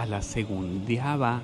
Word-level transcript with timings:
A 0.00 0.06
la 0.06 0.22
segundiava 0.22 1.42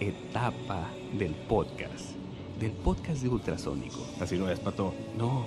etapa 0.00 0.88
del 1.12 1.34
podcast. 1.46 2.16
Del 2.58 2.70
podcast 2.70 3.20
de 3.20 3.28
Ultrasónico. 3.28 3.98
Así 4.18 4.38
no 4.38 4.48
es, 4.48 4.58
pato. 4.58 4.94
No, 5.18 5.46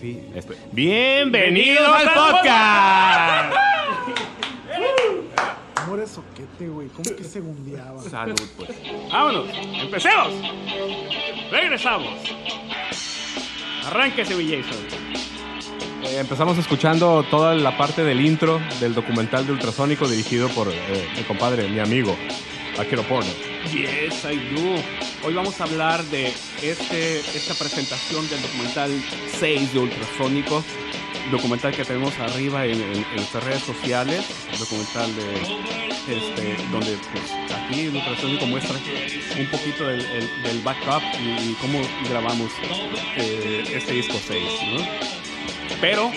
sí. 0.00 0.20
Este. 0.34 0.56
¡Bienvenidos 0.72 1.88
al 1.88 2.12
podcast! 2.12 3.56
Amor 5.76 6.00
es 6.00 6.10
soquete, 6.10 6.66
güey. 6.66 6.88
¿Cómo 6.88 7.16
que 7.16 7.22
segundiaba? 7.22 8.02
Salud, 8.02 8.34
pues. 8.56 8.70
¡Vámonos! 9.12 9.46
¡Empecemos! 9.54 10.32
¡Regresamos! 11.52 12.18
Arránquese, 13.86 14.34
mi 14.34 14.50
Jason. 14.50 15.01
Empezamos 16.18 16.58
escuchando 16.58 17.24
toda 17.30 17.54
la 17.54 17.76
parte 17.76 18.04
del 18.04 18.20
intro 18.20 18.60
del 18.80 18.94
documental 18.94 19.46
de 19.46 19.52
Ultrasónico 19.52 20.06
dirigido 20.08 20.48
por 20.50 20.68
eh, 20.72 21.08
mi 21.16 21.22
compadre, 21.24 21.68
mi 21.68 21.80
amigo, 21.80 22.16
Akiro 22.78 23.02
Porno. 23.04 23.30
Yes, 23.72 24.24
I 24.24 24.36
do. 24.54 24.74
Hoy 25.26 25.34
vamos 25.34 25.60
a 25.60 25.64
hablar 25.64 26.02
de 26.04 26.32
este, 26.62 27.20
esta 27.20 27.54
presentación 27.54 28.28
del 28.28 28.42
documental 28.42 28.90
6 29.38 29.72
de 29.72 29.78
Ultrasónico. 29.78 30.62
Documental 31.30 31.72
que 31.74 31.84
tenemos 31.84 32.12
arriba 32.18 32.66
en, 32.66 32.80
en- 32.82 32.92
en 33.04 33.16
nuestras 33.16 33.44
redes 33.44 33.62
sociales. 33.62 34.24
Documental 34.58 35.14
de, 35.16 35.32
este, 36.14 36.56
donde 36.70 36.96
pues, 37.12 37.52
aquí 37.56 37.88
Ultrasónico 37.88 38.46
muestra 38.46 38.76
un 39.38 39.46
poquito 39.46 39.86
del, 39.86 40.00
el- 40.00 40.42
del 40.42 40.60
backup 40.62 41.02
y, 41.22 41.50
y 41.52 41.56
cómo 41.60 41.80
grabamos 42.10 42.50
eh, 43.16 43.64
este 43.72 43.92
disco 43.94 44.18
6. 44.26 44.42
¿no? 44.74 45.21
Pero, 45.82 46.12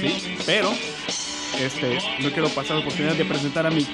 sí, 0.00 0.36
pero 0.46 0.72
este, 1.58 1.98
no 2.20 2.30
quiero 2.30 2.48
pasar 2.50 2.76
la 2.76 2.82
oportunidad 2.82 3.14
de 3.16 3.24
presentar 3.24 3.66
a 3.66 3.70
mi 3.70 3.84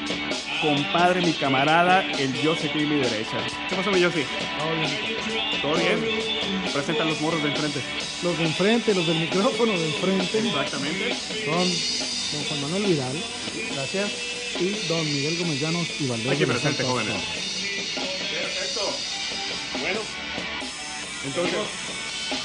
compadre, 0.60 1.22
mi 1.22 1.32
camarada, 1.32 2.02
el 2.02 2.34
Yossi 2.42 2.68
aquí 2.68 2.82
a 2.82 2.86
mi 2.86 2.96
derecha. 2.96 3.38
¿Qué 3.66 3.74
pasó, 3.74 3.90
mi 3.90 4.00
Yossi? 4.00 4.24
¿Todo 5.62 5.74
bien? 5.76 6.04
Presenta 6.70 7.02
a 7.02 7.06
los 7.06 7.18
morros 7.22 7.42
de 7.42 7.48
enfrente. 7.48 7.80
Los 8.22 8.36
de 8.36 8.44
enfrente, 8.44 8.94
los 8.94 9.06
del 9.06 9.20
micrófono 9.20 9.72
de 9.72 9.86
enfrente, 9.86 10.38
Exactamente. 10.38 11.16
son 11.46 11.54
don 12.32 12.44
Juan 12.46 12.60
Manuel 12.60 12.84
Vidal. 12.84 13.16
Gracias. 13.74 14.10
Y 14.60 14.86
don 14.86 15.02
Miguel 15.06 15.38
Gómez 15.38 15.60
Llanos 15.60 15.88
y 15.98 16.06
Valdés. 16.08 16.32
Aquí 16.32 16.44
presente, 16.44 16.84
jóvenes. 16.84 17.14
Perfecto. 17.94 18.98
Bueno, 19.80 20.00
entonces, 21.24 21.58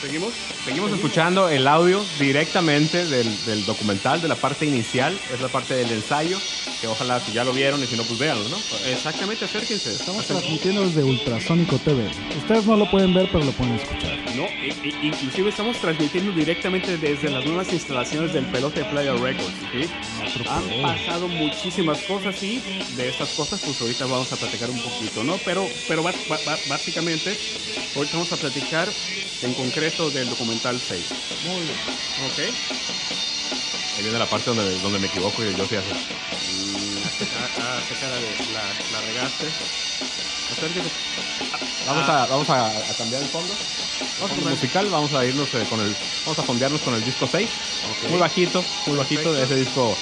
¿seguimos? 0.01 0.33
Seguimos 0.65 0.91
escuchando 0.91 1.49
el 1.49 1.67
audio 1.67 2.05
directamente 2.19 3.05
del, 3.05 3.43
del 3.45 3.65
documental, 3.65 4.21
de 4.21 4.27
la 4.27 4.35
parte 4.35 4.65
inicial, 4.65 5.17
es 5.33 5.41
la 5.41 5.49
parte 5.49 5.73
del 5.75 5.91
ensayo, 5.91 6.39
que 6.81 6.87
ojalá 6.87 7.19
si 7.21 7.31
ya 7.31 7.43
lo 7.43 7.53
vieron 7.53 7.81
y 7.83 7.87
si 7.87 7.95
no, 7.95 8.03
pues 8.03 8.19
véanlo, 8.19 8.49
¿no? 8.49 8.57
Exactamente, 8.85 9.45
acérquense. 9.45 9.93
Estamos 9.93 10.25
transmitiendo 10.27 10.85
desde 10.85 11.03
Ultrasónico 11.03 11.77
TV. 11.79 12.03
Ustedes 12.37 12.65
no 12.65 12.75
lo 12.75 12.89
pueden 12.89 13.13
ver, 13.13 13.27
pero 13.31 13.43
lo 13.45 13.51
pueden 13.51 13.75
escuchar. 13.75 14.17
No, 14.35 14.45
i- 14.65 14.87
i- 14.87 15.07
inclusive 15.07 15.49
estamos 15.49 15.77
transmitiendo 15.77 16.31
directamente 16.33 16.97
desde 16.97 17.29
las 17.29 17.45
nuevas 17.45 17.71
instalaciones 17.71 18.33
del 18.33 18.45
Pelote 18.45 18.83
Playa 18.85 19.13
Records. 19.13 19.53
¿sí? 19.71 19.89
Han 20.49 20.81
pasado 20.81 21.27
muchísimas 21.27 22.01
cosas 22.01 22.41
y 22.43 22.61
de 22.97 23.09
estas 23.09 23.29
cosas 23.29 23.61
pues 23.63 23.79
ahorita 23.79 24.05
vamos 24.05 24.31
a 24.33 24.35
platicar 24.37 24.69
un 24.69 24.81
poquito, 24.81 25.23
¿no? 25.23 25.37
Pero, 25.45 25.69
pero 25.87 26.03
básicamente 26.67 27.37
ahorita 27.95 28.13
vamos 28.13 28.31
a 28.31 28.37
platicar 28.37 28.89
en 29.41 29.53
concreto 29.53 29.72
del 29.73 30.29
documental 30.29 30.79
6. 30.79 31.01
Muy 31.47 31.61
bien. 31.61 31.75
¿Ok? 32.27 32.39
Ahí 33.97 34.03
viene 34.03 34.19
la 34.19 34.29
parte 34.29 34.51
donde, 34.51 34.77
donde 34.81 34.99
me 34.99 35.07
equivoco 35.07 35.43
y 35.43 35.55
yo 35.55 35.65
sí 35.67 35.75
hace. 35.75 35.89
Hace 35.89 37.25
ca- 37.25 37.77
hace 37.77 37.93
cara 37.95 38.15
de 38.15 38.21
la, 38.53 38.63
la 38.91 39.01
regaste. 39.07 39.47
Acérquese. 40.51 40.89
Vamos, 41.87 42.07
a, 42.09 42.25
vamos 42.27 42.49
a, 42.49 42.67
a 42.67 42.93
cambiar 42.97 43.21
el 43.23 43.27
fondo. 43.29 43.53
Vamos 44.19 44.31
a 44.31 44.35
Fondo 44.35 44.49
musical, 44.51 44.89
vamos 44.89 45.13
a 45.13 45.25
irnos 45.25 45.53
eh, 45.55 45.65
con 45.69 45.79
el, 45.81 45.95
vamos 46.23 46.39
a 46.39 46.43
fondearnos 46.43 46.81
con 46.81 46.93
el 46.93 47.03
disco 47.03 47.27
6. 47.29 47.49
Ok. 48.03 48.09
Muy 48.11 48.19
bajito, 48.19 48.63
muy 48.85 48.97
bajito. 48.97 49.23
Perfecto. 49.23 49.43
Ese 49.43 49.55
disco 49.59 49.97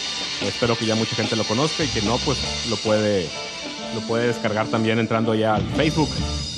espero 0.45 0.77
que 0.77 0.85
ya 0.85 0.95
mucha 0.95 1.15
gente 1.15 1.35
lo 1.37 1.45
conozca 1.45 1.83
y 1.85 1.87
que 1.87 2.01
no, 2.01 2.17
pues 2.17 2.37
lo 2.69 2.75
puede, 2.75 3.29
lo 3.95 4.01
puede 4.01 4.27
descargar 4.27 4.67
también 4.67 4.99
entrando 4.99 5.33
ya 5.33 5.55
al 5.55 5.63
Facebook. 5.77 6.09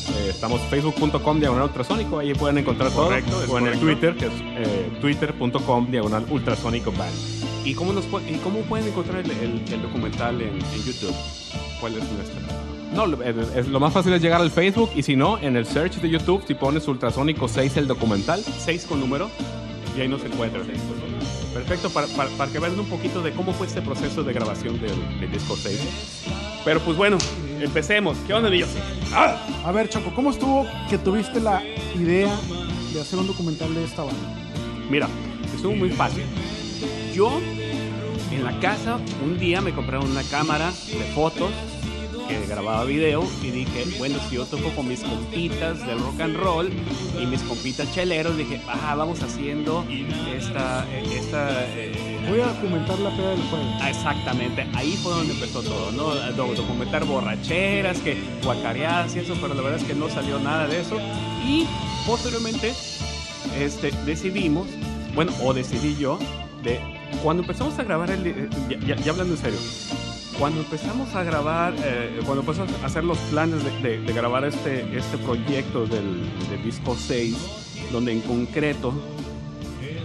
Eh, 0.10 0.28
estamos 0.30 0.60
facebook.com 0.70 1.40
diagonal 1.40 1.64
ultrasónico, 1.68 2.20
ahí 2.20 2.34
pueden 2.34 2.58
encontrar 2.58 2.92
Correcto, 2.92 3.32
todo. 3.32 3.44
es 3.44 3.50
O 3.50 3.58
en 3.58 3.68
el. 3.68 3.80
Twitter, 3.80 4.16
que 4.16 4.26
es 4.26 4.32
eh, 4.42 4.92
twitter.com 5.00 5.90
diagonal 5.92 6.26
ultrasónico 6.30 6.92
band. 6.92 7.14
¿Y 7.66 7.74
cómo, 7.74 7.94
nos, 7.94 8.06
¿Y 8.06 8.36
cómo 8.44 8.60
pueden 8.62 8.88
encontrar 8.88 9.24
el, 9.24 9.32
el- 9.32 9.62
el 9.72 9.82
documental 9.82 10.42
en, 10.42 10.50
en 10.56 10.84
YouTube? 10.86 11.16
¿Cuál 11.80 11.94
es 11.98 12.04
nuestra? 12.12 12.42
No, 12.94 13.06
lo- 13.06 13.24
es, 13.24 13.36
es- 13.56 13.68
lo 13.68 13.80
más 13.80 13.94
fácil 13.94 14.12
es 14.14 14.22
llegar 14.22 14.42
al 14.42 14.52
Facebook 14.52 14.92
y 14.96 15.04
si 15.04 15.16
no, 15.16 15.38
en 15.40 15.56
el 15.56 15.66
search 15.66 15.96
de 16.02 16.10
YouTube, 16.10 16.44
si 16.46 16.54
pones 16.56 16.88
ultrasónico 16.88 17.48
6 17.48 17.78
el 17.78 17.88
documental, 17.88 18.44
6 18.60 18.86
con 18.86 19.00
número 19.00 19.30
y 19.98 20.02
ahí 20.02 20.08
nos 20.10 20.24
encuentran. 20.26 20.64
Perfecto, 21.54 21.90
para, 21.92 22.08
para, 22.08 22.30
para 22.32 22.52
que 22.52 22.60
vean 22.60 22.78
un 22.80 22.88
poquito 22.88 23.22
de 23.22 23.32
cómo 23.32 23.54
fue 23.54 23.68
este 23.68 23.82
proceso 23.82 24.24
de 24.24 24.34
grabación 24.34 24.80
del, 24.82 25.20
del 25.20 25.32
disco 25.32 25.56
6. 25.56 25.80
Pero 26.66 26.80
pues 26.82 26.98
bueno, 26.98 27.18
empecemos. 27.62 28.18
¿Qué 28.28 28.34
onda, 28.34 28.50
Dios? 28.50 28.70
¡Ah! 29.14 29.38
A 29.66 29.72
ver, 29.72 29.90
Choco, 29.90 30.14
¿cómo 30.16 30.32
estuvo 30.32 30.66
que 30.90 30.98
tuviste 30.98 31.40
la 31.40 31.64
idea 31.96 32.36
de 32.94 33.02
hacer 33.02 33.20
un 33.20 33.28
documental 33.28 33.74
de 33.74 33.84
esta 33.84 34.04
banda? 34.04 34.36
Mira, 34.90 35.08
estuvo 35.56 35.76
muy 35.76 35.90
fácil. 35.90 36.24
Yo, 37.14 37.40
en 38.32 38.44
la 38.44 38.60
casa, 38.60 39.00
un 39.24 39.38
día 39.40 39.62
me 39.62 39.74
compraron 39.74 40.10
una 40.10 40.24
cámara 40.24 40.68
de 40.70 41.04
fotos 41.14 41.52
que 42.28 42.46
grababa 42.48 42.84
video 42.86 43.24
y 43.42 43.52
dije, 43.52 43.86
bueno, 43.98 44.18
si 44.30 44.36
yo 44.36 44.46
toco 44.46 44.70
con 44.76 44.88
mis 44.88 45.02
compitas 45.02 45.86
del 45.86 46.00
rock 46.00 46.22
and 46.22 46.36
roll 46.38 46.70
y 47.22 47.26
mis 47.26 47.42
compitas 47.42 47.92
cheleros, 47.94 48.38
dije, 48.38 48.62
ah, 48.68 48.96
vamos 48.96 49.22
haciendo 49.24 49.86
esta, 50.36 50.86
esta 51.16 51.66
eh, 51.76 51.92
Voy 52.30 52.40
a 52.40 52.46
documentar 52.48 52.98
la 53.00 53.10
peda 53.10 53.32
del 53.32 53.42
juego. 53.50 53.66
Ah, 53.82 53.90
Exactamente, 53.90 54.66
ahí 54.76 54.98
fue 55.04 55.12
donde 55.14 55.34
empezó 55.34 55.62
todo, 55.62 55.92
¿no? 55.92 56.16
Do- 56.34 56.54
Documentar 56.56 57.04
borracheras, 57.06 58.00
que 58.00 58.18
guacareadas 58.44 59.14
y 59.16 59.20
eso, 59.20 59.36
pero 59.42 59.54
la 59.54 59.62
verdad 59.62 59.80
es 59.82 59.86
que 59.86 59.94
no 59.94 60.10
salió 60.10 60.40
nada 60.40 60.68
de 60.68 60.80
eso. 60.80 60.98
Y 61.46 61.66
posteriormente 62.08 62.74
este, 63.60 63.92
decidimos, 64.06 64.68
bueno, 65.16 65.34
o 65.44 65.54
decidí 65.54 65.98
yo, 66.00 66.18
de 66.64 66.80
cuando 67.22 67.44
empezamos 67.44 67.78
a 67.78 67.84
grabar, 67.84 68.10
el, 68.10 68.26
eh, 68.26 68.50
ya, 68.70 68.80
ya- 68.80 68.96
ya 68.96 69.12
hablando 69.12 69.34
en 69.36 69.40
serio, 69.42 69.60
cuando 70.40 70.62
empezamos 70.62 71.14
a 71.16 71.24
grabar, 71.24 71.74
eh, 71.84 72.20
cuando 72.26 72.42
empezamos 72.42 72.72
a 72.82 72.86
hacer 72.86 73.04
los 73.04 73.18
planes 73.30 73.64
de, 73.64 73.72
de- 73.82 74.02
de 74.02 74.14
grabar 74.14 74.44
este, 74.46 74.82
este 74.98 75.18
proyecto 75.20 75.86
del, 75.86 76.24
disco 76.64 76.96
6, 76.98 77.36
donde 77.92 78.12
en 78.14 78.22
concreto 78.22 78.94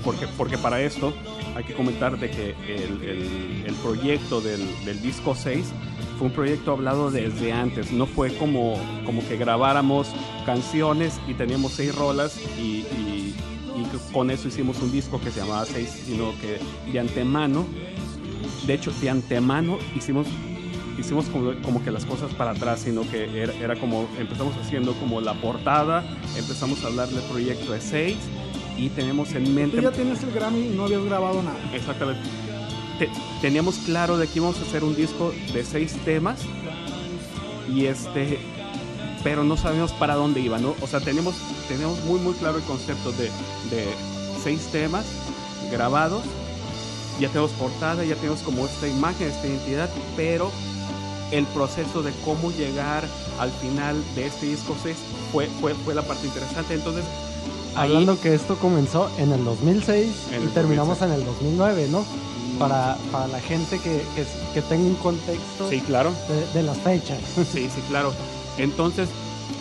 porque, 0.05 0.27
porque 0.37 0.59
para 0.59 0.81
esto 0.81 1.13
hay 1.57 1.65
que 1.65 1.75
comentar 1.75 2.19
de 2.19 2.31
que 2.31 2.51
el, 2.69 3.03
el- 3.03 3.65
proyecto 3.83 4.41
del, 4.41 4.61
del 4.85 5.01
disco 5.03 5.35
6 5.35 5.67
fue 6.19 6.27
un 6.29 6.33
proyecto 6.33 6.73
hablado 6.73 7.11
desde 7.11 7.53
antes, 7.53 7.93
no 7.93 8.07
fue 8.07 8.35
como, 8.37 8.77
como 9.07 9.27
que 9.27 9.37
grabáramos 9.37 10.09
canciones 10.45 11.21
y 11.29 11.35
teníamos 11.35 11.73
seis 11.73 11.95
rolas 11.95 12.39
y, 12.59 12.63
y- 12.63 13.35
con 14.13 14.31
eso 14.31 14.49
hicimos 14.49 14.81
un 14.83 14.91
disco 14.91 15.21
que 15.21 15.31
se 15.31 15.41
llamaba 15.41 15.65
6, 15.65 16.03
sino 16.07 16.33
que 16.41 16.59
de 16.91 16.99
antemano, 16.99 17.65
de 18.69 18.75
hecho 18.75 18.93
de 19.00 19.11
antemano 19.11 19.79
hicimos 19.97 20.29
hicimos 20.99 21.25
como, 21.26 21.53
como 21.62 21.82
que 21.85 21.91
las 21.93 22.05
cosas 22.05 22.32
para 22.35 22.50
atrás, 22.53 22.81
sino 22.85 23.03
que 23.03 23.41
era, 23.41 23.53
era 23.55 23.76
como, 23.76 24.09
empezamos 24.19 24.56
haciendo 24.56 24.93
como 24.94 25.20
la 25.20 25.35
portada, 25.35 26.05
empezamos 26.37 26.82
a 26.85 26.88
hablar 26.88 27.09
del 27.09 27.23
proyecto 27.23 27.73
de 27.73 27.81
6 27.81 28.17
y 28.76 28.88
tenemos 28.88 29.32
en 29.35 29.55
mente... 29.55 29.76
Tú 29.76 29.82
ya 29.85 29.93
tienes 29.93 30.20
el 30.25 30.32
Grammy 30.32 30.67
y 30.67 30.69
no 30.70 30.85
habías 30.87 31.05
grabado 31.05 31.41
nada. 31.41 31.56
Exactamente. 31.73 32.20
Te- 32.99 33.09
teníamos 33.41 33.76
claro 33.87 34.19
de 34.19 34.26
que 34.26 34.38
íbamos 34.41 34.59
a 34.59 34.62
hacer 34.62 34.82
un 34.82 34.97
disco 34.97 35.32
de 35.55 35.65
seis 35.65 35.93
temas 36.05 36.41
y 37.73 37.85
este, 37.87 38.41
pero 39.23 39.44
no 39.44 39.56
sabíamos 39.56 39.93
para 39.93 40.17
dónde 40.17 40.41
iba, 40.41 40.59
¿no? 40.59 40.75
O 40.81 40.87
sea, 40.88 40.99
teníamos, 40.99 41.37
teníamos 41.69 42.03
muy, 42.06 42.19
muy 42.19 42.35
claro 42.35 42.56
el 42.59 42.65
concepto 42.65 43.12
de, 43.12 43.26
de 43.70 43.87
seis 44.43 44.67
temas 44.73 45.06
grabados, 45.70 46.23
ya 47.20 47.29
tenemos 47.29 47.50
portada, 47.53 48.05
ya 48.05 48.15
tenemos 48.17 48.41
como 48.41 48.67
esta 48.67 48.87
imagen, 48.88 49.29
esta 49.29 49.47
identidad, 49.47 49.91
pero 50.17 50.50
el 51.32 51.44
proceso 51.47 52.03
de 52.03 52.12
cómo 52.25 52.50
llegar 52.53 53.05
al 53.38 53.50
final 53.53 54.03
de 54.15 54.26
este 54.26 54.47
disco 54.47 54.75
6 54.82 54.97
fue, 55.32 55.47
fue, 55.61 55.75
fue 55.75 55.94
la 55.94 56.03
parte 56.03 56.26
interesante. 56.26 56.75
Entonces, 56.75 57.05
ahí- 57.76 57.91
Hablando 57.91 58.19
que 58.20 58.35
esto 58.35 58.56
comenzó 58.59 59.11
en 59.19 59.32
el 59.32 59.44
2006 59.44 60.06
En 60.32 60.44
y 60.44 60.47
terminamos 60.49 60.99
2006. 60.99 61.03
en 61.03 61.12
el 61.20 61.25
2009, 61.26 61.88
¿no? 61.91 62.05
Para, 62.59 62.97
para 63.12 63.29
la 63.29 63.41
gente 63.41 63.79
que, 63.79 64.03
que, 64.17 64.25
que 64.55 64.62
tenga 64.62 64.85
un 64.85 64.97
contexto 64.97 65.69
sí, 65.70 65.81
claro. 65.81 66.12
de, 66.29 66.59
de 66.59 66.62
las 66.65 66.79
fechas. 66.79 67.19
Sí, 67.53 67.69
sí, 67.73 67.81
claro. 67.88 68.12
Entonces, 68.56 69.09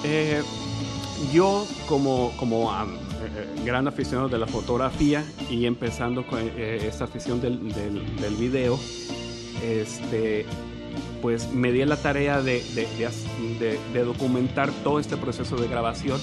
eh, 0.04 0.42
yo 1.34 1.66
como, 1.88 2.32
como 2.38 2.72
eh, 2.72 2.86
eh, 3.36 3.62
gran 3.66 3.88
aficionado 3.88 4.30
de 4.30 4.38
la 4.38 4.48
fotografía 4.48 5.26
y 5.50 5.66
empezando 5.66 6.26
con 6.26 6.40
eh, 6.40 6.88
esta 6.88 7.06
afición 7.06 7.42
del, 7.42 7.74
del, 7.74 8.36
video, 8.36 8.80
este, 9.64 10.46
pues 11.22 11.52
me 11.52 11.72
di 11.72 11.84
la 11.86 11.98
tarea 11.98 12.42
de, 12.42 12.64
de, 13.94 14.04
documentar 14.04 14.72
todo 14.84 15.00
este 15.00 15.18
proceso 15.18 15.56
de 15.56 15.68
grabación 15.68 16.20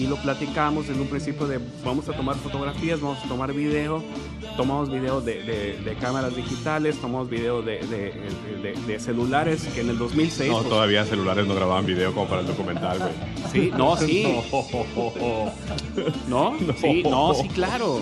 y 0.00 0.06
lo 0.06 0.16
platicamos 0.16 0.88
en 0.88 0.98
un 0.98 1.08
principio 1.08 1.46
de 1.46 1.60
vamos 1.84 2.08
a 2.08 2.12
tomar 2.12 2.34
fotografías, 2.36 3.02
vamos 3.02 3.18
a 3.22 3.28
tomar 3.28 3.52
video, 3.52 4.02
tomamos 4.56 4.90
video 4.90 5.20
de, 5.20 5.94
cámaras 6.00 6.34
digitales, 6.34 6.96
tomamos 6.98 7.28
video 7.28 7.60
de, 7.60 8.96
celulares 8.98 9.64
que 9.74 9.82
en 9.82 9.90
el 9.90 9.98
2006... 9.98 10.50
No, 10.50 10.58
pues, 10.58 10.68
todavía 10.70 11.04
celulares 11.04 11.46
no 11.46 11.54
grababan 11.54 11.84
video 11.84 12.14
como 12.14 12.28
para 12.28 12.40
el 12.40 12.46
documental, 12.46 12.98
güey. 12.98 13.12
Sí, 13.52 13.70
no, 13.76 13.96
sí. 13.98 14.26
¿No? 16.28 16.54
Sí, 16.80 17.02
no, 17.02 17.34
sí, 17.34 17.48
claro. 17.48 18.00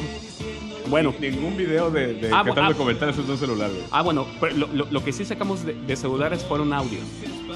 Bueno, 0.89 1.13
ningún 1.21 1.57
video 1.57 1.91
de, 1.91 2.15
de 2.15 2.31
ah, 2.33 2.45
tal 2.45 2.65
ah, 2.65 2.69
documental 2.69 3.11
es 3.11 3.19
un 3.19 3.37
celular. 3.37 3.71
Güey. 3.71 3.83
Ah, 3.91 4.03
bueno, 4.03 4.27
lo, 4.57 4.87
lo, 4.89 5.05
que 5.05 5.13
sí 5.13 5.25
sacamos 5.25 5.65
de, 5.65 5.97
celulares 5.97 6.45
fueron 6.45 6.73
audios. 6.73 7.03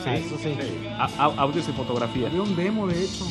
Sí, 0.04 0.10
eso 0.10 0.37
sí. 0.43 0.54
audios 1.19 1.69
y 1.69 1.72
fotografía. 1.72 2.26
Había 2.28 2.43
un 2.43 2.56
demo, 2.56 2.87
de 2.87 3.04
hecho. 3.04 3.26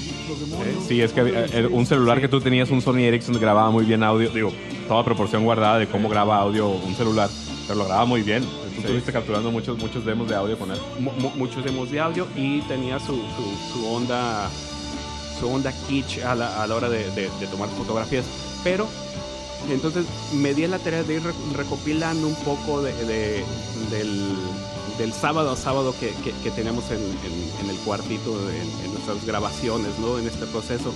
Sí, 0.88 1.02
es 1.02 1.12
que 1.14 1.22
eh, 1.22 1.68
un 1.68 1.86
celular 1.86 2.22
que 2.22 2.28
tú 2.28 2.40
tenías, 2.40 2.70
un 2.70 2.82
Sony 2.82 3.00
Ericsson, 3.00 3.40
grababa 3.40 3.72
muy 3.72 3.86
bien 3.86 4.04
audio. 4.04 4.30
Digo, 4.30 4.52
toda 4.88 5.04
proporción 5.04 5.44
guardada 5.44 5.80
de 5.80 5.88
cómo 5.88 6.10
graba 6.10 6.38
audio 6.38 6.70
un 6.70 6.96
celular, 6.96 7.30
pero 7.68 7.80
lo 7.80 7.86
grababa 7.86 8.06
muy 8.06 8.22
bien. 8.22 8.44
Tú 8.44 8.82
estuviste 8.82 9.12
capturando 9.12 9.52
muchos, 9.52 9.78
muchos 9.78 10.06
demos 10.06 10.30
de 10.30 10.36
audio 10.36 10.58
con 10.58 10.72
él. 10.72 10.78
muchos 11.36 11.64
demos 11.64 11.92
de 11.92 12.00
audio 12.00 12.28
y 12.36 12.62
tenía 12.62 13.00
su, 13.00 13.16
su, 13.16 13.74
su 13.74 13.88
onda 13.88 14.50
su 15.40 15.48
onda 15.52 15.74
kitsch 15.88 16.24
a 16.24 16.36
la, 16.36 16.62
a 16.62 16.68
la 16.68 16.76
hora 16.76 16.88
de, 16.88 17.04
de, 17.12 17.30
de 17.40 17.48
tomar 17.48 17.68
fotografías. 17.70 18.26
Pero 18.64 18.88
entonces 19.70 20.06
me 20.34 20.54
di 20.54 20.66
la 20.68 20.80
tarea 20.80 21.04
de 21.04 21.16
ir 21.16 21.22
recopilando 21.56 22.28
un 22.28 22.36
poco 22.36 22.82
de, 22.82 22.94
del, 23.90 24.36
sábado 25.14 25.52
a 25.52 25.56
sábado 25.56 25.94
que, 26.00 26.14
que, 26.44 26.52
tenemos 26.52 26.86
en, 26.92 27.70
el 27.70 27.76
cuartito, 27.78 28.32
en, 28.52 28.92
nuestras 28.94 29.26
grabaciones, 29.26 29.98
¿no? 30.00 30.20
En 30.20 30.28
este 30.28 30.46
proceso. 30.46 30.94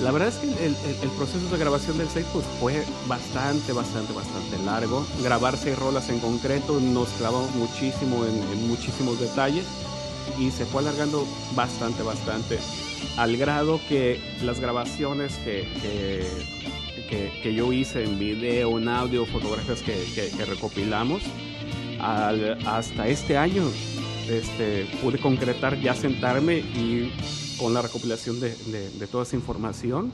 La 0.00 0.10
verdad 0.10 0.28
es 0.28 0.36
que 0.36 0.66
el, 0.66 1.10
proceso 1.16 1.48
de 1.48 1.58
grabación 1.58 1.96
del 1.96 2.08
6 2.08 2.26
pues, 2.32 2.44
fue 2.60 2.84
bastante, 3.06 3.72
bastante, 3.72 4.12
bastante 4.12 4.58
largo. 4.64 5.06
Grabar 5.22 5.56
seis 5.56 5.78
rolas 5.78 6.10
en 6.10 6.18
concreto 6.20 6.80
nos 6.80 7.08
clavó 7.10 7.48
muchísimo 7.54 8.24
en, 8.26 8.68
muchísimos 8.68 9.18
detalles 9.18 9.64
y 10.38 10.50
se 10.50 10.66
fue 10.66 10.82
alargando 10.82 11.26
bastante, 11.54 12.02
bastante. 12.02 12.58
Al 13.16 13.36
grado 13.36 13.80
que 13.88 14.20
las 14.42 14.60
grabaciones 14.60 15.34
que, 15.44 15.66
que, 17.06 17.54
yo 17.54 17.72
hice 17.72 18.04
en 18.04 18.18
video, 18.18 18.78
en 18.78 18.88
audio, 18.88 19.26
fotografías 19.26 19.82
que, 19.82 20.44
recopilamos, 20.44 21.22
hasta 22.00 23.08
este 23.08 23.36
año 23.36 23.64
este, 24.28 24.86
pude 25.02 25.18
concretar 25.18 25.78
ya 25.80 25.94
sentarme 25.94 26.58
y 26.58 27.12
con 27.58 27.72
la 27.74 27.82
recopilación 27.82 28.40
de, 28.40 28.50
toda 29.10 29.22
esa 29.22 29.36
información, 29.36 30.10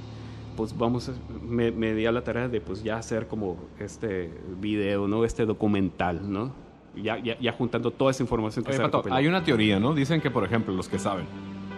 pues 0.57 0.77
vamos, 0.77 1.11
me, 1.43 1.71
me, 1.73 1.95
di 1.95 2.07
a 2.07 2.13
la 2.13 2.23
tarea 2.23 2.49
de 2.49 2.61
pues 2.61 2.83
ya 2.83 2.99
hacer 2.99 3.27
como 3.27 3.57
este 3.81 4.31
video, 4.61 5.09
¿no? 5.09 5.25
Este 5.25 5.47
documental, 5.47 6.31
¿no? 6.31 6.53
Ya, 6.95 7.19
ya, 7.19 7.53
juntando 7.53 7.91
toda 7.91 8.11
esa 8.11 8.23
información 8.23 8.65
que 8.67 8.75
se 8.75 8.81
Pato, 8.81 9.03
Hay 9.11 9.27
una 9.27 9.43
teoría, 9.43 9.81
¿no? 9.81 9.95
Dicen 9.95 10.21
que, 10.21 10.31
por 10.31 10.45
ejemplo, 10.45 10.75
los 10.75 10.89
que 10.89 10.99
saben, 10.99 11.25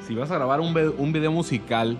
si 0.06 0.14
vas 0.16 0.30
a 0.32 0.34
grabar 0.34 0.60
un, 0.60 0.76
un 0.98 1.12
video 1.12 1.30
musical 1.30 1.96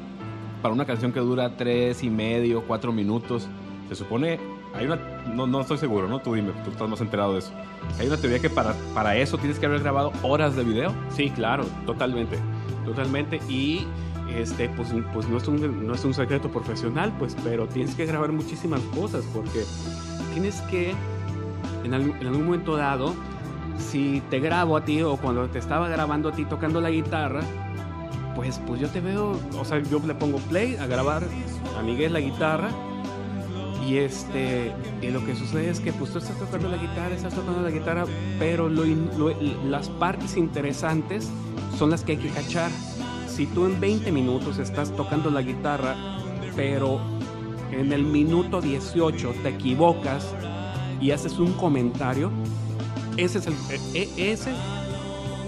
para 0.62 0.74
una 0.74 0.84
canción 0.84 1.12
que 1.12 1.20
dura 1.20 1.56
tres 1.56 2.02
y 2.02 2.10
medio, 2.10 2.64
cuatro 2.66 2.92
minutos. 2.92 3.48
Se 3.88 3.94
supone, 3.94 4.40
hay 4.74 4.86
una, 4.86 4.96
no, 5.32 5.46
no 5.46 5.60
estoy 5.60 5.78
seguro, 5.78 6.08
¿no? 6.08 6.18
Tú 6.18 6.34
dime, 6.34 6.52
tú 6.64 6.70
estás 6.70 6.88
más 6.88 7.00
enterado 7.00 7.34
de 7.34 7.38
eso. 7.38 7.52
Hay 7.98 8.08
una 8.08 8.16
teoría 8.16 8.40
que 8.40 8.50
para, 8.50 8.74
para 8.92 9.16
eso 9.16 9.38
tienes 9.38 9.58
que 9.58 9.66
haber 9.66 9.80
grabado 9.80 10.12
horas 10.22 10.56
de 10.56 10.64
video. 10.64 10.92
Sí, 11.10 11.30
claro, 11.30 11.64
totalmente, 11.86 12.38
totalmente. 12.84 13.40
Y 13.48 13.86
este, 14.34 14.68
pues, 14.70 14.92
pues 15.12 15.28
no, 15.28 15.36
es 15.36 15.46
un, 15.46 15.86
no 15.86 15.94
es 15.94 16.04
un 16.04 16.12
secreto 16.12 16.50
profesional, 16.50 17.12
pues, 17.18 17.36
pero 17.44 17.68
tienes 17.68 17.94
que 17.94 18.04
grabar 18.04 18.32
muchísimas 18.32 18.80
cosas 18.98 19.24
porque 19.32 19.64
tienes 20.32 20.60
que, 20.62 20.92
en 21.84 21.94
algún, 21.94 22.16
en 22.16 22.26
algún 22.26 22.46
momento 22.46 22.76
dado, 22.76 23.14
si 23.78 24.22
te 24.28 24.40
grabo 24.40 24.76
a 24.76 24.84
ti 24.84 25.02
o 25.02 25.16
cuando 25.16 25.46
te 25.48 25.60
estaba 25.60 25.88
grabando 25.88 26.30
a 26.30 26.32
ti 26.32 26.44
tocando 26.46 26.80
la 26.80 26.90
guitarra, 26.90 27.42
pues, 28.34 28.60
pues 28.66 28.80
yo 28.80 28.88
te 28.88 29.00
veo, 29.00 29.38
o 29.56 29.64
sea, 29.64 29.78
yo 29.78 30.00
le 30.04 30.16
pongo 30.16 30.38
play 30.38 30.74
a 30.76 30.86
grabar 30.86 31.22
a 31.78 31.82
Miguel 31.82 32.12
la 32.12 32.20
guitarra 32.20 32.70
y 33.86 33.98
este 33.98 34.72
y 35.02 35.10
lo 35.10 35.24
que 35.24 35.34
sucede 35.34 35.70
es 35.70 35.80
que 35.80 35.92
pues 35.92 36.12
tú 36.12 36.18
estás 36.18 36.38
tocando 36.38 36.68
la 36.68 36.76
guitarra, 36.76 37.14
estás 37.14 37.34
tocando 37.34 37.62
la 37.62 37.70
guitarra, 37.70 38.04
pero 38.38 38.68
las 38.68 39.88
partes 39.88 40.36
interesantes 40.36 41.28
son 41.78 41.90
las 41.90 42.02
que 42.02 42.12
hay 42.12 42.18
que 42.18 42.30
cachar. 42.30 42.70
Si 43.28 43.46
tú 43.46 43.66
en 43.66 43.80
20 43.80 44.12
minutos 44.12 44.58
estás 44.58 44.90
tocando 44.94 45.30
la 45.30 45.42
guitarra, 45.42 45.96
pero 46.54 47.00
en 47.72 47.92
el 47.92 48.04
minuto 48.04 48.60
18 48.60 49.34
te 49.42 49.48
equivocas 49.50 50.34
y 51.00 51.10
haces 51.10 51.38
un 51.38 51.52
comentario, 51.54 52.30
ese 53.16 53.38
es 53.38 53.46
e, 53.94 54.08
e, 54.16 54.38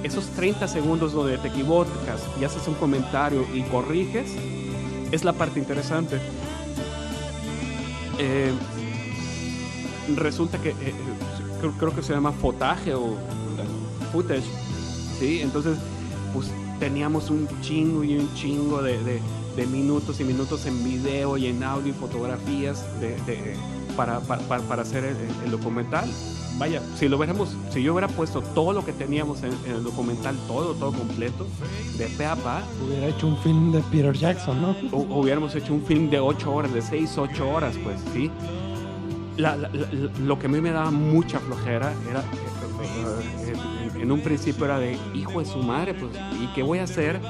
esos 0.02 0.26
30 0.30 0.68
segundos 0.68 1.12
donde 1.12 1.38
te 1.38 1.48
equivocas 1.48 2.22
y 2.40 2.44
haces 2.44 2.66
un 2.68 2.74
comentario 2.74 3.46
y 3.54 3.62
corriges, 3.62 4.34
es 5.12 5.24
la 5.24 5.32
parte 5.32 5.58
interesante. 5.58 6.20
Eh, 8.18 8.52
resulta 10.16 10.58
que 10.58 10.70
eh, 10.70 10.74
eh, 10.80 11.70
creo, 11.78 11.94
que 11.94 12.02
se 12.02 12.12
llama 12.12 12.32
fotaje 12.32 12.94
o 12.94 13.14
footage, 14.12 14.44
¿sí? 15.18 15.40
Entonces, 15.40 15.78
pues 16.32 16.50
teníamos 16.78 17.30
un 17.30 17.48
chingo 17.60 18.04
y 18.04 18.16
un 18.16 18.32
chingo 18.34 18.82
de, 18.82 19.20
minutos 19.70 20.20
y 20.20 20.24
minutos 20.24 20.66
en 20.66 20.84
video 20.84 21.38
y 21.38 21.46
en 21.46 21.62
audio 21.62 21.90
y 21.90 21.94
fotografías 21.94 22.84
para, 23.96 24.20
para, 24.20 24.82
hacer 24.82 25.16
el 25.44 25.50
documental 25.50 26.06
vaya, 26.58 26.82
si 26.96 27.08
lo 27.08 27.16
hubiéramos, 27.16 27.56
si 27.70 27.82
yo 27.82 27.92
hubiera 27.92 28.08
puesto 28.08 28.40
todo 28.40 28.72
lo 28.72 28.84
que 28.84 28.92
teníamos 28.92 29.42
en, 29.42 29.52
el 29.66 29.82
documental, 29.82 30.36
todo, 30.46 30.74
todo 30.74 30.92
completo, 30.92 31.46
de 31.98 32.06
pe 32.06 32.26
a 32.26 32.36
pa. 32.36 32.62
Hubiera 32.86 33.08
hecho 33.08 33.26
un 33.26 33.36
film 33.38 33.72
de 33.72 33.80
Peter 33.90 34.12
Jackson, 34.12 34.60
¿no? 34.60 34.76
hubiéramos 34.92 35.54
hecho 35.54 35.74
un 35.74 35.84
film 35.84 36.10
de 36.10 36.20
8 36.20 36.52
horas, 36.52 36.72
de 36.72 36.82
6, 36.82 37.18
8 37.18 37.48
horas, 37.48 37.74
pues, 37.82 38.00
¿sí? 38.12 38.30
lo 39.36 40.38
que 40.38 40.46
a 40.46 40.48
mí 40.48 40.60
me 40.62 40.70
daba 40.70 40.90
mucha 40.90 41.38
flojera 41.38 41.92
era, 42.08 42.20
eh, 42.20 43.52
eh, 43.52 44.00
en 44.00 44.10
un 44.10 44.20
principio 44.20 44.64
era 44.64 44.78
de, 44.78 44.98
hijo 45.14 45.40
de 45.40 45.46
su 45.46 45.58
madre, 45.58 45.92
pues, 45.94 46.12
¿y 46.40 46.46
qué 46.54 46.62
voy 46.62 46.78
a 46.78 46.84
hacer 46.84 47.20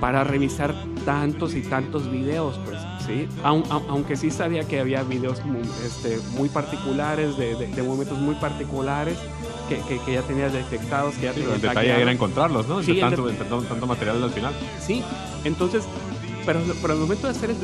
para 0.00 0.22
revisar 0.22 0.74
tantos 1.06 1.54
y 1.54 1.62
tantos 1.62 2.10
videos, 2.10 2.58
pues? 2.66 2.78
¿Sí? 3.06 3.28
aunque 3.42 4.16
sí 4.16 4.30
sabía 4.30 4.64
que 4.64 4.80
había 4.80 5.02
videos 5.02 5.44
muy, 5.44 5.62
este, 5.84 6.18
muy 6.36 6.48
particulares, 6.48 7.36
de, 7.36 7.54
de, 7.54 7.82
momentos 7.82 8.18
muy 8.18 8.34
particulares, 8.36 9.16
que, 9.68 9.80
que, 10.04 10.12
ya 10.12 10.22
tenía 10.22 10.48
detectados, 10.48 11.14
que 11.14 11.22
ya 11.22 11.32
tenía 11.32 11.54
El 11.54 11.60
detalle 11.60 12.02
era 12.02 12.12
encontrarlos, 12.12 12.68
¿no? 12.68 12.82
Sí, 12.82 13.00
tanto, 13.00 13.26
tanto, 13.30 13.86
material 13.86 14.22
al 14.22 14.30
final. 14.30 14.52
Sí, 14.80 15.02
entonces, 15.44 15.84
pero, 16.44 16.60
pero 16.80 16.94
al 16.94 17.00
momento 17.00 17.26
de 17.26 17.32
hacer 17.32 17.54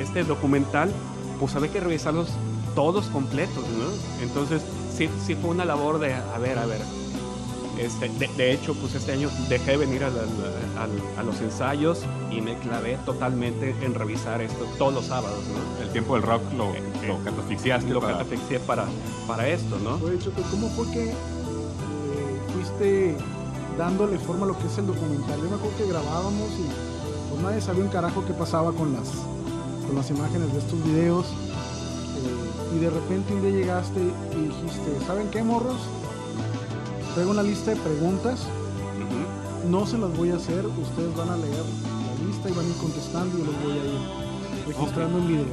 este 0.00 0.24
documental, 0.24 0.92
pues 1.38 1.54
había 1.54 1.70
que 1.70 1.80
revisarlos 1.80 2.30
todos 2.74 3.06
completos, 3.06 3.64
¿no? 3.78 4.24
Entonces, 4.24 4.62
sí, 4.96 5.08
sí 5.24 5.34
fue 5.34 5.50
una 5.50 5.64
labor 5.64 5.98
de, 5.98 6.14
a 6.14 6.38
ver, 6.38 6.58
a 6.58 6.66
ver, 6.66 6.80
este, 7.78 8.08
de, 8.08 8.52
hecho, 8.52 8.74
pues 8.74 8.94
este 8.94 9.12
año 9.12 9.28
dejé 9.48 9.72
de 9.72 9.76
venir 9.78 10.04
a, 10.04 10.10
los 11.22 11.40
ensayos 11.40 12.02
y 12.30 12.40
me 12.40 12.56
clavé 12.58 12.98
totalmente 13.04 13.74
en 13.82 13.94
revisar 13.94 14.40
esto 14.40 14.66
todos 14.78 14.94
los 14.94 15.06
sábados, 15.06 15.40
El 15.82 15.90
tiempo 15.90 16.14
del 16.14 16.22
rock 16.22 16.42
lo, 16.56 16.72
eh, 16.74 16.82
lo 17.06 17.22
catafixiaste. 17.24 17.90
Lo 17.90 18.00
para... 18.00 18.18
catafixié 18.18 18.60
para, 18.60 18.86
para 19.26 19.48
esto, 19.48 19.78
¿no? 19.78 19.98
¿cómo 20.50 20.68
fue 20.70 20.90
que 20.92 21.10
eh, 21.10 21.14
fuiste 22.52 23.16
dándole 23.76 24.18
forma 24.18 24.44
a 24.44 24.48
lo 24.48 24.58
que 24.58 24.66
es 24.66 24.78
el 24.78 24.86
documental? 24.86 25.40
Yo 25.40 25.48
me 25.50 25.56
acuerdo 25.56 25.76
que 25.76 25.86
grabábamos 25.86 26.50
y 26.52 27.30
pues 27.30 27.42
nadie 27.42 27.60
sabía 27.60 27.82
un 27.82 27.90
carajo 27.90 28.24
qué 28.26 28.32
pasaba 28.34 28.72
con 28.72 28.92
las, 28.92 29.08
con 29.86 29.96
las 29.96 30.10
imágenes 30.10 30.52
de 30.52 30.58
estos 30.58 30.84
videos. 30.84 31.26
Eh, 31.26 32.76
y 32.76 32.78
de 32.78 32.90
repente 32.90 33.34
un 33.34 33.42
día 33.42 33.50
llegaste 33.50 34.00
y 34.00 34.48
dijiste, 34.48 35.06
¿saben 35.06 35.28
qué, 35.30 35.42
morros? 35.42 35.80
Traigo 37.14 37.30
una 37.30 37.42
lista 37.42 37.70
de 37.70 37.76
preguntas. 37.76 38.40
No 39.68 39.86
se 39.86 39.96
las 39.96 40.14
voy 40.16 40.30
a 40.30 40.36
hacer, 40.36 40.66
ustedes 40.66 41.16
van 41.16 41.30
a 41.30 41.36
leer 41.36 41.64
la 41.64 42.26
lista 42.26 42.50
y 42.50 42.52
van 42.52 42.66
a 42.66 42.68
ir 42.68 42.74
contestando 42.76 43.36
y 43.36 43.40
yo 43.40 43.46
los 43.46 43.62
voy 43.62 43.72
a 43.72 43.76
ir 43.76 44.66
registrando 44.66 45.18
en 45.18 45.28
video. 45.28 45.44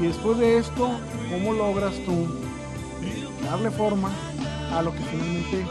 Y 0.00 0.06
después 0.06 0.38
de 0.38 0.58
esto, 0.58 0.88
¿cómo 1.30 1.52
logras 1.52 1.94
tú 2.04 2.26
darle 3.44 3.70
forma 3.70 4.10
a 4.72 4.82
lo 4.82 4.92
que 4.92 4.98
finalmente 5.04 5.64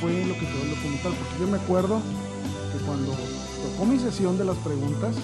fue 0.00 0.26
lo 0.26 0.34
que 0.34 0.40
quedó 0.40 0.62
el 0.64 0.70
documental? 0.70 1.12
Porque 1.12 1.40
yo 1.40 1.46
me 1.50 1.56
acuerdo 1.58 2.00
que 2.72 2.84
cuando 2.84 3.12
tocó 3.12 3.86
mi 3.86 3.98
sesión 3.98 4.36
de 4.36 4.44
las 4.44 4.56
preguntas, 4.58 5.14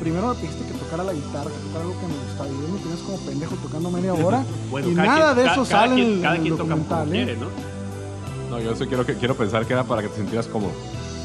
primero 0.00 0.28
me 0.28 0.34
pediste 0.34 0.64
que 0.66 0.72
tocara 0.78 1.04
la 1.04 1.12
guitarra, 1.12 1.50
que 1.50 1.58
tocara 1.68 1.84
algo 1.84 1.94
que 2.00 2.06
me 2.08 2.18
gustaba. 2.26 2.48
Y 2.48 2.72
me 2.72 2.78
tienes 2.80 3.00
como 3.00 3.18
pendejo 3.18 3.54
tocando 3.56 3.90
media 3.92 4.14
hora. 4.14 4.44
Bueno, 4.70 4.88
y 4.88 4.94
nada 4.94 5.32
quien- 5.34 5.36
de 5.36 5.52
eso 5.52 5.62
cada 5.62 5.86
sale 5.86 6.02
en 6.02 6.08
el, 6.16 6.20
cada 6.22 6.34
en 6.34 6.40
el 6.40 6.42
quien 6.48 6.56
toca 6.58 6.70
como 6.74 6.82
documental, 6.84 7.08
¿eh? 7.14 7.24
quiere, 7.24 7.36
¿no? 7.36 7.73
No, 8.54 8.60
yo 8.60 8.76
sí 8.76 8.86
quiero, 8.86 9.04
que, 9.04 9.14
quiero 9.14 9.34
pensar 9.34 9.66
que 9.66 9.72
era 9.72 9.82
para 9.84 10.02
que 10.02 10.08
te 10.08 10.16
sintieras 10.16 10.46
cómodo. 10.46 10.72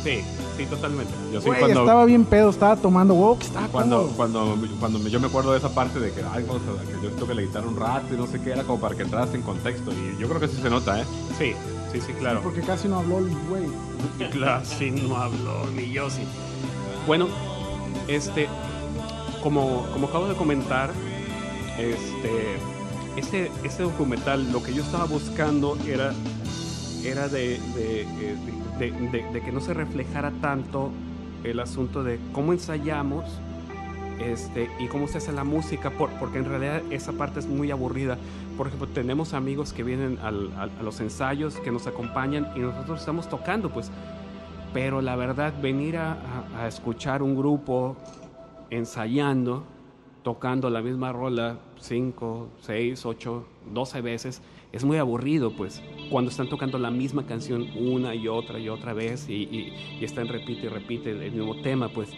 Sí, 0.03 0.21
sí, 0.57 0.65
totalmente. 0.65 1.13
Yo 1.31 1.41
sí 1.41 1.47
Güey, 1.47 1.59
cuando, 1.59 1.81
estaba 1.81 2.05
bien 2.05 2.25
pedo, 2.25 2.49
estaba 2.49 2.75
tomando 2.75 3.13
huevo, 3.13 3.37
que 3.37 3.45
estaba 3.45 3.67
cuando, 3.67 3.97
cómodo. 3.97 4.15
cuando, 4.15 4.57
cuando 4.79 4.99
me- 4.99 5.09
yo 5.11 5.19
me 5.19 5.27
acuerdo 5.27 5.51
de 5.51 5.57
esa 5.59 5.69
parte 5.69 5.99
de 5.99 6.11
que, 6.11 6.21
ay, 6.23 6.43
vamos 6.47 6.61
a, 6.63 6.85
que 6.85 7.03
yo 7.03 7.11
toque 7.11 7.35
la 7.35 7.41
guitarra 7.41 7.67
un 7.67 7.75
rato 7.77 8.13
y 8.13 8.17
no 8.17 8.25
sé 8.25 8.41
qué, 8.41 8.51
era 8.53 8.63
como 8.63 8.79
para 8.79 8.95
que 8.95 9.03
entras 9.03 9.33
en 9.33 9.41
contexto. 9.41 9.91
Y 9.91 10.19
yo 10.19 10.27
creo 10.27 10.39
que 10.39 10.47
sí 10.47 10.57
se 10.61 10.69
nota, 10.69 11.01
¿eh? 11.01 11.05
Sí, 11.37 11.53
sí, 11.91 12.01
sí, 12.01 12.13
claro. 12.13 12.41
Porque 12.41 12.61
casi 12.61 12.87
no 12.87 12.99
habló 12.99 13.19
el 13.19 13.29
güey. 13.49 13.63
Claro, 14.31 14.63
sí, 14.65 14.89
no 14.91 15.17
habló, 15.17 15.65
ni 15.75 15.91
yo 15.91 16.09
sí. 16.09 16.21
Bueno, 17.05 17.27
este, 18.07 18.47
como, 19.43 19.85
como 19.93 20.07
acabo 20.07 20.27
de 20.27 20.35
comentar, 20.35 20.91
este, 21.77 22.57
este, 23.17 23.51
este 23.63 23.83
documental, 23.83 24.51
lo 24.51 24.63
que 24.63 24.73
yo 24.73 24.81
estaba 24.81 25.05
buscando 25.05 25.77
era, 25.87 26.13
era 27.05 27.25
eh, 27.27 27.59
de- 28.79 28.91
de- 28.91 29.23
de- 29.31 29.41
que 29.41 29.51
no 29.51 29.59
se 29.61 29.73
reflejara 29.73 30.31
tanto 30.41 30.91
el 31.43 31.59
asunto 31.59 32.03
de 32.03 32.19
cómo 32.33 32.53
ensayamos 32.53 33.25
este, 34.19 34.69
y 34.79 34.87
cómo 34.87 35.07
se 35.07 35.19
hace 35.19 35.31
la 35.31 35.45
música, 35.45 35.91
por- 35.91 36.09
porque 36.19 36.39
en 36.39 36.45
realidad 36.45 36.81
esa 36.89 37.13
parte 37.13 37.39
es 37.39 37.47
muy 37.47 37.71
aburrida. 37.71 38.17
Por 38.57 38.67
ejemplo, 38.67 38.87
tenemos 38.89 39.33
amigos 39.33 39.71
que 39.71 39.81
vienen 39.83 40.19
al- 40.21 40.51
a 40.57 40.83
los 40.83 40.99
ensayos, 40.99 41.55
que 41.61 41.71
nos 41.71 41.87
acompañan 41.87 42.49
y 42.55 42.59
nosotros 42.59 42.99
estamos 42.99 43.29
tocando, 43.29 43.69
pues. 43.69 43.89
Pero 44.73 45.01
la 45.01 45.15
verdad, 45.15 45.53
venir 45.61 45.95
a, 45.97 46.11
a- 46.57 46.63
a 46.63 46.67
escuchar 46.67 47.23
un 47.23 47.35
grupo 47.37 47.95
ensayando, 48.69 49.63
tocando 50.23 50.69
la 50.69 50.81
misma 50.81 51.11
rola 51.13 51.57
5, 51.79 52.49
6, 52.61 53.05
8, 53.05 53.45
12 53.73 54.01
veces, 54.01 54.41
es 54.71 54.83
muy 54.83 54.97
aburrido, 54.97 55.51
pues. 55.51 55.81
Cuando 56.09 56.31
están 56.31 56.49
tocando 56.49 56.77
la 56.77 56.91
misma 56.91 57.25
canción 57.25 57.67
una 57.75 58.15
y 58.15 58.27
otra 58.27 58.59
y 58.59 58.69
otra 58.69 58.93
vez 58.93 59.29
y, 59.29 59.73
están 60.01 60.27
repite 60.27 60.65
y 60.65 60.69
repite 60.69 61.11
el, 61.11 61.31
mismo 61.31 61.55
tema, 61.61 61.89
pues. 61.89 62.09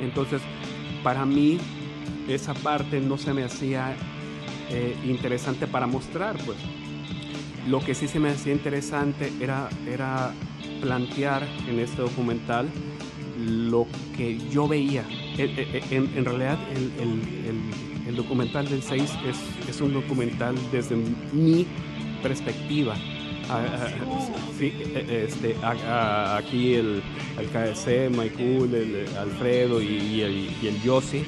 Entonces, 0.00 0.40
para 1.02 1.24
mí, 1.24 1.58
esa 2.28 2.54
parte 2.54 3.00
no 3.00 3.18
se 3.18 3.32
me 3.32 3.44
hacía 3.44 3.96
eh, 4.70 4.96
interesante 5.06 5.66
para 5.66 5.86
mostrar, 5.86 6.36
pues. 6.44 6.58
Lo 7.68 7.80
que 7.80 7.94
sí 7.94 8.08
se 8.08 8.18
me 8.18 8.30
hacía 8.30 8.52
interesante 8.52 9.30
era, 9.40 9.68
era 9.86 10.32
plantear 10.80 11.46
en 11.68 11.80
este 11.80 12.02
documental 12.02 12.68
lo 13.38 13.86
que 14.16 14.38
yo 14.50 14.66
veía. 14.66 15.04
En, 15.36 16.24
realidad, 16.24 16.58
el- 16.74 17.87
el 18.08 18.16
documental 18.16 18.68
del 18.68 18.82
6 18.82 19.02
es, 19.28 19.68
es 19.68 19.80
un 19.80 19.92
documental 19.92 20.54
desde 20.72 20.96
mi 21.32 21.66
perspectiva. 22.22 22.94
Ah, 23.50 23.62
ah, 23.66 23.86
sí, 24.58 24.72
eh, 24.94 25.26
este, 25.28 25.56
aquí 25.64 26.74
el, 26.74 27.02
el 27.38 27.46
KC, 27.48 28.10
Michael, 28.10 28.74
el, 28.74 29.16
Alfredo 29.16 29.80
y, 29.80 29.86
y 29.86 30.20
el, 30.22 30.50
y 30.62 30.66
el 30.68 30.82
Yossi, 30.82 31.22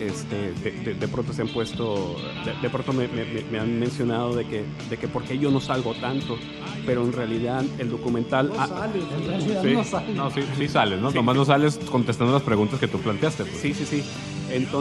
este, 0.00 0.52
de, 0.62 0.70
de- 0.82 0.94
de 0.94 1.08
pronto 1.08 1.32
se 1.34 1.42
han 1.42 1.48
puesto, 1.48 2.16
de, 2.46 2.54
de 2.62 2.70
pronto 2.70 2.92
me, 2.94 3.06
me- 3.08 3.24
me- 3.26 3.42
me 3.50 3.58
han 3.58 3.78
mencionado 3.78 4.34
de 4.34 4.46
que, 4.46 4.64
de 4.88 4.96
que 4.96 5.08
por 5.08 5.24
qué 5.24 5.38
yo 5.38 5.50
no 5.50 5.60
salgo 5.60 5.92
tanto, 5.94 6.38
pero 6.86 7.02
en 7.04 7.12
realidad 7.12 7.62
el 7.78 7.90
documental... 7.90 8.48
No 8.48 8.54
ah, 8.58 8.66
sale, 8.66 9.00
en 9.00 9.26
realidad 9.26 9.62
Sí. 9.62 9.72
no 9.74 9.84
sale. 9.84 10.14
No, 10.14 10.30
sí, 10.30 10.40
sí 10.56 10.68
sales, 10.68 11.00
¿no? 11.00 11.10
Nomás 11.10 11.36
no 11.36 11.44
sales 11.44 11.78
contestando 11.90 12.32
las 12.32 12.42
preguntas 12.42 12.80
que 12.80 12.88
tú 12.88 12.98
planteaste. 12.98 13.44
Pues. 13.44 13.60
sí, 13.60 13.74
sí, 13.74 13.84
sí. 13.84 14.02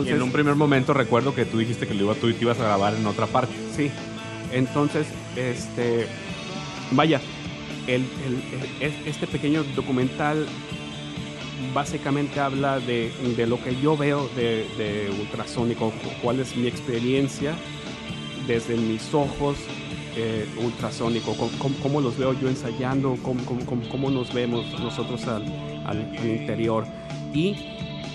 Y 0.07 0.09
en 0.15 0.21
un 0.21 0.31
primer 0.31 0.55
momento 0.55 0.93
recuerdo 0.93 1.33
que 1.35 1.45
tú 1.45 1.57
dijiste 1.59 1.87
que 1.87 1.93
lo 1.93 2.03
iba, 2.05 2.13
tú 2.15 2.31
te 2.31 2.41
ibas 2.41 2.59
a 2.59 2.63
grabar 2.63 2.93
en 2.95 3.05
otra 3.05 3.25
parte. 3.27 3.53
Sí, 3.75 3.89
entonces, 4.51 5.07
este, 5.35 6.07
vaya, 6.91 7.19
el, 7.87 8.01
el- 8.25 8.43
el- 8.81 8.87
es- 8.87 9.07
este 9.07 9.27
pequeño 9.27 9.63
documental 9.75 10.45
básicamente 11.73 12.39
habla 12.39 12.79
de, 12.79 13.11
de 13.35 13.47
lo 13.47 13.61
que 13.61 13.75
yo 13.81 13.97
veo 13.97 14.29
de, 14.35 14.65
de 14.77 15.09
ultrasónico, 15.19 15.89
cu- 15.91 16.09
cuál 16.21 16.39
es 16.39 16.55
mi 16.55 16.67
experiencia 16.67 17.55
desde 18.47 18.75
mis 18.77 19.13
ojos 19.13 19.57
eh, 20.15 20.47
ultrasónico, 20.63 21.35
cómo, 21.83 22.01
los 22.01 22.17
veo 22.17 22.33
yo 22.39 22.47
ensayando, 22.49 23.17
cómo, 23.21 23.43
cómo- 23.45 23.65
cómo- 23.65 23.89
cómo 23.89 24.09
nos 24.09 24.33
vemos 24.33 24.65
nosotros 24.79 25.27
al- 25.27 25.45
al 25.85 26.01
interior 26.25 26.85
y 27.33 27.55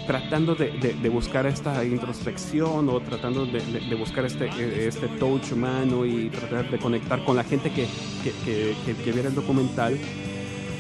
tratando 0.06 0.54
de, 0.54 0.70
buscar 1.10 1.46
esta 1.46 1.84
introspección 1.84 2.88
o 2.88 3.00
tratando 3.00 3.46
de, 3.46 3.60
buscar 3.94 4.24
este, 4.24 4.46
eh, 4.46 4.86
este 4.88 5.08
touch 5.08 5.52
humano 5.52 6.04
y 6.04 6.28
tratar 6.28 6.70
de 6.70 6.78
conectar 6.78 7.24
con 7.24 7.36
la 7.36 7.44
gente 7.44 7.70
que, 7.70 7.86
que, 8.24 8.32
que- 8.44 8.94
que- 9.04 9.12
viera 9.12 9.28
el 9.28 9.34
documental, 9.34 9.96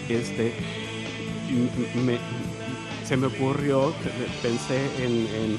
este, 0.08 0.52
me- 2.04 2.18
se 3.06 3.16
me 3.16 3.26
ocurrió, 3.26 3.92
pensé 4.42 4.86
en, 5.04 5.12
en- 5.12 5.58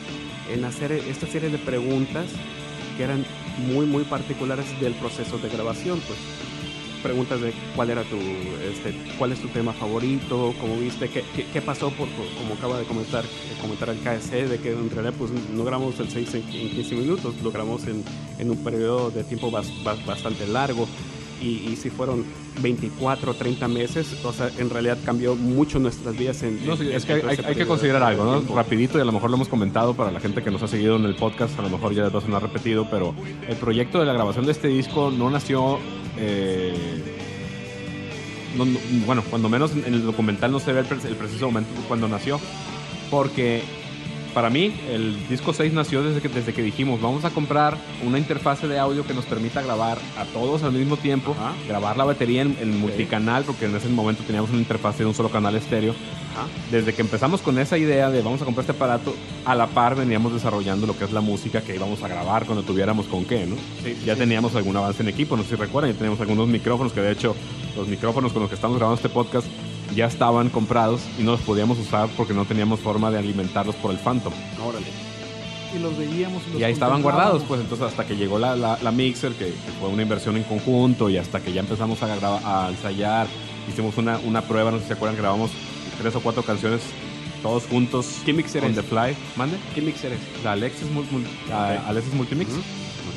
en 0.58 0.66
hacer 0.66 0.92
esta 0.92 1.26
serie 1.28 1.50
de 1.50 1.58
preguntas 1.58 2.26
que 2.98 3.04
eran 3.04 3.26
muy, 3.58 3.86
muy 3.86 4.04
particulares 4.04 4.66
del 4.82 4.94
proceso 4.94 5.38
de 5.38 5.50
grabación, 5.50 6.00
pues 6.08 6.20
preguntas 7.04 7.42
de 7.42 7.54
cuál 7.76 7.90
era 7.92 8.04
tu, 8.04 8.16
este, 8.18 8.96
cuál 9.20 9.32
es 9.34 9.40
tu 9.40 9.50
tema 9.50 9.74
favorito, 9.74 10.56
cómo 10.60 10.78
viste, 10.78 11.10
qué, 11.10 11.24
qué, 11.54 11.62
pasó, 11.62 11.90
por, 11.92 12.08
como 12.38 12.56
acaba 12.56 12.80
de 12.80 12.86
comentar, 12.86 13.24
comentar 13.62 13.90
el 13.90 14.00
KSC, 14.00 14.48
de 14.50 14.58
que 14.60 14.72
en 14.72 14.90
realidad 14.90 15.14
pues 15.18 15.32
no 15.54 15.64
grabamos 15.66 16.00
el 16.00 16.10
6 16.10 16.34
en, 16.36 16.42
en 16.50 16.70
15 16.72 16.96
minutos, 16.96 17.36
lo 17.44 17.52
grabamos 17.52 17.86
en, 17.88 18.04
en 18.40 18.50
un 18.50 18.58
periodo 18.64 19.12
de 19.12 19.24
tiempo 19.24 19.52
bas- 19.52 19.72
bas- 19.84 20.04
bastante 20.06 20.48
largo. 20.48 20.88
Y, 21.44 21.72
y 21.72 21.76
si 21.76 21.90
fueron 21.90 22.24
24 22.62 23.34
30 23.34 23.68
meses, 23.68 24.08
o 24.24 24.32
sea, 24.32 24.50
en 24.58 24.70
realidad 24.70 24.98
cambió 25.06 25.36
mucho 25.36 25.78
nuestras 25.80 26.18
vidas 26.18 26.42
en... 26.44 26.66
No, 26.66 26.78
sí, 26.78 26.84
en- 26.84 26.94
es 26.94 27.04
que 27.06 27.14
hay, 27.14 27.56
que 27.56 27.66
considerar 27.66 28.02
de 28.02 28.08
algo, 28.08 28.24
¿no? 28.24 28.32
tiempo. 28.38 28.56
Rapidito, 28.56 28.98
y 28.98 29.02
a 29.02 29.06
lo 29.06 29.12
mejor 29.12 29.30
lo 29.30 29.36
hemos 29.36 29.50
comentado 29.50 29.94
para 29.94 30.10
la 30.12 30.22
gente 30.22 30.42
que 30.42 30.52
nos 30.52 30.64
ha 30.64 30.68
seguido 30.70 30.96
en 30.96 31.04
el 31.04 31.16
podcast, 31.16 31.60
a 31.60 31.64
lo 31.64 31.70
mejor 31.70 31.94
ya 31.94 32.04
de 32.06 32.10
dos 32.12 32.28
no 32.30 32.38
ha 32.38 32.40
repetido, 32.40 32.88
pero 32.90 33.14
el 33.50 33.56
proyecto 33.58 34.00
de 34.00 34.06
la 34.06 34.14
grabación 34.14 34.46
de 34.46 34.54
este 34.54 34.70
disco 34.70 35.12
no 35.12 35.30
nació... 35.30 35.80
eh, 36.18 36.74
no- 38.58 38.66
no- 38.66 38.80
bueno, 39.06 39.24
cuando 39.30 39.50
menos 39.50 39.72
en 39.74 39.94
el 39.94 40.04
documental 40.06 40.52
no 40.52 40.60
se 40.60 40.72
ve 40.74 40.80
el 40.82 41.16
preciso 41.16 41.48
momento 41.48 41.72
cuando 41.88 42.08
nació, 42.08 42.40
porque 43.10 43.64
para 44.34 44.50
mí 44.50 44.74
el 44.90 45.28
disco 45.30 45.54
6 45.54 45.74
nació 45.74 46.04
desde 46.04 46.22
que, 46.22 46.30
desde 46.30 46.54
que 46.54 46.62
dijimos, 46.62 47.02
vamos 47.02 47.24
a 47.26 47.30
comprar 47.30 47.78
una 48.06 48.18
interfase 48.18 48.68
de 48.68 48.80
audio 48.80 49.06
que 49.06 49.14
nos 49.14 49.26
permita 49.26 49.62
grabar 49.62 49.98
a 50.18 50.26
todos 50.26 50.64
al 50.64 50.72
mismo 50.74 50.98
tiempo, 50.98 51.36
Ajá. 51.40 51.54
grabar 51.68 51.98
la 51.98 52.04
batería 52.04 52.42
en, 52.42 52.58
en 52.60 52.80
multicanal, 52.80 53.44
porque 53.44 53.66
en 53.66 53.76
ese 53.76 53.90
momento 53.90 54.24
teníamos 54.24 54.50
una 54.50 54.60
interfase 54.60 55.00
de 55.00 55.06
un 55.06 55.14
solo 55.14 55.30
canal 55.30 55.56
estéreo. 55.56 55.94
Ajá. 56.34 56.48
Desde 56.72 56.94
que 56.94 57.02
empezamos 57.02 57.42
con 57.42 57.60
esa 57.60 57.78
idea 57.78 58.10
de 58.10 58.22
vamos 58.22 58.42
a 58.42 58.46
comprar 58.46 58.64
este 58.64 58.72
aparato, 58.76 59.14
a 59.46 59.54
la 59.56 59.68
par 59.68 59.96
veníamos 59.96 60.34
desarrollando 60.34 60.88
lo 60.88 60.98
que 60.98 61.06
es 61.06 61.12
la 61.12 61.22
música 61.22 61.62
que 61.62 61.76
íbamos 61.76 62.02
a 62.02 62.08
grabar 62.08 62.46
cuando 62.46 62.64
tuviéramos 62.64 63.06
con 63.06 63.26
qué, 63.26 63.46
¿no? 63.46 63.56
Sí, 63.84 63.94
sí, 63.96 64.06
ya 64.06 64.14
sí. 64.14 64.20
teníamos 64.20 64.56
algún 64.56 64.76
avance 64.76 65.04
en 65.04 65.10
equipo, 65.10 65.38
no 65.38 65.44
sé 65.44 65.50
si 65.50 65.56
recuerdan, 65.56 65.92
ya 65.92 65.98
teníamos 65.98 66.20
algunos 66.22 66.48
micrófonos 66.48 66.92
que 66.92 67.02
de 67.02 67.12
hecho 67.12 67.36
los 67.76 67.88
micrófonos 67.88 68.34
con 68.34 68.42
los 68.42 68.50
que 68.50 68.56
estamos 68.56 68.78
grabando 68.78 68.96
este 68.96 69.10
podcast 69.10 69.48
ya 69.96 70.06
estaban 70.08 70.50
comprados 70.50 71.02
y 71.20 71.24
no 71.24 71.32
los 71.32 71.42
podíamos 71.42 71.78
usar 71.80 72.10
porque 72.18 72.34
no 72.34 72.46
teníamos 72.46 72.80
forma 72.80 73.12
de 73.12 73.20
alimentarlos 73.20 73.76
por 73.76 73.92
el 73.92 73.98
Phantom. 73.98 74.34
Órale. 74.66 74.86
Y 75.76 75.80
los 75.80 75.98
veíamos. 75.98 76.42
los 76.52 76.62
Y 76.62 76.64
ahí 76.64 76.74
estaban 76.74 77.02
guardados, 77.02 77.44
pues 77.48 77.60
entonces 77.62 77.88
hasta 77.88 78.06
que 78.06 78.16
llegó 78.16 78.38
la, 78.38 78.56
la- 78.56 78.78
la 78.82 78.92
mixer, 78.92 79.32
que, 79.34 79.46
que 79.46 79.72
fue 79.80 79.90
una 79.90 80.04
inversión 80.04 80.38
en 80.38 80.44
conjunto, 80.44 81.10
y 81.10 81.18
hasta 81.18 81.40
que 81.42 81.52
ya 81.52 81.62
empezamos 81.62 82.02
a, 82.04 82.16
graba- 82.16 82.42
a 82.66 82.70
ensayar, 82.70 83.28
hicimos 83.68 83.98
una, 83.98 84.20
una 84.20 84.42
prueba, 84.44 84.70
no 84.70 84.78
sé 84.78 84.84
si 84.84 84.88
se 84.90 84.94
acuerdan, 84.94 85.18
grabamos 85.18 85.50
tres 86.00 86.16
o 86.16 86.20
cuatro 86.22 86.44
canciones 86.44 86.82
todos 87.42 87.64
juntos. 87.66 88.08
¿Qué 88.24 88.34
mixer 88.34 88.64
on 88.64 88.70
es? 88.70 88.76
the 88.76 88.84
fly. 88.84 89.16
¿Mande? 89.36 89.58
¿Qué 89.74 89.82
mixer 89.82 90.14
es? 90.14 90.20
La 90.44 90.52
Alexis, 90.54 90.88
Mul- 90.92 91.08
Mul- 91.12 91.26
a- 91.52 91.80
Ok. 91.82 91.88
Alexis 91.90 92.14
Multimix. 92.14 92.52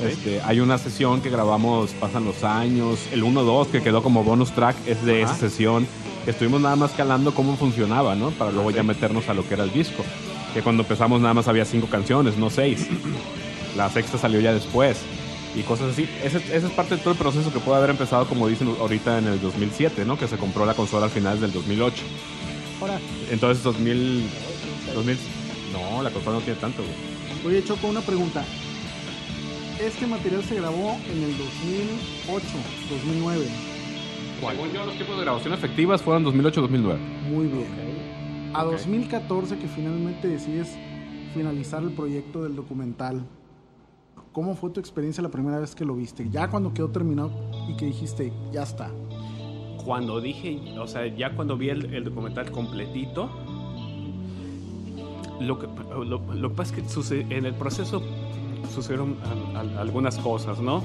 Este, 0.03 0.41
hay 0.43 0.61
una 0.61 0.79
sesión 0.79 1.21
que 1.23 1.31
grabamos, 1.31 1.91
pasan 1.93 2.25
los 2.25 2.43
años, 2.45 2.99
el 3.13 3.23
1-2 3.23 3.69
que 3.69 3.83
quedó 3.83 4.03
como 4.03 4.25
bonus 4.25 4.51
track 4.53 4.77
es 4.87 5.03
de 5.05 5.23
Ajá. 5.25 5.33
esa 5.33 5.41
sesión. 5.49 5.87
Estuvimos 6.27 6.61
nada 6.61 6.77
más 6.77 6.91
calando 6.93 7.33
cómo 7.35 7.57
funcionaba, 7.57 8.15
¿no? 8.15 8.31
Para 8.31 8.51
luego 8.51 8.71
ya 8.71 8.83
meternos 8.83 9.29
a 9.29 9.35
lo 9.35 9.47
que 9.47 9.55
era 9.55 9.65
el 9.65 9.73
disco. 9.73 10.05
Que 10.53 10.63
cuando 10.63 10.83
empezamos 10.83 11.21
nada 11.21 11.35
más 11.35 11.49
había 11.49 11.65
cinco 11.65 11.87
canciones, 11.87 12.37
no 12.37 12.51
seis. 12.51 12.89
La 13.77 13.89
sexta 13.91 14.19
salió 14.19 14.41
ya 14.41 14.53
después. 14.53 14.99
Y 15.55 15.63
cosas 15.63 15.93
así. 15.93 16.09
Ese, 16.23 16.39
ese 16.39 16.67
es 16.67 16.73
parte 16.73 16.97
de 16.97 17.01
todo 17.01 17.13
el 17.13 17.19
proceso 17.19 17.53
que 17.53 17.61
puede 17.61 17.79
haber 17.79 17.91
empezado, 17.91 18.27
como 18.29 18.49
dicen 18.49 18.75
ahorita, 18.79 19.19
en 19.19 19.27
el 19.29 19.41
2007, 19.41 20.05
¿no? 20.05 20.19
Que 20.19 20.27
se 20.29 20.37
compró 20.37 20.67
la 20.67 20.75
consola 20.75 21.07
al 21.07 21.11
final 21.13 21.41
del 21.41 21.53
2008. 21.53 22.03
Ahora, 22.81 22.99
Entonces, 23.31 23.63
2000... 23.63 24.29
2000 24.95 25.19
no, 25.73 26.03
la 26.03 26.11
consola 26.11 26.39
no 26.39 26.43
tiene 26.43 26.59
tanto, 26.61 26.83
güey. 26.83 27.55
oye, 27.57 27.65
Choco, 27.65 27.87
una 27.87 28.01
pregunta. 28.01 28.45
Este 29.81 30.07
material 30.07 30.43
se 30.45 30.55
grabó 30.57 30.99
en 31.11 31.23
el 31.23 31.37
2008, 31.37 32.47
2009. 32.91 33.47
Según 34.41 34.71
yo, 34.71 34.85
los 34.85 34.95
tiempos 34.95 35.17
de 35.17 35.23
grabación 35.25 35.55
efectivas 35.55 36.03
fueron 36.03 36.25
2008-2009. 36.25 36.99
Muy 37.31 37.47
bien. 37.47 37.67
A 38.55 38.65
Ok. 38.65 38.73
2014 38.73 39.59
que 39.59 39.67
finalmente 39.67 40.29
decides 40.29 40.77
finalizar 41.35 41.83
el 41.83 41.91
proyecto 41.93 42.43
del 42.45 42.55
documental, 42.57 43.25
¿cómo 44.33 44.55
fue 44.55 44.71
tu 44.71 44.81
experiencia 44.81 45.23
la 45.23 45.31
primera 45.31 45.59
vez 45.59 45.75
que 45.75 45.85
lo 45.85 45.95
viste? 45.97 46.29
Ya 46.31 46.49
cuando 46.49 46.73
quedó 46.73 46.89
terminado 46.91 47.31
y 47.69 47.77
que 47.77 47.87
dijiste, 47.87 48.33
ya 48.53 48.63
está. 48.63 48.91
Cuando 49.85 50.21
dije, 50.21 50.61
o 50.79 50.87
sea, 50.87 51.07
ya 51.07 51.35
cuando 51.35 51.57
vi 51.57 51.69
el, 51.71 51.95
el 51.95 52.05
documental 52.05 52.51
completito, 52.51 53.31
lo 55.41 55.59
que, 55.59 55.67
lo, 55.95 56.19
lo 56.35 56.49
que 56.51 56.55
pasa 56.55 56.75
es 56.77 56.83
que 57.03 57.21
en 57.37 57.45
el 57.47 57.55
proceso 57.55 58.03
sucedieron 58.75 59.17
al- 59.53 59.57
al- 59.57 59.79
algunas 59.79 60.19
cosas, 60.19 60.61
¿no? 60.61 60.83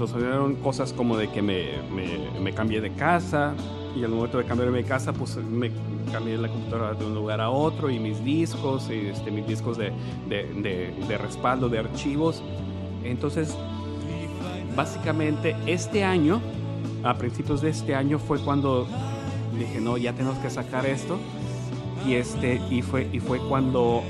Sucedieron 0.00 0.54
cosas 0.56 0.94
como 0.94 1.18
de 1.18 1.28
que 1.28 1.42
me, 1.42 1.64
me, 1.94 2.40
me 2.40 2.54
cambié 2.54 2.80
de 2.80 2.90
casa 2.92 3.52
y 3.94 4.02
al 4.02 4.10
momento 4.10 4.38
de 4.38 4.44
cambiarme 4.44 4.78
de 4.78 4.84
casa, 4.84 5.12
pues 5.12 5.36
me 5.36 5.70
cambié 6.10 6.38
la 6.38 6.48
computadora 6.48 6.94
de 6.94 7.04
un 7.04 7.14
lugar 7.14 7.38
a 7.42 7.50
otro 7.50 7.90
y 7.90 7.98
mis 7.98 8.24
discos, 8.24 8.88
y, 8.88 9.08
este, 9.08 9.30
mis 9.30 9.46
discos 9.46 9.76
de, 9.76 9.92
de, 10.26 10.44
de- 10.54 10.94
de 11.06 11.18
respaldo 11.18 11.68
de 11.68 11.80
archivos. 11.80 12.42
Entonces, 13.04 13.54
básicamente 14.74 15.54
este 15.66 16.02
año, 16.02 16.40
a 17.04 17.14
principios 17.18 17.60
de 17.60 17.68
este 17.68 17.94
año 17.94 18.18
fue 18.18 18.38
cuando 18.38 18.86
dije, 19.58 19.82
no, 19.82 19.98
ya 19.98 20.14
tenemos 20.14 20.38
que 20.38 20.48
sacar 20.48 20.86
esto. 20.86 21.18
Y, 22.06 22.14
este, 22.14 22.58
y, 22.70 22.80
fue, 22.80 23.06
y 23.12 23.20
fue 23.20 23.38
cuando 23.38 24.02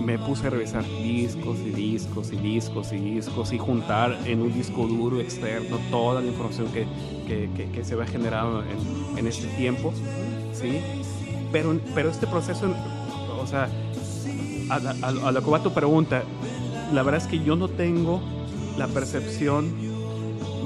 me 0.00 0.18
puse 0.18 0.46
a 0.46 0.50
revisar 0.50 0.84
discos 1.02 1.58
y 1.64 1.70
discos 1.70 2.32
y 2.32 2.36
discos 2.36 2.92
y 2.92 2.96
discos 2.98 3.52
y 3.52 3.58
juntar 3.58 4.16
en 4.26 4.42
un 4.42 4.52
disco 4.52 4.86
duro 4.86 5.20
externo 5.20 5.78
toda 5.90 6.20
la 6.20 6.26
información 6.26 6.68
que, 6.68 6.86
que, 7.26 7.84
se 7.84 7.94
había 7.94 8.06
generado 8.06 8.62
en, 8.62 9.18
en 9.18 9.26
este 9.26 9.46
tiempo. 9.56 9.92
¿sí? 10.52 10.80
Pero, 11.52 11.78
pero 11.94 12.10
este 12.10 12.26
proceso, 12.26 12.66
o 13.40 13.46
sea, 13.46 13.68
a, 14.68 14.74
a, 15.26 15.32
lo- 15.32 15.42
que 15.44 15.50
va 15.50 15.62
tu 15.62 15.72
pregunta, 15.72 16.22
la 16.92 17.02
verdad 17.02 17.22
es 17.22 17.26
que 17.28 17.42
yo 17.42 17.56
no 17.56 17.68
tengo 17.68 18.20
la 18.76 18.86
percepción 18.88 19.72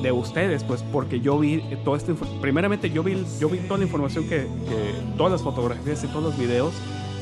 de 0.02 0.12
ustedes, 0.12 0.64
pues 0.64 0.82
porque 0.90 1.20
yo 1.20 1.38
vi 1.38 1.62
toda 1.84 1.98
esta 1.98 2.12
info- 2.12 2.26
primeramente 2.40 2.90
yo 2.90 3.02
vi 3.02 3.22
yo 3.38 3.50
vi 3.50 3.58
toda 3.58 3.78
la 3.78 3.84
información 3.84 4.24
que, 4.24 4.46
que 4.68 4.94
todas 5.18 5.30
las 5.32 5.42
fotografías 5.42 6.02
y 6.04 6.06
todos 6.08 6.22
los 6.24 6.38
videos, 6.38 6.72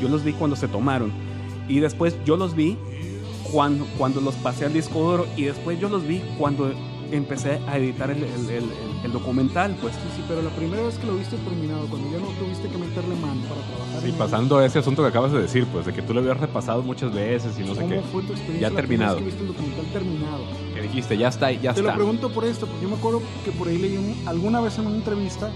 yo 0.00 0.09
los 0.09 0.23
vi 0.23 0.33
cuando 0.33 0.55
se 0.57 0.69
tomaron 0.69 1.11
y 1.68 1.80
después 1.80 2.16
yo 2.25 2.37
los 2.37 2.54
vi 2.54 2.76
cuando 3.52 3.87
cuando 3.96 4.20
los 4.20 4.34
pasé 4.37 4.66
al 4.66 4.72
disco 4.72 4.98
duro 5.00 5.26
y 5.37 5.44
después 5.44 5.78
yo 5.80 5.88
los 5.88 6.06
vi 6.06 6.22
cuando 6.38 6.72
empecé 7.12 7.59
a 7.67 7.79
editar 7.79 8.11
el, 8.11 8.19
el- 8.23 8.50
el- 8.50 8.71
el 9.05 9.12
documental, 9.12 9.77
pues. 9.81 9.94
Sí, 9.94 10.01
sí, 10.16 10.25
pero 10.29 10.42
la 10.42 10.51
primera 10.51 10.83
vez 10.83 10.99
que 10.99 11.07
lo 11.07 11.16
viste 11.16 11.37
terminado, 11.38 11.87
cuando 11.88 12.11
ya 12.11 12.18
no 12.18 12.27
tuviste 12.38 12.68
que 12.68 12.79
meterle 12.79 13.14
mano 13.16 13.40
para 13.49 13.61
trabajar. 13.62 14.03
Sí, 14.03 14.14
pasando 14.18 14.59
a 14.59 14.66
ese 14.66 14.79
asunto 14.81 15.03
que 15.03 15.09
acabas 15.09 15.33
de 15.33 15.40
decir, 15.42 15.66
pues, 15.73 15.87
de 15.87 15.92
que 15.92 16.03
tú 16.03 16.12
lo 16.14 16.21
habías 16.21 16.38
repasado 16.38 16.83
muchas 16.83 17.12
veces 17.14 17.59
y 17.59 17.62
no 17.62 17.75
sé 17.75 17.81
¿Cómo 17.83 17.94
qué. 17.94 18.01
fue 18.12 18.23
tu 18.23 18.33
experiencia 18.33 18.61
Ya 18.68 18.71
la 18.71 18.77
terminado. 18.77 19.14
vez 19.16 19.25
que 19.25 19.31
viste 19.31 19.42
el 19.42 19.49
documental 19.49 19.87
terminado? 19.92 20.42
Que 20.75 20.83
dijiste, 20.83 21.16
ya 21.18 21.29
está, 21.29 21.53
ya 21.53 21.75
Te 21.75 21.83
lo 21.83 21.88
está. 21.88 21.97
pregunto 21.97 22.31
por 22.31 22.44
esto, 22.44 22.66
porque 22.66 22.83
yo 22.83 22.88
me 22.88 22.97
acuerdo 22.97 23.23
que 23.44 23.53
por 23.53 23.68
ahí 23.68 23.79
leí 23.79 23.97
un- 23.97 24.29
alguna 24.29 24.61
vez 24.61 24.77
en 24.79 24.87
una 24.87 24.97
entrevista 24.97 25.51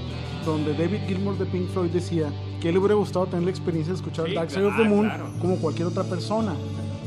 donde 0.47 0.73
David 0.75 1.01
Gilmour 1.07 1.39
de 1.39 1.47
Pink 1.47 1.69
Floyd 1.69 1.91
decía 1.91 2.29
que 2.61 2.69
él 2.69 2.75
le 2.75 2.79
hubiera 2.81 2.95
gustado 2.95 3.27
tener 3.27 3.45
la 3.45 3.51
experiencia 3.51 3.93
de 3.93 3.97
escuchar 3.97 4.27
Sí, 4.29 4.35
Dark 4.35 4.51
Side 4.51 4.65
of 4.67 4.73
the 4.77 4.83
claro, 4.83 4.91
Moon 4.97 5.07
claro. 5.09 5.27
como 5.41 5.57
cualquier 5.57 5.89
otra 5.89 6.05
persona. 6.05 6.55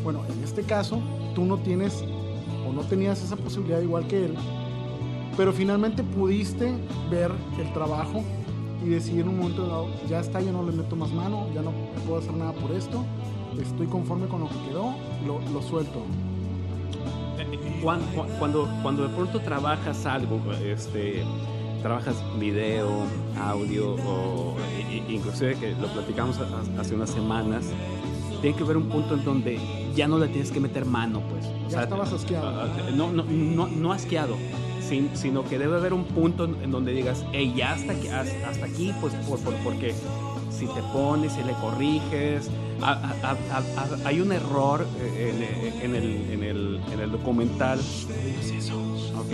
Bueno, 0.03 0.21
en 0.29 0.43
este 0.43 0.61
caso, 0.63 0.99
tú 1.33 1.43
no 1.45 1.57
tienes 1.57 2.03
no 2.75 2.81
tenías 2.81 3.23
esa 3.23 3.35
posibilidad 3.37 3.79
igual 3.81 4.05
que 4.07 4.25
él, 4.25 4.35
pero 5.37 5.51
finalmente 5.53 6.03
pudiste 6.03 6.73
ver 7.09 7.31
el 7.59 7.71
trabajo 7.73 8.23
y 8.85 8.89
decidir 8.89 9.21
en 9.21 9.29
un 9.29 9.37
momento 9.39 9.65
dado, 9.67 9.87
ya 10.09 10.19
está, 10.19 10.41
ya 10.41 10.51
no 10.51 10.61
le 10.63 10.71
meto 10.71 10.95
más 10.95 11.11
mano, 11.11 11.47
ya 11.53 11.61
no 11.61 11.71
puedo 12.05 12.19
hacer 12.19 12.33
nada 12.33 12.51
por 12.53 12.71
esto, 12.71 13.03
estoy 13.61 13.87
conforme 13.87 14.27
con 14.27 14.41
lo 14.41 14.49
que 14.49 14.55
quedó, 14.69 14.93
lo, 15.25 15.39
suelto. 15.61 16.03
Cuan- 17.81 18.01
cu- 18.15 18.25
Cuando, 18.39 18.67
cuando 18.81 19.03
de 19.07 19.09
pronto 19.15 19.39
trabajas 19.41 20.05
algo, 20.05 20.39
este, 20.63 21.23
trabajas 21.81 22.15
video, 22.39 22.87
audio, 23.39 23.95
o 24.07 24.55
inclusive 25.09 25.55
que 25.55 25.71
lo 25.75 25.87
platicamos 25.87 26.37
ha- 26.39 26.81
hace 26.81 26.95
unas 26.95 27.09
semanas, 27.09 27.65
tiene 28.45 28.57
que 28.59 28.63
haber 28.63 28.77
un 28.77 28.89
punto 28.89 29.15
en 29.15 29.25
donde 29.25 29.59
ya 29.95 30.07
no 30.07 30.19
le 30.19 30.27
tienes 30.27 30.51
que 30.51 30.59
meter 30.59 30.85
mano, 30.85 31.19
pues. 31.31 31.47
O 31.47 31.69
Ya 31.71 31.81
estabas 31.81 32.13
asqueado. 32.13 32.47
ah, 32.47 32.67
No, 32.95 33.11
no, 33.11 33.23
no, 33.23 33.67
no 33.67 33.91
asqueado, 33.91 34.35
sin- 34.87 35.09
sino 35.15 35.43
que 35.45 35.57
debe 35.57 35.77
haber 35.77 35.93
un 35.93 36.03
punto 36.03 36.43
en 36.45 36.69
donde 36.69 36.93
digas, 36.93 37.25
hey, 37.33 37.51
ya 37.57 37.71
hasta 37.73 37.93
aquí, 37.93 38.07
hasta 38.07 38.47
hasta 38.47 38.65
aquí 38.67 38.93
pues, 39.01 39.15
por, 39.27 39.39
por- 39.39 39.55
porque 39.63 39.95
si 40.51 40.67
te 40.67 40.79
pones, 40.93 41.33
si 41.33 41.41
le 41.41 41.53
corriges, 41.53 42.51
a- 42.83 42.91
a- 42.91 43.15
a- 43.31 43.31
a- 43.57 43.95
a- 43.95 44.07
hay 44.07 44.19
un 44.21 44.31
error 44.31 44.85
eh, 45.01 45.73
en, 45.81 45.89
en 45.89 45.95
el, 45.95 46.31
en, 46.31 46.43
el, 46.43 46.79
en 46.93 46.99
el 46.99 47.11
documental. 47.11 47.79
Ok. 49.17 49.33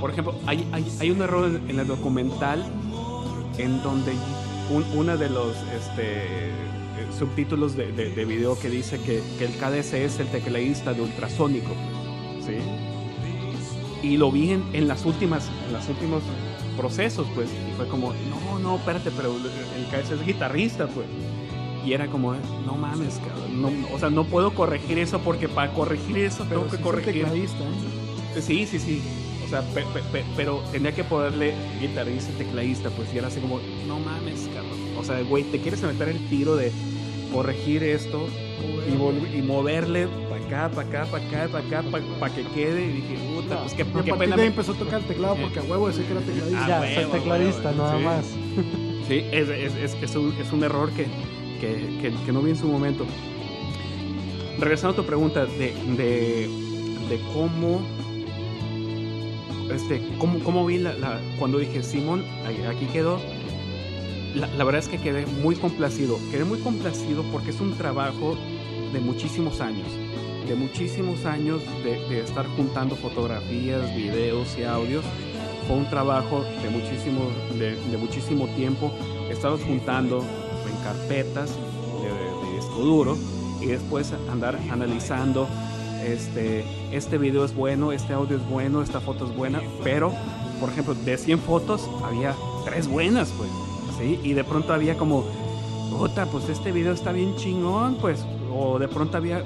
Por 0.00 0.10
ejemplo, 0.12 0.34
hay, 0.46 0.66
hay, 0.72 0.86
hay 0.98 1.10
un 1.10 1.20
error 1.20 1.60
en 1.68 1.78
el 1.78 1.86
documental 1.86 2.64
en 3.58 3.82
donde 3.82 4.12
un, 4.70 4.84
uno 4.94 5.16
de 5.16 5.28
los 5.30 5.56
este, 5.76 6.48
eh, 6.48 6.52
subtítulos 7.16 7.76
de, 7.76 7.92
de- 7.92 8.10
de 8.10 8.24
video 8.24 8.58
que 8.58 8.68
dice 8.70 8.98
que, 9.00 9.22
que 9.38 9.44
el 9.46 9.52
KDC 9.52 9.94
es 9.94 10.20
el 10.20 10.28
tecladista 10.28 10.92
de 10.92 11.02
ultrasónico. 11.02 11.70
¿sí? 12.44 12.56
Y 14.02 14.16
lo 14.16 14.30
vi 14.30 14.52
en, 14.52 14.64
en 14.72 14.86
las 14.88 15.04
últimas, 15.04 15.48
en 15.66 15.72
los 15.72 15.88
últimos 15.88 16.22
procesos, 16.76 17.26
pues, 17.34 17.48
y 17.50 17.72
fue 17.76 17.88
como, 17.88 18.12
no, 18.30 18.58
no, 18.60 18.76
espérate, 18.76 19.10
pero 19.10 19.34
el 19.36 19.86
KDC 19.90 20.12
es 20.20 20.26
guitarrista, 20.26 20.86
pues. 20.86 21.06
Y 21.84 21.92
era 21.92 22.06
como, 22.08 22.34
no 22.66 22.74
mames, 22.76 23.18
cabrón, 23.26 23.62
no, 23.62 23.70
o 23.94 23.98
sea, 23.98 24.10
no 24.10 24.24
puedo 24.24 24.52
corregir 24.52 24.98
eso 24.98 25.20
porque 25.20 25.48
para 25.48 25.72
corregir 25.72 26.18
eso 26.18 26.44
Pero 26.48 26.60
tengo 26.60 26.64
que 26.64 26.70
sí 26.70 26.74
es 26.76 26.78
el 26.80 26.84
corregir. 26.84 27.12
tecladista, 27.24 27.64
¿eh? 27.64 28.42
Sí, 28.42 28.66
sí, 28.66 28.78
sí. 28.78 29.02
O 29.48 29.50
sea, 29.50 29.62
pe- 29.62 29.84
pe- 29.94 30.02
pe- 30.12 30.24
pero 30.36 30.62
tenía 30.70 30.92
que 30.92 31.04
ponerle 31.04 31.54
guitarrista, 31.80 32.30
tecladista, 32.36 32.90
pues 32.90 33.08
y 33.14 33.18
era 33.18 33.28
así 33.28 33.40
como, 33.40 33.58
no 33.86 33.98
mames, 33.98 34.46
cabrón. 34.54 34.78
O 34.98 35.02
sea, 35.02 35.22
güey, 35.22 35.42
te 35.44 35.58
quieres 35.58 35.82
meter 35.82 36.08
el 36.08 36.18
tiro 36.28 36.54
de 36.54 36.70
corregir 37.32 37.82
esto 37.82 38.26
y, 38.86 38.96
vol- 38.98 39.34
y 39.34 39.40
moverle 39.40 40.06
para 40.28 40.44
acá, 40.66 40.74
para 40.74 40.88
acá, 40.88 41.06
para 41.10 41.24
acá, 41.26 41.48
para 41.50 41.66
acá, 41.80 41.90
para 42.20 42.34
que 42.34 42.42
quede. 42.54 42.84
Y 42.84 42.88
dije, 42.92 43.16
puta, 43.34 43.60
pues 43.62 43.72
qué, 43.72 43.86
qué 44.04 44.12
pena. 44.14 44.36
me- 44.36 44.44
empezó 44.46 44.72
a 44.72 44.74
tocar 44.76 45.00
el 45.00 45.06
teclado 45.06 45.36
porque 45.36 45.60
a 45.60 45.62
huevo 45.62 45.88
decía 45.88 46.04
que 46.04 46.12
era 46.12 46.20
tecladista. 46.20 46.64
Ah, 46.64 46.68
ya, 46.68 46.80
huevo, 46.80 46.94
soy 47.10 47.20
tecladista, 47.20 47.70
huevo, 47.70 47.82
nada 47.82 47.98
sí. 47.98 48.04
más. 48.04 48.24
Sí, 49.08 49.24
es, 49.32 49.48
es, 49.48 49.74
es, 49.76 49.96
es 50.02 50.16
un, 50.16 50.34
es 50.38 50.52
un 50.52 50.62
error 50.62 50.90
que, 50.90 51.04
que, 51.58 51.98
que- 52.02 52.12
que 52.26 52.32
no 52.32 52.42
vi 52.42 52.50
en 52.50 52.58
su 52.58 52.66
momento. 52.68 53.06
Regresando 54.58 54.92
a 54.92 54.96
tu 54.96 55.04
pregunta 55.06 55.46
de, 55.46 55.72
de, 55.96 56.48
de 57.08 57.20
cómo, 57.32 57.80
este, 59.72 60.02
cómo, 60.18 60.38
cómo 60.40 60.66
vi 60.66 60.78
la, 60.78 61.20
cuando 61.38 61.58
dije, 61.58 61.82
Simón, 61.82 62.24
aquí 62.68 62.86
quedó, 62.86 63.20
la, 64.34 64.46
la 64.48 64.64
verdad 64.64 64.80
es 64.80 64.88
que 64.88 64.98
quedé 64.98 65.26
muy 65.26 65.54
complacido. 65.56 66.18
Quedé 66.30 66.44
muy 66.44 66.58
complacido 66.58 67.22
porque 67.32 67.50
es 67.50 67.60
un 67.60 67.76
trabajo 67.76 68.36
de 68.92 69.00
muchísimos 69.00 69.60
años. 69.60 69.88
De 70.46 70.54
muchísimos 70.54 71.24
años 71.24 71.62
de, 71.84 71.98
de 72.08 72.20
estar 72.20 72.46
juntando 72.56 72.96
fotografías, 72.96 73.94
videos 73.94 74.56
y 74.58 74.64
audios. 74.64 75.04
Fue 75.66 75.76
un 75.76 75.88
trabajo 75.90 76.44
de 76.62 76.70
muchísimo, 76.70 77.30
de, 77.58 77.76
de 77.76 77.96
muchísimo 77.98 78.46
tiempo. 78.56 78.90
Estabas 79.30 79.60
juntando 79.62 80.24
en 80.66 80.84
carpetas 80.84 81.50
de 82.02 82.56
disco 82.56 82.80
duro 82.80 83.18
y 83.60 83.66
después 83.66 84.12
andar 84.30 84.58
analizando 84.70 85.48
este, 86.04 86.64
este 86.92 87.18
video 87.18 87.44
es 87.44 87.54
bueno, 87.54 87.92
este 87.92 88.12
audio 88.14 88.36
es 88.36 88.48
bueno, 88.48 88.82
esta 88.82 89.00
foto 89.00 89.26
es 89.26 89.36
buena, 89.36 89.60
pero, 89.82 90.12
por 90.60 90.70
ejemplo, 90.70 90.94
de 90.94 91.16
100 91.18 91.38
fotos 91.40 91.88
había 92.04 92.34
tres 92.64 92.88
buenas, 92.88 93.30
pues, 93.36 93.50
¿sí? 93.98 94.18
Y 94.22 94.32
de 94.34 94.44
pronto 94.44 94.72
había 94.72 94.96
como, 94.96 95.24
puta, 95.90 96.26
pues 96.26 96.48
este 96.48 96.72
video 96.72 96.92
está 96.92 97.12
bien 97.12 97.34
chingón, 97.36 97.96
pues, 98.00 98.24
o 98.54 98.78
de 98.78 98.88
pronto 98.88 99.16
había, 99.16 99.42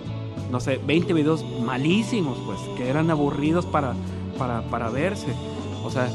no 0.51 0.61
sé, 0.61 0.79
20 0.87 1.13
videos 1.15 1.45
malísimos, 1.65 2.39
pues, 2.45 2.59
que 2.77 2.89
eran 2.89 3.11
aburridos 3.11 3.67
para, 3.67 3.95
para, 4.39 4.63
para 4.63 4.91
verse. 4.91 5.29
O 5.85 5.91
sea, 5.91 6.09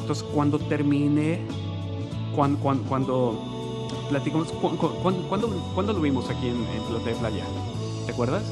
entonces 0.00 0.24
cuando 0.34 0.58
terminé, 0.58 1.40
cuando, 2.34 2.58
cuando, 2.60 2.84
cuando 2.88 3.38
platicamos, 4.10 4.48
cu- 4.52 4.76
cu- 4.76 4.90
cuando, 5.02 5.28
cuando, 5.28 5.48
cuando 5.74 5.92
lo 5.92 6.00
vimos 6.00 6.28
aquí 6.28 6.48
en, 6.48 6.56
en 6.56 6.82
Pelota 6.86 7.08
de 7.10 7.14
Playa? 7.16 7.44
¿Te 8.06 8.12
acuerdas? 8.12 8.42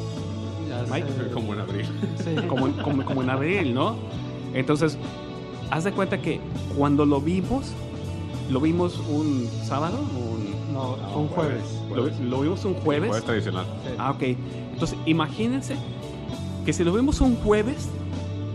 Mike. 0.90 1.06
Como 1.32 1.54
en 1.54 1.60
abril. 1.60 1.86
Sí. 2.22 2.34
como, 2.48 2.66
en- 2.66 2.72
como, 2.74 3.04
como 3.04 3.22
en 3.22 3.30
abril, 3.30 3.74
¿no? 3.74 3.96
Entonces, 4.54 4.98
haz 5.70 5.84
de 5.84 5.92
cuenta 5.92 6.20
que 6.20 6.40
cuando 6.76 7.06
lo 7.06 7.20
vimos, 7.20 7.72
lo 8.50 8.60
vimos 8.60 8.98
un 9.08 9.48
sábado, 9.64 9.98
un- 10.00 10.72
No, 10.72 10.96
No, 10.96 11.28
jueves. 11.28 11.64
lo, 11.94 12.06
lo 12.24 12.40
vimos 12.40 12.64
un 12.64 12.74
jueves. 12.74 13.08
Jueves 13.08 13.24
tradicional. 13.26 13.66
Sí. 13.84 13.94
Ah, 13.98 14.10
ok. 14.10 14.22
Entonces, 14.72 14.98
imagínense 15.06 15.76
que 16.64 16.72
si 16.72 16.82
lo 16.84 16.92
vimos 16.94 17.20
un 17.20 17.36
jueves, 17.36 17.88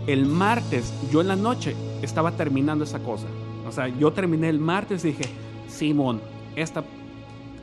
el 0.06 0.26
martes, 0.26 0.92
yo 1.12 1.20
en 1.20 1.28
la 1.28 1.36
noche 1.36 1.76
estaba 2.02 2.32
terminando 2.32 2.82
esa 2.84 2.98
cosa. 3.00 3.26
O 3.68 3.72
sea, 3.72 3.86
yo 3.88 4.12
terminé 4.12 4.48
el 4.48 4.58
martes 4.58 5.04
y 5.04 5.08
dije, 5.08 5.24
Simón, 5.68 6.20
esta, 6.56 6.82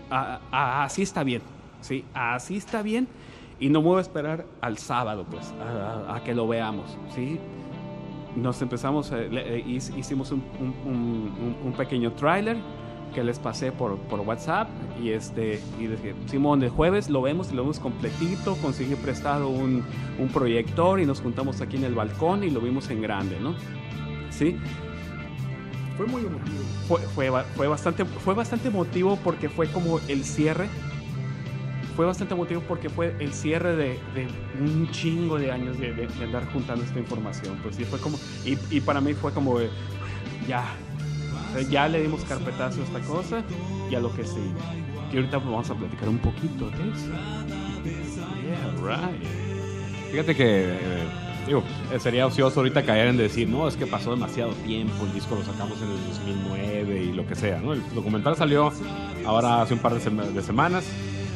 a- 0.10 0.40
a- 0.52 0.84
así 0.86 1.02
está 1.02 1.24
bien, 1.24 1.42
¿sí? 1.82 2.06
Así 2.14 2.56
está 2.58 2.82
bien 2.82 3.08
y 3.60 3.70
no 3.70 3.82
me 3.82 3.88
voy 3.88 3.98
a 4.00 4.02
esperar 4.02 4.46
al 4.62 4.78
sábado, 4.78 5.26
pues, 5.30 5.54
a, 5.62 6.12
a- 6.14 6.16
a 6.18 6.24
que 6.24 6.34
lo 6.36 6.48
veamos, 6.48 6.98
¿sí? 7.14 7.40
Nos 8.36 8.62
empezamos, 8.62 9.12
eh, 9.12 9.30
le- 9.32 9.58
eh, 9.60 9.64
hic- 9.66 9.98
hicimos 9.98 10.32
un, 10.32 10.44
un- 10.60 10.76
un- 10.94 11.56
un- 11.66 11.74
pequeño 11.74 12.12
tráiler 12.14 12.58
que 13.14 13.24
les 13.24 13.40
pasé 13.40 13.72
por, 13.72 13.98
por 13.98 14.20
WhatsApp 14.20 14.68
y 15.02 15.12
este 15.12 15.62
y 15.80 15.88
dije, 15.88 16.14
Simón, 16.26 16.62
el 16.64 16.70
jueves 16.70 17.10
lo 17.10 17.22
vemos 17.22 17.50
y 17.54 17.56
lo 17.56 17.62
vemos 17.62 17.80
completito, 17.80 18.58
conseguí 18.58 18.96
prestado 18.96 19.48
un, 19.48 19.86
un 20.20 20.28
proyector 20.28 21.00
y 21.00 21.06
nos 21.06 21.22
juntamos 21.22 21.62
aquí 21.62 21.78
en 21.78 21.86
el 21.86 21.96
balcón 21.96 22.44
y 22.44 22.50
lo 22.50 22.60
vimos 22.60 22.90
en 22.90 23.02
grande, 23.02 23.40
¿no? 23.40 23.56
Sí, 24.32 24.58
Fue 25.96 26.06
muy 26.08 26.26
emotivo. 26.26 26.58
fue, 26.90 27.00
fue, 27.32 27.44
fue 27.56 27.68
bastante 27.70 28.04
fue 28.04 28.34
bastante 28.34 28.68
emotivo 28.68 29.18
porque 29.24 29.48
fue 29.48 29.68
como 29.68 30.00
el 30.10 30.26
cierre 30.26 30.68
fue 31.96 32.06
bastante 32.06 32.34
emotivo 32.34 32.62
porque 32.68 32.90
fue 32.90 33.16
el 33.20 33.32
cierre 33.34 33.76
de, 33.76 34.00
de 34.14 34.28
un 34.60 34.90
chingo 34.92 35.38
de 35.40 35.52
años 35.52 35.78
de, 35.80 35.94
de- 35.94 36.08
de 36.08 36.24
andar 36.24 36.46
juntando 36.52 36.84
esta 36.84 37.00
información 37.00 37.58
pues 37.64 37.76
sí 37.76 37.86
fue 37.86 38.00
como 38.00 38.18
y, 38.46 38.58
y 38.70 38.82
para 38.82 39.00
mí 39.02 39.14
fue 39.14 39.32
como 39.32 39.60
de, 39.60 39.70
ya 40.48 40.64
o 41.52 41.54
sea, 41.60 41.70
ya 41.70 41.88
le 41.88 42.02
dimos 42.02 42.24
carpetazo 42.26 42.82
a 42.82 42.84
esta 42.84 43.00
cosa 43.02 43.44
y 43.90 43.96
a 43.96 44.00
lo 44.00 44.14
que 44.14 44.26
sigue 44.26 44.50
y 45.12 45.16
ahorita 45.18 45.38
vamos 45.38 45.70
a 45.70 45.76
platicar 45.76 46.10
un 46.10 46.18
poquito 46.18 46.70
de 46.70 46.90
eso 46.90 47.12
yeah 48.44 48.74
right 49.08 49.22
Fíjate 50.12 50.36
que, 50.36 50.64
eh, 50.70 50.78
digo, 51.46 51.62
eh, 51.92 52.00
sería 52.00 52.26
ocioso 52.26 52.60
ahorita 52.62 52.84
caer 52.84 53.08
en 53.08 53.18
decir, 53.18 53.50
no, 53.50 53.68
es 53.68 53.76
que 53.76 53.86
pasó 53.86 54.12
demasiado 54.12 54.54
tiempo, 54.66 54.94
el 55.04 55.14
disco 55.14 55.36
lo 55.36 55.44
sacamos 55.44 55.78
en 55.82 55.90
el 55.90 55.98
2009 56.08 57.04
y 57.04 57.12
lo 57.12 57.28
que 57.28 57.36
sea, 57.36 57.60
¿no? 57.60 57.74
El 57.74 57.82
documental 57.94 58.38
salió 58.38 58.72
ahora 59.26 59.62
hace 59.64 59.74
un 59.74 59.82
par 59.82 59.94
de, 60.00 60.32
de 60.32 60.42
semanas. 60.42 60.86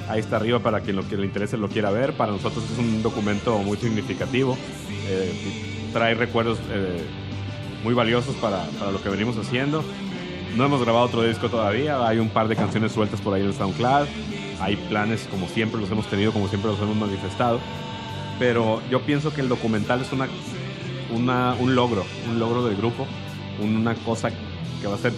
Ahí 0.10 0.20
está 0.20 0.38
arriba 0.38 0.60
para 0.60 0.82
quien 0.82 0.96
lo 0.96 1.08
que 1.08 1.16
le 1.18 1.26
interese 1.26 1.56
lo 1.58 1.70
quiera 1.70 1.92
ver. 1.92 2.14
Para 2.14 2.32
nosotros 2.32 2.64
es 2.72 2.78
un 2.80 3.04
documento 3.04 3.58
muy 3.60 3.78
significativo. 3.78 4.58
eh, 5.08 5.32
trae 5.94 6.14
recuerdos 6.16 6.58
eh, 6.72 7.02
muy 7.84 7.94
valiosos 7.94 8.36
para, 8.38 8.64
para 8.80 8.92
lo 8.92 9.02
que 9.02 9.10
venimos 9.10 9.38
haciendo. 9.38 9.84
No 10.58 10.66
hemos 10.66 10.82
grabado 10.84 11.06
otro 11.06 11.24
disco 11.24 11.50
todavía. 11.50 12.08
Hay 12.08 12.18
un 12.20 12.30
par 12.30 12.48
de 12.48 12.56
canciones 12.56 12.92
sueltas 12.92 13.22
por 13.22 13.34
ahí 13.34 13.42
en 13.42 13.48
el 13.48 13.54
SoundCloud. 13.54 14.08
Hay 14.62 14.76
planes 14.76 15.28
como 15.32 15.48
siempre 15.48 15.80
los 15.80 15.90
hemos 15.92 16.08
tenido, 16.08 16.32
como 16.34 16.48
siempre 16.50 16.72
los 16.72 16.80
hemos 16.82 16.96
manifestado 16.96 17.60
pero 18.40 18.82
yo 18.90 19.02
pienso 19.02 19.34
que 19.34 19.42
el 19.42 19.50
documental 19.50 20.00
es 20.00 20.14
una, 20.14 20.26
una- 21.14 21.56
un 21.60 21.76
logro, 21.76 22.06
un 22.32 22.40
logro 22.40 22.64
del 22.66 22.78
grupo, 22.78 23.06
una 23.62 23.94
cosa 23.96 24.30
que 24.82 24.88
va 24.88 24.96
a 24.96 24.98
ser 24.98 25.12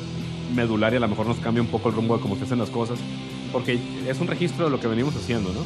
medular 0.55 0.91
y 0.93 0.95
a 0.95 0.99
lo 0.99 1.07
mejor 1.07 1.27
nos 1.27 1.37
cambia 1.37 1.61
un 1.61 1.67
poco 1.67 1.89
el 1.89 1.95
rumbo 1.95 2.15
de 2.17 2.21
cómo 2.23 2.35
se 2.35 2.45
hacen 2.45 2.57
las 2.57 2.71
cosas, 2.71 2.97
porque 3.51 3.79
es 4.07 4.19
un 4.19 4.27
registro 4.27 4.65
de 4.65 4.71
lo 4.71 4.79
que 4.79 4.87
venimos 4.87 5.15
haciendo, 5.15 5.51
¿no? 5.53 5.61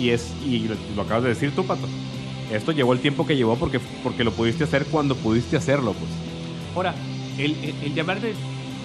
Y 0.00 0.10
es 0.10 0.28
y 0.44 0.68
lo 0.94 1.02
acabas 1.02 1.22
de 1.24 1.30
decir 1.30 1.52
tú, 1.54 1.64
Pato. 1.64 1.86
Esto 2.52 2.70
llevó 2.72 2.92
el 2.92 3.00
tiempo 3.00 3.26
que 3.26 3.36
llevó 3.36 3.56
porque, 3.56 3.80
porque 4.02 4.22
lo 4.22 4.32
pudiste 4.32 4.64
hacer 4.64 4.84
cuando 4.86 5.16
pudiste 5.16 5.56
hacerlo, 5.56 5.92
pues. 5.94 6.10
Ahora, 6.74 6.94
el, 7.38 7.52
el- 7.62 7.74
el 7.84 7.94
llamar 7.94 8.20
de. 8.20 8.34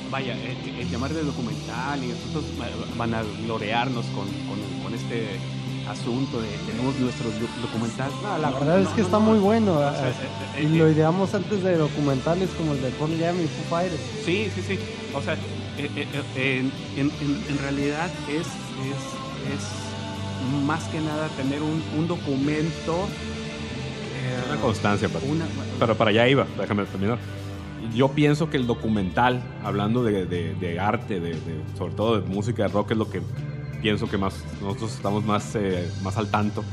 Vaya, 0.09 0.33
el, 0.33 0.79
el 0.79 0.89
llamar 0.89 1.13
de 1.13 1.23
documental 1.23 2.03
y 2.03 2.07
nosotros 2.07 2.43
va- 2.59 2.67
van 2.97 3.13
a 3.13 3.23
lorearnos 3.47 4.05
con, 4.07 4.25
con- 4.25 4.83
con 4.83 4.93
este 4.93 5.27
asunto 5.87 6.41
de 6.41 6.47
tenemos 6.69 6.95
nuestro 6.99 7.29
doc- 7.29 7.61
documental. 7.61 8.11
No, 8.23 8.37
la 8.37 8.49
No, 8.51 8.59
verdad 8.59 8.81
es 8.81 8.87
que 8.89 9.01
no, 9.01 9.07
está 9.07 9.19
no. 9.19 9.25
muy 9.25 9.39
bueno. 9.39 9.73
O 9.75 9.79
sea, 9.79 10.09
eh, 10.09 10.13
eh, 10.57 10.63
y 10.63 10.65
eh, 10.65 10.77
lo 10.79 10.89
ideamos 10.91 11.33
antes 11.33 11.63
de 11.63 11.77
documentales 11.77 12.49
como 12.57 12.73
el 12.73 12.81
de 12.81 12.89
Pearl 12.89 13.17
Jam 13.19 13.35
y 13.41 13.47
Foo 13.47 13.77
Fighters. 13.77 14.01
Sí, 14.25 14.49
sí, 14.55 14.61
sí. 14.67 14.79
O 15.13 15.21
sea, 15.21 15.37
en, 15.77 16.71
en- 16.97 17.11
en- 17.21 17.43
en 17.49 17.57
realidad 17.59 18.09
es, 18.29 18.47
es, 18.47 19.55
es 19.55 20.63
más 20.65 20.83
que 20.85 20.99
nada 20.99 21.27
tener 21.29 21.61
un, 21.61 21.81
un 21.97 22.07
documento. 22.07 23.07
eh, 24.15 24.51
Una 24.51 24.61
constancia, 24.61 25.09
una- 25.29 25.45
Pero 25.79 25.97
para 25.97 26.09
allá 26.11 26.27
iba, 26.27 26.45
déjame 26.59 26.83
terminar. 26.85 27.17
Yo 27.95 28.09
pienso 28.09 28.49
que 28.49 28.57
el 28.57 28.67
documental, 28.67 29.41
hablando 29.63 30.03
de, 30.03 30.25
de- 30.25 30.53
de 30.55 30.79
arte, 30.79 31.19
de, 31.19 31.31
de- 31.31 31.61
sobre 31.77 31.93
todo 31.93 32.21
de 32.21 32.27
música 32.27 32.63
de 32.63 32.69
rock, 32.69 32.91
es 32.91 32.97
lo 32.97 33.09
que 33.09 33.21
pienso 33.81 34.07
que 34.07 34.17
más 34.17 34.35
nosotros 34.61 34.93
estamos 34.93 35.25
más, 35.25 35.55
eh, 35.55 35.89
más 36.03 36.15
al 36.17 36.27
tanto. 36.29 36.63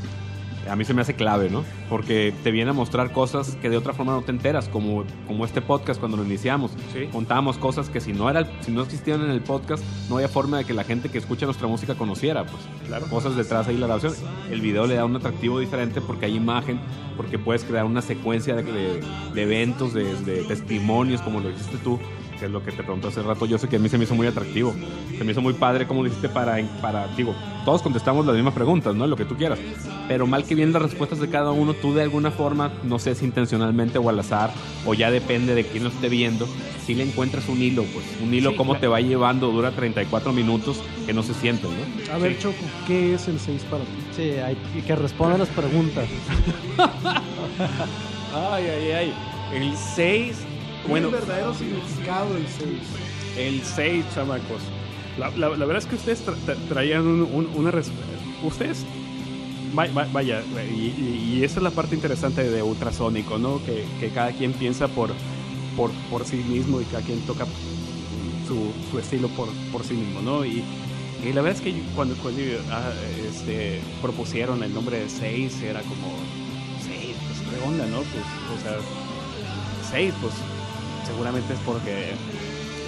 A 0.69 0.75
mí 0.75 0.85
se 0.85 0.93
me 0.93 1.01
hace 1.01 1.15
clave, 1.15 1.49
¿no? 1.49 1.63
Porque 1.89 2.33
te 2.43 2.51
viene 2.51 2.69
a 2.71 2.73
mostrar 2.73 3.11
cosas 3.11 3.57
que 3.61 3.69
de 3.69 3.77
otra 3.77 3.93
forma 3.93 4.13
no 4.13 4.21
te 4.21 4.31
enteras, 4.31 4.69
como, 4.69 5.03
como 5.27 5.45
este 5.45 5.61
podcast 5.61 5.99
cuando 5.99 6.17
lo 6.17 6.23
iniciamos. 6.23 6.71
Sí. 6.93 7.07
Contábamos 7.11 7.57
cosas 7.57 7.89
que 7.89 7.99
si 8.01 8.13
no, 8.13 8.29
era, 8.29 8.47
si 8.61 8.71
no 8.71 8.83
existían 8.83 9.23
en 9.23 9.31
el 9.31 9.41
podcast, 9.41 9.83
no 10.09 10.15
había 10.15 10.27
forma 10.27 10.57
de 10.59 10.65
que 10.65 10.73
la 10.73 10.83
gente 10.83 11.09
que 11.09 11.17
escucha 11.17 11.45
nuestra 11.45 11.67
música 11.67 11.95
conociera, 11.95 12.45
pues. 12.45 12.61
Claro. 12.87 13.07
Cosas 13.07 13.35
detrás 13.35 13.67
ahí 13.67 13.77
la 13.77 13.87
grabación. 13.87 14.13
El 14.51 14.61
video 14.61 14.85
le 14.87 14.95
da 14.95 15.05
un 15.05 15.15
atractivo 15.15 15.59
diferente 15.59 16.01
porque 16.01 16.25
hay 16.27 16.35
imagen, 16.35 16.79
porque 17.17 17.37
puedes 17.39 17.63
crear 17.63 17.85
una 17.85 18.01
secuencia 18.01 18.55
de, 18.55 18.63
de- 18.63 18.99
de 19.33 19.41
eventos, 19.43 19.93
de, 19.93 20.13
de 20.23 20.43
testimonios, 20.43 21.21
como 21.21 21.39
lo 21.39 21.49
hiciste 21.49 21.77
tú, 21.83 21.99
que 22.39 22.45
es 22.45 22.51
lo 22.51 22.63
que 22.63 22.71
te 22.71 22.83
pregunté 22.83 23.07
hace 23.09 23.21
rato. 23.21 23.45
Yo 23.45 23.57
sé 23.57 23.67
que 23.67 23.75
a 23.75 23.79
mí 23.79 23.89
se 23.89 23.97
me 23.97 24.05
hizo 24.05 24.15
muy 24.15 24.25
atractivo. 24.27 24.73
Se 25.17 25.23
me 25.23 25.31
hizo 25.33 25.41
muy 25.41 25.53
padre 25.53 25.85
como 25.87 26.01
lo 26.01 26.07
hiciste 26.07 26.29
para, 26.29 26.57
para, 26.81 27.07
digo, 27.15 27.35
todos 27.65 27.81
contestamos 27.81 28.25
las 28.25 28.35
mismas 28.35 28.53
preguntas, 28.53 28.95
¿no? 28.95 29.05
Lo 29.07 29.15
que 29.15 29.25
tú 29.25 29.35
quieras. 29.35 29.59
Pero 30.07 30.25
mal 30.25 30.45
que 30.45 30.55
bien 30.55 30.71
las 30.73 30.81
respuestas 30.81 31.19
de 31.19 31.29
cada 31.29 31.51
uno, 31.51 31.73
tú 31.73 31.93
de 31.93 32.01
alguna 32.03 32.31
forma, 32.31 32.71
no 32.83 32.97
sé 32.97 33.13
si 33.15 33.25
intencionalmente 33.25 33.97
o 33.97 34.09
al 34.09 34.19
azar, 34.19 34.51
o 34.85 34.93
ya 34.93 35.11
depende 35.11 35.53
de 35.53 35.65
quién 35.65 35.83
lo 35.83 35.89
esté 35.89 36.09
viendo, 36.09 36.47
si 36.85 36.95
le 36.95 37.03
encuentras 37.03 37.47
un 37.49 37.61
hilo, 37.61 37.83
pues. 37.93 38.05
Un 38.23 38.33
hilo, 38.33 38.51
Sí, 38.51 38.55
cómo 38.57 38.71
claro. 38.71 38.81
te 38.81 38.87
va 38.87 39.01
llevando, 39.01 39.51
dura 39.51 39.71
34 39.71 40.31
minutos, 40.33 40.81
que 41.05 41.13
no 41.13 41.21
se 41.23 41.33
sienten, 41.33 41.69
¿no? 41.71 42.13
A 42.13 42.17
ver, 42.17 42.33
Sí. 42.33 42.39
Choco, 42.43 42.55
¿qué 42.87 43.13
es 43.15 43.27
el 43.27 43.39
6 43.39 43.63
para 43.69 43.83
ti? 43.83 43.89
Sí, 44.15 44.21
hay 44.39 44.55
que 44.87 44.95
respondan 44.95 45.39
las 45.39 45.49
preguntas. 45.49 46.07
Ay, 48.33 48.63
ay, 48.67 48.91
ay. 48.91 49.13
El 49.53 49.75
6. 49.75 50.35
Bueno, 50.87 51.07
el 51.07 51.13
verdadero 51.13 51.53
significado 51.53 52.33
del 52.33 52.45
6. 52.47 52.67
el 53.37 53.61
6, 53.63 54.05
chamacos. 54.13 54.61
La, 55.17 55.29
la- 55.31 55.49
la 55.55 55.65
verdad 55.65 55.77
es 55.83 55.85
que 55.85 55.95
ustedes 55.95 56.25
tra- 56.25 56.35
tra- 56.45 56.57
traían 56.69 57.05
un- 57.05 57.21
un- 57.31 57.49
una 57.55 57.71
respuesta. 57.71 58.05
Ustedes. 58.43 58.85
va- 59.77 59.87
va- 59.87 60.07
Vaya, 60.11 60.41
y, 60.73 61.35
y- 61.37 61.41
esa 61.43 61.57
es 61.59 61.63
la 61.63 61.71
parte 61.71 61.93
interesante 61.95 62.43
de 62.49 62.63
Ultrasónico, 62.63 63.37
¿no? 63.37 63.63
Que, 63.65 63.85
que 63.99 64.09
cada 64.09 64.31
quien 64.31 64.53
piensa 64.53 64.87
por, 64.87 65.11
por, 65.75 65.91
por 66.09 66.25
sí 66.25 66.37
mismo 66.37 66.81
y 66.81 66.85
cada 66.85 67.03
quien 67.03 67.19
toca 67.21 67.45
su, 68.47 68.71
su 68.89 68.97
estilo 68.99 69.27
por, 69.29 69.47
por 69.71 69.83
sí 69.83 69.93
mismo, 69.93 70.21
¿no? 70.21 70.43
Y, 70.45 70.63
y 71.23 71.33
la 71.33 71.41
verdad 71.41 71.57
es 71.57 71.61
que 71.61 71.79
cuando, 71.95 72.15
cuando 72.15 72.41
ah, 72.71 72.91
este, 73.29 73.81
propusieron 74.01 74.63
el 74.63 74.73
nombre 74.73 74.99
de 75.01 75.09
6, 75.09 75.61
era 75.61 75.81
como. 75.81 76.15
6, 76.87 77.15
pues 77.27 77.39
qué 77.61 77.67
onda, 77.67 77.85
¿no? 77.87 77.97
Pues, 77.97 78.25
o 78.57 78.63
sea, 78.63 78.77
6, 79.91 80.13
pues 80.21 80.33
seguramente 81.09 81.53
es 81.53 81.59
porque 81.65 82.11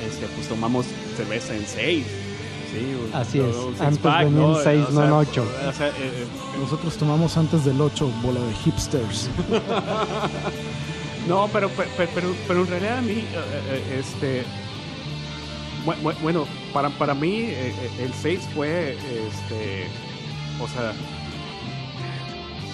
este, 0.08 0.26
pues 0.36 0.48
tomamos 0.48 0.86
cerveza 1.18 1.56
en 1.56 1.66
6. 1.66 2.06
Sí, 2.72 2.96
Así 3.14 3.40
es. 3.40 3.54
un 3.54 3.76
Antes 3.82 3.98
pack, 4.00 4.24
venían 4.24 4.42
¿no? 4.54 4.64
seis, 4.64 4.86
O 4.88 4.92
no 4.92 4.98
sea, 5.00 5.06
en 5.08 5.12
ocho. 5.14 5.46
o 5.70 5.74
sea, 5.74 5.88
eh, 5.90 5.92
eh, 6.00 6.26
Nosotros 6.58 6.96
tomamos 6.96 7.36
antes 7.36 7.66
del 7.66 7.82
8, 7.82 8.10
bola 8.24 8.40
de 8.40 8.54
hipsters. 8.64 9.30
No, 11.28 11.48
pero, 11.54 11.70
pero, 11.76 12.10
pero, 12.16 12.36
pero 12.48 12.62
en 12.62 12.68
realidad 12.68 12.98
a 12.98 13.02
mí, 13.02 13.12
eh, 13.14 14.00
este, 14.00 14.44
bu- 15.86 15.96
bu- 16.02 16.20
bueno, 16.22 16.48
para, 16.74 16.90
para 16.90 17.14
mí 17.14 17.54
el 18.00 18.12
6 18.22 18.40
fue, 18.56 18.94
este, 18.94 19.86
o 20.60 20.68
sea, 20.68 20.94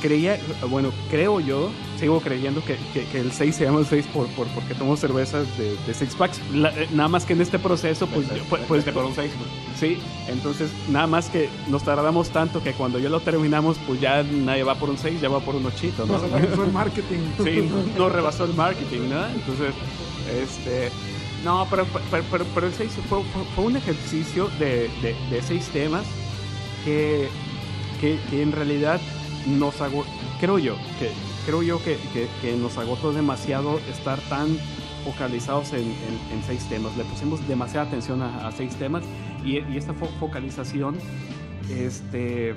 creía, 0.02 0.40
bueno, 0.70 0.92
creo 1.10 1.42
yo, 1.42 1.70
sigo 2.00 2.20
creyendo 2.22 2.64
que, 2.64 2.78
que- 2.94 3.06
que 3.06 3.20
el 3.20 3.32
6 3.32 3.56
se 3.56 3.64
llama 3.66 3.80
el 3.80 3.86
6 3.86 4.06
por, 4.14 4.28
por, 4.30 4.48
porque 4.50 4.74
tomo 4.76 4.96
cervezas 4.98 5.46
de, 5.58 5.76
de 5.86 5.94
6 5.94 6.16
packs. 6.16 6.40
La- 6.54 6.70
eh, 6.70 6.88
nada 6.94 7.10
más 7.10 7.26
que 7.26 7.34
en 7.34 7.42
este 7.42 7.58
proceso, 7.60 8.06
pues, 8.08 8.28
yo- 8.30 8.44
pues, 8.50 8.62
pues, 8.68 8.84
por 8.86 9.06
un 9.06 9.16
6, 9.16 9.32
sí, 9.80 9.98
entonces 10.28 10.70
nada 10.90 11.08
más 11.08 11.30
que 11.30 11.50
nos 11.68 11.84
tardamos 11.84 12.30
tanto 12.30 12.62
que 12.62 12.74
cuando 12.74 13.00
ya 13.00 13.10
lo 13.10 13.20
terminamos, 13.22 13.78
pues 13.88 14.00
ya 14.00 14.24
nadie 14.24 14.64
va 14.64 14.76
por 14.76 14.90
un 14.90 14.98
6, 14.98 15.20
ya 15.22 15.30
va 15.30 15.40
por 15.40 15.56
un 15.56 15.66
8, 15.66 15.94
¿no? 16.00 16.06
Nos 16.06 16.24
alcanzó 16.24 16.64
el 16.64 16.72
marketing. 16.72 17.18
Sí, 17.44 17.70
no, 17.70 17.98
no 17.98 18.10
rebasó 18.10 18.46
el 18.46 18.54
marketing, 18.54 19.10
¿no? 19.10 19.26
Entonces, 19.28 19.74
este. 20.42 20.90
No, 21.44 21.68
pero, 21.70 21.86
pero, 22.12 22.24
pero, 22.32 22.46
pero 22.54 22.68
el 22.68 22.74
seis 22.74 22.92
fue, 23.08 23.20
fue- 23.24 23.44
fue 23.56 23.64
un 23.66 23.78
ejercicio 23.78 24.50
de, 24.60 24.90
de- 25.02 25.16
de 25.30 25.42
seis 25.42 25.66
temas 25.72 26.04
que, 26.84 27.30
que, 28.02 28.20
que 28.30 28.42
en 28.42 28.52
realidad 28.52 29.00
nos 29.46 29.80
agotó, 29.82 30.10
creo 30.40 30.58
yo, 30.60 30.76
que 31.00 31.12
creo 31.48 31.64
yo 31.64 31.84
que, 31.84 31.98
que- 32.14 32.28
que 32.42 32.56
nos 32.56 32.78
agotó 32.78 33.12
demasiado 33.12 33.80
estar 33.90 34.20
tan 34.30 34.56
focalizados 35.04 35.74
en, 35.74 35.80
en- 35.80 36.34
en 36.38 36.44
seis 36.46 36.68
temas. 36.70 36.96
Le 36.98 37.04
pusimos 37.06 37.46
demasiada 37.48 37.88
atención 37.88 38.22
a, 38.22 38.48
a 38.48 38.52
seis 38.52 38.76
temas 38.76 39.04
y, 39.44 39.54
y 39.58 39.78
esta 39.78 39.94
fo- 39.94 40.10
focalización, 40.20 40.98
este 41.70 42.54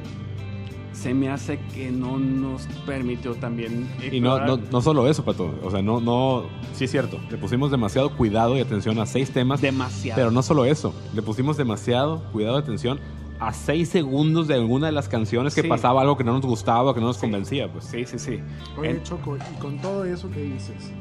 se 0.92 1.14
me 1.14 1.30
hace 1.30 1.58
que 1.72 1.90
no 1.92 2.18
nos 2.18 2.66
permitió 2.84 3.34
también 3.36 3.88
Y 4.12 4.20
no, 4.20 4.40
no, 4.44 4.56
no 4.56 4.80
solo 4.82 5.08
eso, 5.08 5.24
Pato. 5.24 5.54
O 5.62 5.70
sea, 5.70 5.80
no, 5.80 6.00
no. 6.00 6.42
Sí, 6.74 6.84
es 6.84 6.90
cierto. 6.90 7.18
Le 7.30 7.38
pusimos 7.38 7.70
demasiado 7.70 8.14
cuidado 8.16 8.56
y 8.56 8.60
atención 8.60 8.98
a 8.98 9.06
seis 9.06 9.30
temas. 9.30 9.60
demasiado. 9.62 10.16
Pero 10.18 10.30
no 10.32 10.42
solo 10.42 10.64
eso. 10.64 10.92
Le 11.14 11.22
pusimos 11.22 11.56
demasiado 11.56 12.22
cuidado 12.32 12.58
y 12.58 12.62
atención 12.62 12.98
a 13.40 13.52
seis 13.54 13.88
segundos 13.88 14.46
de 14.48 14.54
alguna 14.54 14.86
de 14.86 14.92
las 14.92 15.08
canciones 15.08 15.54
que 15.54 15.62
Sí. 15.62 15.68
pasaba 15.68 16.02
algo 16.02 16.16
que 16.16 16.24
no 16.24 16.32
nos 16.34 16.42
gustaba, 16.42 16.92
que 16.94 17.00
no 17.00 17.06
nos 17.06 17.18
convencía, 17.18 17.72
pues. 17.72 17.84
Sí, 17.86 18.04
sí, 18.04 18.18
sí. 18.18 18.38
Oye, 18.78 18.90
En- 18.90 19.02
Choco, 19.02 19.36
y 19.36 19.58
con 19.60 19.78
todo 19.78 20.04
eso 20.04 20.30
que 20.30 20.42
dices, 20.42 20.92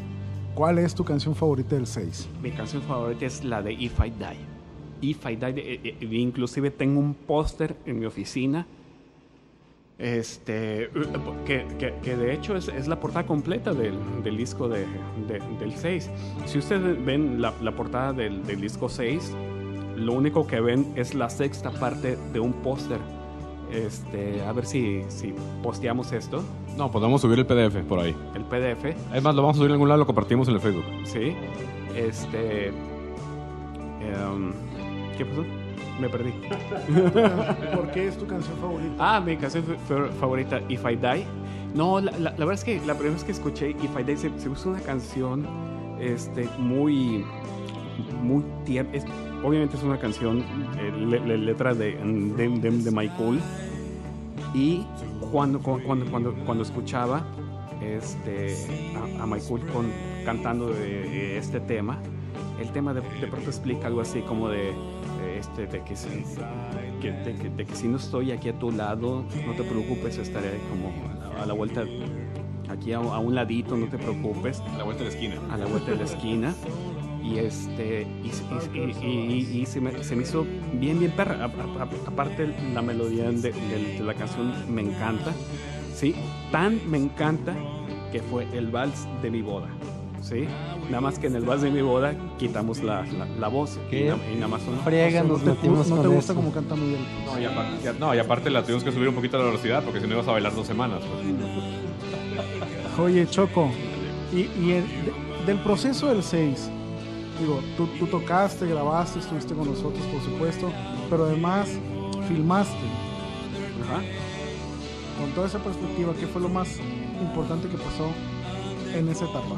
¿cuál 0.55 0.79
es 0.79 0.95
tu 0.95 1.03
canción 1.03 1.35
favorita 1.35 1.75
del 1.75 1.85
6? 1.85 2.29
Mi 2.41 2.51
canción 2.51 2.81
favorita 2.83 3.25
es 3.25 3.43
la 3.43 3.61
de 3.61 3.73
If 3.73 3.99
I 3.99 4.09
Die. 4.11 4.39
If 5.01 5.25
I 5.25 5.35
Die, 5.35 5.45
eh, 5.47 5.79
eh, 5.83 5.97
eh, 6.01 6.07
inclusive 6.15 6.71
tengo 6.71 6.99
un 6.99 7.13
póster 7.13 7.75
en 7.85 7.99
mi 7.99 8.05
oficina. 8.05 8.65
Este, 9.97 10.89
que, 11.45 11.65
que- 11.77 11.93
que 12.01 12.15
de 12.15 12.33
hecho 12.33 12.55
es, 12.55 12.69
es 12.69 12.87
la 12.87 13.01
portada 13.01 13.25
completa 13.25 13.73
del, 13.73 13.95
del 14.23 14.37
disco 14.37 14.69
de, 14.69 14.85
de- 15.27 15.41
del 15.59 15.73
6. 15.75 16.09
Si 16.45 16.57
ustedes 16.57 17.03
ven 17.05 17.41
la, 17.41 17.53
la 17.61 17.73
portada 17.75 18.13
del, 18.13 18.45
del 18.45 18.61
disco 18.61 18.87
6, 18.87 19.33
lo 19.99 20.13
único 20.13 20.47
que 20.47 20.59
ven 20.61 20.91
es 20.95 21.13
la 21.13 21.29
sexta 21.29 21.71
parte 21.71 22.17
de 22.33 22.39
un 22.39 22.53
póster. 22.53 22.99
Este, 23.71 24.41
a 24.43 24.51
ver 24.51 24.65
si, 24.65 25.03
si 25.09 25.33
posteamos 25.61 26.11
esto, 26.11 26.41
No, 26.75 26.89
podemos 26.89 27.21
subir 27.21 27.37
el 27.39 27.45
PDF 27.45 27.83
por 27.87 27.99
ahí. 27.99 28.15
el 28.33 28.43
PDF. 28.45 28.85
Es 29.13 29.21
más, 29.21 29.35
lo 29.35 29.43
vamos 29.43 29.57
a 29.57 29.59
subir 29.59 29.69
en 29.69 29.73
algún 29.73 29.89
lado, 29.89 29.99
lo 29.99 30.05
compartimos 30.07 30.47
en 30.47 30.55
el 30.55 30.59
Facebook. 30.59 30.85
Sí. 31.05 31.35
Este. 31.95 32.67
em, 34.01 34.53
¿Qué 35.17 35.25
pasó? 35.25 35.43
Me 35.99 36.07
perdí. 36.09 36.31
¿Por 37.75 37.91
qué 37.91 38.07
es 38.07 38.17
tu 38.17 38.25
canción 38.25 38.57
favorita? 38.57 38.95
Ah, 38.97 39.19
mi 39.19 39.35
canción 39.37 39.63
fa- 39.65 39.75
fa- 39.87 40.07
favorita, 40.19 40.61
If 40.69 40.83
I 40.85 40.95
Die. 40.95 41.25
No, 41.75 41.99
la, 41.99 42.11
la- 42.13 42.31
la 42.31 42.37
verdad 42.37 42.53
es 42.53 42.63
que 42.63 42.77
la 42.85 42.93
primera 42.93 43.13
vez 43.13 43.23
que 43.23 43.33
escuché 43.33 43.71
If 43.71 43.99
I 43.99 44.03
Die 44.03 44.17
se, 44.17 44.31
se 44.39 44.49
puso 44.49 44.69
una 44.69 44.79
canción 44.79 45.45
este, 45.99 46.47
muy. 46.57 47.23
Muy 48.23 48.43
tierna. 48.65 48.91
Obviamente 49.43 49.77
es 49.77 49.83
una 49.83 49.97
canción, 49.97 50.39
eh, 50.77 50.91
le- 50.97 51.19
le- 51.21 51.37
letra 51.37 51.73
de, 51.73 51.93
de, 51.95 52.49
de, 52.49 52.71
de 52.71 52.91
My 52.91 53.07
Cool. 53.09 53.39
Y 54.53 54.83
cuando, 55.31 55.59
cu- 55.59 55.79
cuando, 55.85 56.05
cuando, 56.07 56.33
cuando 56.45 56.63
escuchaba 56.63 57.25
este, 57.81 58.55
a, 59.19 59.23
a 59.23 59.25
Michael 59.27 59.65
con, 59.67 59.85
cantando 60.25 60.67
de, 60.69 61.37
este 61.37 61.59
tema, 61.59 61.99
el 62.59 62.69
tema 62.71 62.93
de, 62.93 63.01
pronto 63.27 63.49
explica 63.49 63.87
algo 63.87 64.01
así 64.01 64.21
como 64.21 64.49
de, 64.49 64.73
este, 65.37 65.67
de, 65.67 65.81
que 65.83 65.95
si, 65.95 66.09
que- 67.01 67.11
de, 67.11 67.35
que, 67.35 67.49
de 67.49 67.65
que 67.65 67.75
si 67.75 67.87
no 67.87 67.97
estoy 67.97 68.31
aquí 68.31 68.49
a 68.49 68.59
tu 68.59 68.71
lado, 68.71 69.23
no 69.45 69.53
te 69.53 69.63
preocupes, 69.63 70.17
estaré 70.17 70.57
como 70.69 70.91
a 71.41 71.45
la 71.45 71.53
vuelta, 71.53 71.83
aquí 72.69 72.91
a, 72.91 72.97
a 72.97 73.19
un 73.19 73.33
ladito, 73.35 73.77
no 73.77 73.87
te 73.87 73.97
preocupes 73.97 74.59
A 74.73 74.77
la 74.79 74.83
vuelta 74.83 75.03
de 75.03 75.09
la 75.09 75.15
esquina. 75.15 75.35
a 75.49 75.57
la 75.57 75.65
vuelta 75.65 75.91
de 75.91 75.97
la 75.97 76.03
esquina. 76.03 76.53
Y 77.23 77.37
este 77.39 78.07
y, 78.23 78.27
y- 78.77 78.95
y- 79.05 79.07
y- 79.57 79.61
y 79.61 79.65
se, 79.65 79.81
me, 79.81 80.03
se 80.03 80.15
me 80.15 80.23
hizo 80.23 80.45
bien, 80.73 80.99
bien 80.99 81.11
perra. 81.11 81.35
A- 81.35 81.45
a- 81.45 81.83
a- 81.83 81.89
aparte, 82.09 82.53
la 82.73 82.81
melodía 82.81 83.25
de, 83.29 83.51
de- 83.51 83.93
de 83.97 84.03
la 84.03 84.13
canción 84.13 84.53
me 84.73 84.81
encanta. 84.81 85.31
¿sí? 85.95 86.15
Tan 86.51 86.79
me 86.89 86.97
encanta 86.97 87.53
que 88.11 88.21
fue 88.21 88.47
el 88.53 88.67
vals 88.71 89.05
de 89.21 89.29
mi 89.31 89.41
boda. 89.41 89.67
¿sí? 90.21 90.45
Nada 90.89 91.01
más 91.01 91.19
que 91.19 91.27
en 91.27 91.35
el 91.35 91.43
vals 91.45 91.61
de 91.61 91.69
mi 91.71 91.81
boda 91.81 92.13
quitamos 92.37 92.81
la, 92.83 93.03
la, 93.05 93.25
la 93.25 93.47
voz 93.47 93.79
y, 93.91 93.95
y 93.97 94.35
nada 94.35 94.47
más. 94.47 94.61
Friega, 94.83 95.21
no 95.23 95.29
nos 95.33 95.43
te, 95.43 95.49
metimos 95.51 95.87
no 95.87 95.95
con 95.97 96.03
te 96.03 96.07
gusta 96.09 96.31
eso. 96.33 96.35
como 96.41 96.51
canta 96.53 96.75
Miguel. 96.75 96.99
No 97.25 97.39
y, 97.39 97.45
aparte, 97.45 97.83
ya- 97.83 97.93
no, 97.93 98.15
y 98.15 98.19
aparte 98.19 98.49
la 98.49 98.63
tuvimos 98.63 98.83
que 98.83 98.91
subir 98.91 99.09
un 99.09 99.15
poquito 99.15 99.37
a 99.37 99.41
la 99.41 99.45
velocidad 99.47 99.83
porque 99.83 99.99
si 99.99 100.07
no 100.07 100.13
ibas 100.13 100.27
a 100.27 100.31
bailar 100.31 100.55
dos 100.55 100.65
semanas. 100.67 101.01
pues. 101.03 102.99
Oye, 102.99 103.27
Choco, 103.27 103.69
y, 104.33 104.39
y 104.61 104.71
el- 104.73 104.83
de- 104.83 105.45
del 105.45 105.57
proceso 105.59 106.07
del 106.07 106.21
6, 106.23 106.69
digo, 107.39 107.59
tú, 107.77 107.87
tú 107.99 108.07
tocaste, 108.07 108.65
grabaste, 108.67 109.19
estuviste 109.19 109.53
con 109.53 109.67
nosotros, 109.69 110.03
por 110.07 110.21
supuesto, 110.21 110.71
pero 111.09 111.25
además 111.25 111.69
filmaste. 112.27 112.75
Ajá. 113.83 114.01
Con 115.19 115.31
toda 115.31 115.47
esa 115.47 115.59
perspectiva, 115.59 116.13
¿qué 116.19 116.27
fue 116.27 116.41
lo 116.41 116.49
más 116.49 116.69
importante 117.21 117.67
que 117.67 117.77
pasó 117.77 118.09
en 118.97 119.09
esa 119.09 119.25
etapa? 119.25 119.55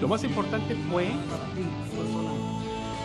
Lo 0.00 0.08
más 0.08 0.22
importante 0.24 0.74
fue 0.90 1.08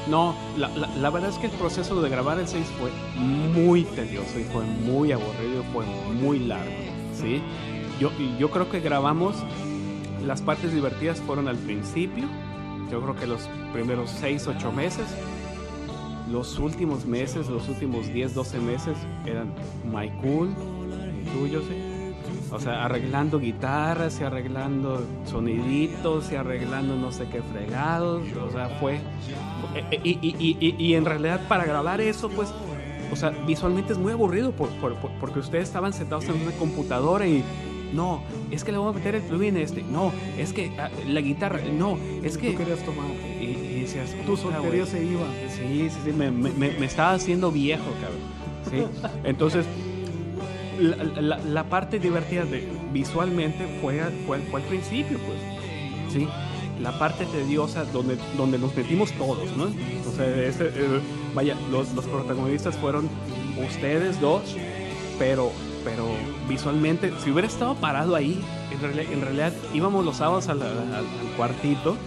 No, 0.09 0.35
la, 0.57 0.67
la- 0.69 0.87
la 0.97 1.09
verdad 1.09 1.29
es 1.29 1.37
que 1.37 1.45
el 1.47 1.53
proceso 1.53 2.01
de 2.01 2.09
grabar 2.09 2.37
el 2.39 2.47
6 2.47 2.65
fue 2.79 2.91
muy 3.17 3.83
tedioso 3.83 4.37
y 4.39 4.43
fue 4.43 4.63
muy 4.65 5.11
aburrido, 5.13 5.63
fue 5.71 5.85
muy 6.13 6.39
largo, 6.39 6.71
¿sí? 7.19 7.41
Yo, 7.99 8.11
yo 8.37 8.49
creo 8.51 8.69
que 8.69 8.81
grabamos, 8.81 9.35
las 10.25 10.41
partes 10.41 10.73
divertidas 10.73 11.21
fueron 11.21 11.47
al 11.47 11.55
principio, 11.57 12.25
yo 12.93 13.01
creo 13.01 13.15
que 13.15 13.25
los 13.25 13.49
primeros 13.73 14.11
6, 14.19 14.47
8 14.47 14.71
meses, 14.71 15.05
los 16.31 16.59
últimos 16.59 17.05
meses, 17.07 17.49
los 17.49 17.67
últimos 17.67 18.05
10, 18.13 18.35
12 18.35 18.59
meses 18.59 18.95
eran 19.25 19.51
my 19.91 20.09
cool, 20.21 20.49
tú, 21.33 21.47
yo 21.47 21.61
sé. 21.61 21.91
O 22.51 22.59
sea, 22.59 22.85
arreglando 22.85 23.39
guitarras 23.39 24.21
y 24.21 24.23
arreglando 24.23 25.03
soniditos 25.25 26.31
y 26.31 26.35
arreglando 26.35 26.95
no 26.95 27.11
sé 27.11 27.25
qué 27.31 27.41
fregados. 27.41 28.21
O 28.47 28.51
sea, 28.51 28.69
fue... 28.79 28.99
eh, 29.73 29.99
Y, 30.03 30.11
y- 30.21 30.55
y- 30.59 30.75
y- 30.77 30.93
en 30.93 31.03
realidad 31.05 31.41
para 31.47 31.65
grabar 31.65 31.99
eso, 31.99 32.29
pues, 32.29 32.53
o 33.11 33.15
sea, 33.15 33.31
visualmente 33.47 33.93
es 33.93 33.97
muy 33.99 34.11
aburrido 34.13 34.51
por- 34.51 34.69
por- 34.75 34.95
porque 35.19 35.39
ustedes 35.39 35.63
estaban 35.63 35.93
sentados 35.93 36.25
en 36.25 36.39
una 36.43 36.51
computadora 36.51 37.25
y... 37.25 37.43
No, 37.93 38.23
es 38.51 38.63
que 38.63 38.71
le 38.71 38.77
voy 38.79 38.89
a 38.91 38.95
meter 38.95 39.15
el 39.15 39.21
plugin 39.21 39.55
este. 39.57 39.83
No, 39.83 40.11
es 40.37 40.51
que 40.53 40.71
ah, 40.79 40.89
la 41.07 41.21
guitarra. 41.21 41.59
No, 41.71 41.97
es 42.23 42.37
que... 42.37 42.51
Tú 42.51 42.57
querías 42.57 42.79
tomar. 42.83 43.05
Y, 43.39 43.43
y 43.45 43.81
decías, 43.81 44.11
Tu 44.25 44.31
"Puta, 44.35 44.41
soltería 44.43 44.69
güey". 44.85 44.85
se 44.87 45.03
iba. 45.05 45.25
Sí, 45.49 45.89
sí, 45.89 45.99
sí, 46.05 46.11
me, 46.11 46.31
me- 46.31 46.51
me- 46.51 46.71
me 46.71 46.85
estaba 46.85 47.13
haciendo 47.13 47.51
viejo, 47.51 47.83
cabrón. 48.01 48.89
Sí. 48.91 49.07
Entonces, 49.23 49.65
la, 50.79 51.03
la- 51.21 51.37
la 51.37 51.63
parte 51.65 51.99
divertida 51.99 52.45
de, 52.45 52.67
visualmente 52.91 53.65
fue, 53.81 54.01
fue, 54.25 54.39
fue 54.39 54.61
al 54.61 54.67
principio, 54.67 55.19
pues. 55.19 55.39
Sí. 56.11 56.27
La 56.81 56.97
parte 56.97 57.25
tediosa 57.25 57.85
donde, 57.85 58.17
donde 58.35 58.57
nos 58.57 58.75
metimos 58.75 59.11
todos, 59.13 59.55
¿no? 59.55 59.65
O 59.65 60.15
sea, 60.15 60.27
este, 60.43 60.65
eh, 60.65 60.99
vaya, 61.35 61.55
los, 61.71 61.93
los 61.93 62.05
protagonistas 62.05 62.75
fueron 62.77 63.07
ustedes 63.69 64.19
dos, 64.19 64.41
pero, 65.19 65.51
pero 65.83 66.07
visualmente, 66.47 67.11
si 67.23 67.31
hubiera 67.31 67.47
estado 67.47 67.75
parado 67.75 68.15
ahí, 68.15 68.41
en, 68.71 68.79
reali- 68.79 69.11
en 69.11 69.21
realidad 69.21 69.53
íbamos 69.73 70.03
los 70.05 70.17
sábados 70.17 70.47
al, 70.49 70.61
al- 70.61 70.93
al 70.95 71.05
cuartito 71.37 71.97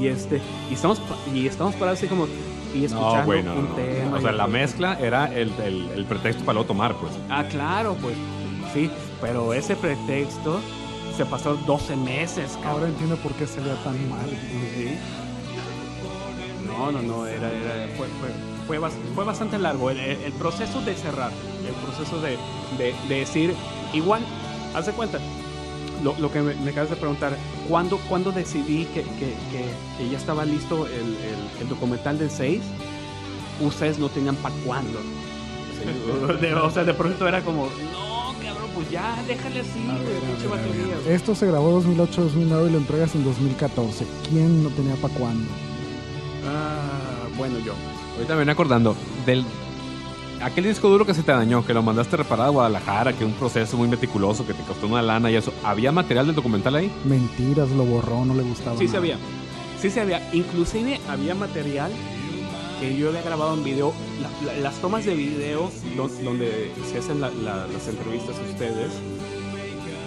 y 0.00 0.08
este 0.08 0.40
y 0.70 0.74
estamos 0.74 1.00
y 1.32 1.46
estamos 1.46 1.74
parados 1.76 1.98
así 2.00 2.08
como 2.08 2.26
y 2.74 2.84
escuchando 2.84 3.18
No, 3.18 3.24
güey, 3.24 3.42
no, 3.42 3.54
un 3.54 3.62
no, 3.64 3.68
no. 3.70 3.74
tema 3.76 4.18
O 4.18 4.20
sea, 4.20 4.32
la 4.32 4.46
mezcla 4.48 4.98
era 5.00 5.26
el, 5.34 5.52
el- 5.64 5.88
el 5.94 6.04
pretexto 6.04 6.44
para 6.44 6.54
luego 6.54 6.66
tomar, 6.68 6.94
pues. 6.96 7.12
ah 7.30 7.44
claro 7.44 7.96
pues 8.02 8.16
sí 8.72 8.90
pero 9.20 9.54
ese 9.54 9.76
pretexto 9.76 10.60
se 11.16 11.24
pasó 11.24 11.54
12 11.54 11.94
meses 11.96 12.52
cabrón 12.62 12.72
Ahora 12.72 12.88
entiendo 12.88 13.16
por 13.18 13.32
qué 13.34 13.46
salía 13.46 13.74
tan 13.84 14.10
mal. 14.10 14.26
Sí. 14.28 14.98
no 16.66 16.90
no 16.92 17.02
no 17.02 17.26
era, 17.26 17.50
era- 17.52 17.88
fue, 17.96 18.06
fue, 18.20 18.28
fue, 18.66 18.78
bas- 18.80 18.98
fue 19.14 19.24
bastante 19.24 19.58
largo 19.58 19.90
el 19.90 20.32
proceso 20.38 20.80
de 20.80 20.94
cerrar 20.94 21.30
el 21.66 21.74
proceso 21.74 22.20
de, 22.20 22.36
de- 22.78 22.94
de 23.08 23.14
decir 23.20 23.54
igual 23.92 24.22
haz 24.74 24.86
de 24.86 24.92
cuenta 24.92 25.18
lo, 26.02 26.14
lo 26.18 26.30
que 26.30 26.42
me, 26.42 26.54
me 26.56 26.70
acabas 26.72 26.90
de 26.90 26.96
preguntar, 26.96 27.36
¿cuándo, 27.68 27.98
cuándo 28.08 28.30
decidí 28.32 28.84
que, 28.86 29.02
que- 29.02 29.34
que- 29.50 29.70
que 29.98 30.10
ya 30.10 30.18
estaba 30.18 30.44
listo 30.44 30.86
el, 30.86 30.92
el- 30.94 31.62
el 31.62 31.68
documental 31.68 32.18
del 32.18 32.30
6? 32.30 32.60
Ustedes 33.60 33.98
no 33.98 34.08
tenían 34.08 34.34
para 34.36 34.54
cuándo. 34.66 34.98
Sí, 35.78 36.40
de- 36.40 36.54
o 36.54 36.70
sea, 36.70 36.84
de 36.84 36.92
pronto 36.94 37.26
era 37.26 37.40
como, 37.42 37.66
no, 37.92 38.34
cabrón, 38.42 38.70
pues 38.74 38.90
ya, 38.90 39.16
déjale 39.26 39.60
así, 39.60 39.70
pinche 40.26 40.46
batería". 40.48 41.14
Esto 41.14 41.34
se 41.34 41.46
grabó 41.46 41.80
2008-2009 41.82 42.68
y 42.68 42.72
lo 42.72 42.78
entregas 42.78 43.14
en 43.14 43.24
2014. 43.24 44.04
¿Quién 44.28 44.62
no 44.64 44.68
tenía 44.70 44.96
para 44.96 45.14
cuándo? 45.14 45.48
Ah, 46.46 47.28
bueno, 47.36 47.58
yo. 47.60 47.72
Ahorita 48.16 48.34
me 48.34 48.40
viene 48.40 48.52
acordando 48.52 48.94
del 49.24 49.44
aquel 50.42 50.64
disco 50.64 50.88
duro 50.88 51.06
que 51.06 51.14
se 51.14 51.22
te 51.22 51.32
dañó, 51.32 51.64
que 51.64 51.74
lo 51.74 51.82
mandaste 51.82 52.16
reparar 52.16 52.46
a 52.46 52.50
Guadalajara, 52.50 53.12
que 53.12 53.24
un 53.24 53.32
proceso 53.32 53.76
muy 53.76 53.88
meticuloso, 53.88 54.46
que 54.46 54.54
te 54.54 54.62
costó 54.62 54.86
una 54.86 55.02
lana 55.02 55.30
y 55.30 55.36
eso. 55.36 55.52
¿Había 55.64 55.92
material 55.92 56.26
del 56.26 56.34
documental 56.34 56.74
ahí? 56.76 56.90
Mentiras, 57.04 57.70
lo 57.70 57.84
borró, 57.84 58.24
no 58.24 58.34
le 58.34 58.42
gustaba. 58.42 58.76
Sí 58.78 58.88
se 58.88 58.96
había. 58.96 59.16
Sí 59.80 59.90
se 59.90 60.00
había. 60.00 60.28
Inclusive 60.32 61.00
había 61.08 61.34
material 61.34 61.90
que 62.80 62.96
yo 62.96 63.08
había 63.08 63.22
grabado 63.22 63.54
en 63.54 63.64
video. 63.64 63.92
La- 64.20 64.52
la- 64.54 64.58
las 64.60 64.74
tomas 64.80 65.04
de 65.04 65.14
video 65.14 65.70
do- 65.96 66.08
donde 66.22 66.72
se 66.90 66.98
hacen 66.98 67.20
la- 67.20 67.30
la- 67.30 67.66
las 67.66 67.86
entrevistas 67.88 68.36
a 68.38 68.42
ustedes 68.50 68.92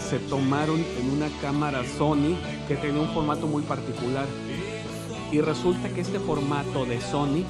se 0.10 0.20
tomaron 0.20 0.78
en 1.00 1.10
una 1.12 1.28
cámara 1.42 1.82
Sony 1.98 2.36
que 2.68 2.76
tenía 2.78 3.02
un 3.02 3.10
formato 3.10 3.46
muy 3.46 3.62
particular. 3.64 4.26
Y 5.32 5.42
resulta 5.42 5.90
que 5.90 6.00
este 6.02 6.20
formato 6.20 6.86
de 6.86 7.02
Sony 7.02 7.44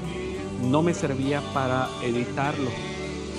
no 0.64 0.82
me 0.82 0.94
servía 0.94 1.42
para 1.54 1.88
editarlo. 2.04 2.70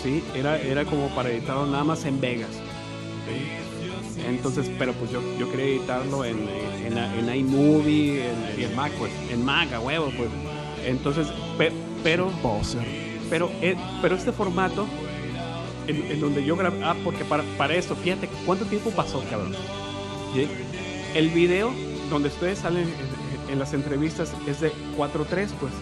¿sí? 0.03 0.23
Era, 0.35 0.61
era 0.61 0.85
como 0.85 1.09
para 1.15 1.31
editarlo 1.31 1.67
nada 1.67 1.85
más 1.85 2.05
en 2.05 2.21
Vegas. 2.21 2.51
¿sí? 2.53 4.21
Entonces, 4.27 4.71
pero 4.79 4.93
pues 4.95 5.11
yo, 5.11 5.21
yo 5.39 5.51
quería 5.51 5.67
editarlo 5.67 6.25
en, 6.25 6.39
en, 6.87 6.99
en 6.99 7.35
iMovie, 7.35 8.25
en, 8.29 8.63
en 8.63 8.75
Mac, 8.77 8.93
pues, 8.99 9.13
en 9.31 9.45
Mac, 9.45 9.73
a 9.73 9.81
huevo, 9.81 10.11
pues. 10.17 10.29
Entonces, 10.87 11.29
pe- 11.57 11.73
pero, 12.03 12.31
pero, 13.31 13.51
eh, 13.63 13.77
pero 14.03 14.15
este 14.17 14.33
formato 14.33 14.87
en, 15.87 16.11
en 16.11 16.21
donde 16.21 16.45
yo 16.45 16.57
grabé. 16.57 16.83
Ah, 16.85 16.95
porque 17.05 17.25
para, 17.25 17.43
para 17.57 17.75
esto, 17.75 17.95
fíjate, 17.97 18.29
¿cuánto 18.47 18.65
tiempo 18.67 18.91
pasó, 18.91 19.23
cabrón? 19.31 19.55
¿Sí? 20.35 20.47
El 21.15 21.31
video 21.31 21.73
donde 22.11 22.29
ustedes 22.29 22.59
salen 22.61 22.85
en, 23.47 23.53
en 23.53 23.59
las 23.59 23.73
entrevistas 23.73 24.33
es 24.47 24.61
de 24.61 24.71
4.3, 24.97 25.49
pues. 25.61 25.73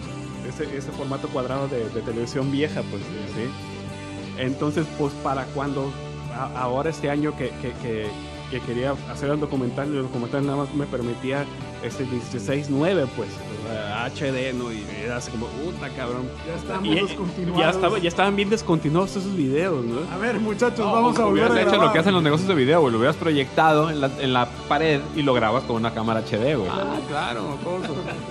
Ese, 0.47 0.63
ese 0.77 0.91
formato 0.91 1.27
cuadrado 1.29 1.67
de, 1.67 1.89
de 1.89 2.01
televisión 2.01 2.51
vieja, 2.51 2.81
pues. 2.89 3.01
¿sí? 3.35 4.41
Entonces, 4.41 4.85
pues, 4.97 5.13
para 5.23 5.45
cuando. 5.45 5.91
a- 6.33 6.59
ahora 6.61 6.89
este 6.89 7.09
año 7.09 7.35
que, 7.35 7.49
que, 7.61 7.71
que, 7.81 8.07
que 8.51 8.59
quería 8.61 8.93
hacer 9.11 9.29
el 9.31 9.39
documental, 9.39 9.87
el 9.93 10.03
documental 10.03 10.45
nada 10.45 10.57
más 10.59 10.73
me 10.73 10.85
permitía 10.85 11.45
ese 11.83 12.05
16.9, 12.05 13.07
pues. 13.15 13.29
HD, 13.67 14.53
¿no? 14.53 14.71
Y 14.71 14.85
era 15.03 15.17
así 15.17 15.29
como, 15.31 15.47
puta, 15.47 15.89
cabrón. 15.89 16.29
Ya 16.47 16.55
estamos 16.55 16.85
Y- 16.87 16.95
descontinuados. 16.95 17.59
ya, 17.59 17.69
estaba, 17.71 17.99
ya 17.99 18.07
estaban 18.07 18.35
bien 18.37 18.49
descontinuados 18.49 19.15
esos 19.17 19.35
videos, 19.35 19.83
¿no? 19.83 19.99
A 20.13 20.17
ver, 20.17 20.39
muchachos, 20.39 20.79
No, 20.79 20.93
vamos 20.93 21.19
a 21.19 21.25
volver 21.25 21.33
hubieras 21.43 21.57
a 21.57 21.61
hecho 21.61 21.69
grabar. 21.71 21.87
lo 21.87 21.93
que 21.93 21.99
hacen 21.99 22.13
los 22.13 22.23
negocios 22.23 22.47
de 22.47 22.55
video, 22.55 22.79
güey. 22.79 22.93
Lo 22.93 22.99
hubieras 22.99 23.17
proyectado 23.17 23.89
en 23.89 23.99
la, 23.99 24.09
en 24.19 24.31
la 24.33 24.45
pared 24.69 25.01
y 25.15 25.23
lo 25.23 25.33
grabas 25.33 25.63
con 25.65 25.75
una 25.75 25.93
cámara 25.93 26.21
HD, 26.21 26.55
güey. 26.55 26.69
Ah, 26.71 26.95
claro. 27.09 27.57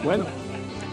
Bueno, 0.02 0.24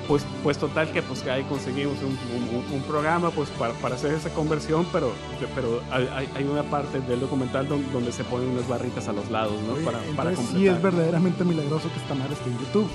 pues, 0.08 0.26
pues 0.44 0.58
total 0.58 0.92
que 0.92 1.02
pues 1.02 1.22
que 1.22 1.32
ahí 1.32 1.44
conseguimos 1.44 1.96
un, 2.02 2.10
un- 2.10 2.74
un 2.74 2.82
programa 2.84 3.30
pues 3.32 3.50
para, 3.52 3.74
para 3.76 3.96
hacer 3.96 4.14
esa 4.14 4.30
conversión, 4.30 4.86
pero, 4.92 5.12
pero 5.56 5.82
hay, 5.92 6.08
hay- 6.14 6.30
una 6.44 6.64
parte 6.64 7.00
del 7.02 7.20
documental 7.22 7.68
don- 7.68 7.92
donde, 7.92 8.12
se 8.12 8.24
ponen 8.24 8.50
unas 8.50 8.68
barritas 8.68 9.08
a 9.08 9.14
los 9.14 9.30
lados, 9.32 9.54
¿no? 9.68 9.74
Oye, 9.74 9.84
para, 9.84 10.00
para 10.16 10.36
sí 10.36 10.68
es 10.68 10.82
verdaderamente 10.82 11.44
milagroso 11.44 11.90
que 11.94 12.00
esta 12.00 12.14
madre 12.16 12.34
esté 12.34 12.50
en 12.50 12.60
YouTube. 12.60 12.90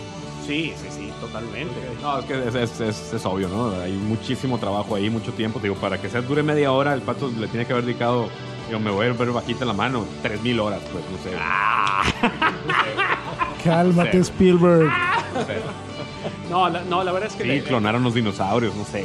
Sí, 0.47 0.73
sí, 0.77 0.87
sí, 0.91 1.13
totalmente. 1.21 1.75
No, 2.01 2.19
es 2.21 2.25
que 2.25 2.49
es, 2.49 2.55
es- 2.55 2.81
es- 2.81 3.13
es 3.13 3.27
obvio, 3.27 3.49
¿no? 3.49 3.71
Hay 3.83 3.93
muchísimo 3.93 4.59
trabajo 4.59 4.95
ahí, 4.95 5.11
mucho 5.11 5.33
tiempo. 5.33 5.59
Digo, 5.61 5.75
para 5.75 6.01
que 6.01 6.09
sea 6.09 6.23
dure 6.23 6.43
media 6.43 6.73
hora, 6.73 6.95
el 6.95 7.03
pato 7.03 7.31
le 7.39 7.49
tiene 7.49 7.67
que 7.67 7.73
haber 7.73 7.85
dedicado, 7.85 8.29
digo, 8.67 8.81
me 8.81 8.91
voy 8.91 9.07
a 9.07 9.13
ver 9.13 9.31
bajita 9.33 9.65
la 9.67 9.75
mano, 9.75 10.05
3000 10.23 10.59
horas, 10.61 10.81
pues, 10.93 11.05
no 11.11 11.19
sé. 11.23 11.37
Cálmate, 13.65 14.13
Sí. 14.13 14.19
Spielberg. 14.31 14.91
no 15.35 15.45
sé. 15.47 15.57
No, 16.51 16.69
la, 16.69 16.83
no, 16.85 17.05
la 17.05 17.13
verdad 17.13 17.29
es 17.31 17.37
que... 17.37 17.43
Sí, 17.45 17.49
le- 17.49 17.63
clonaron 17.63 18.03
los 18.03 18.15
dinosaurios, 18.15 18.75
no 18.75 18.85
sé. 18.85 19.05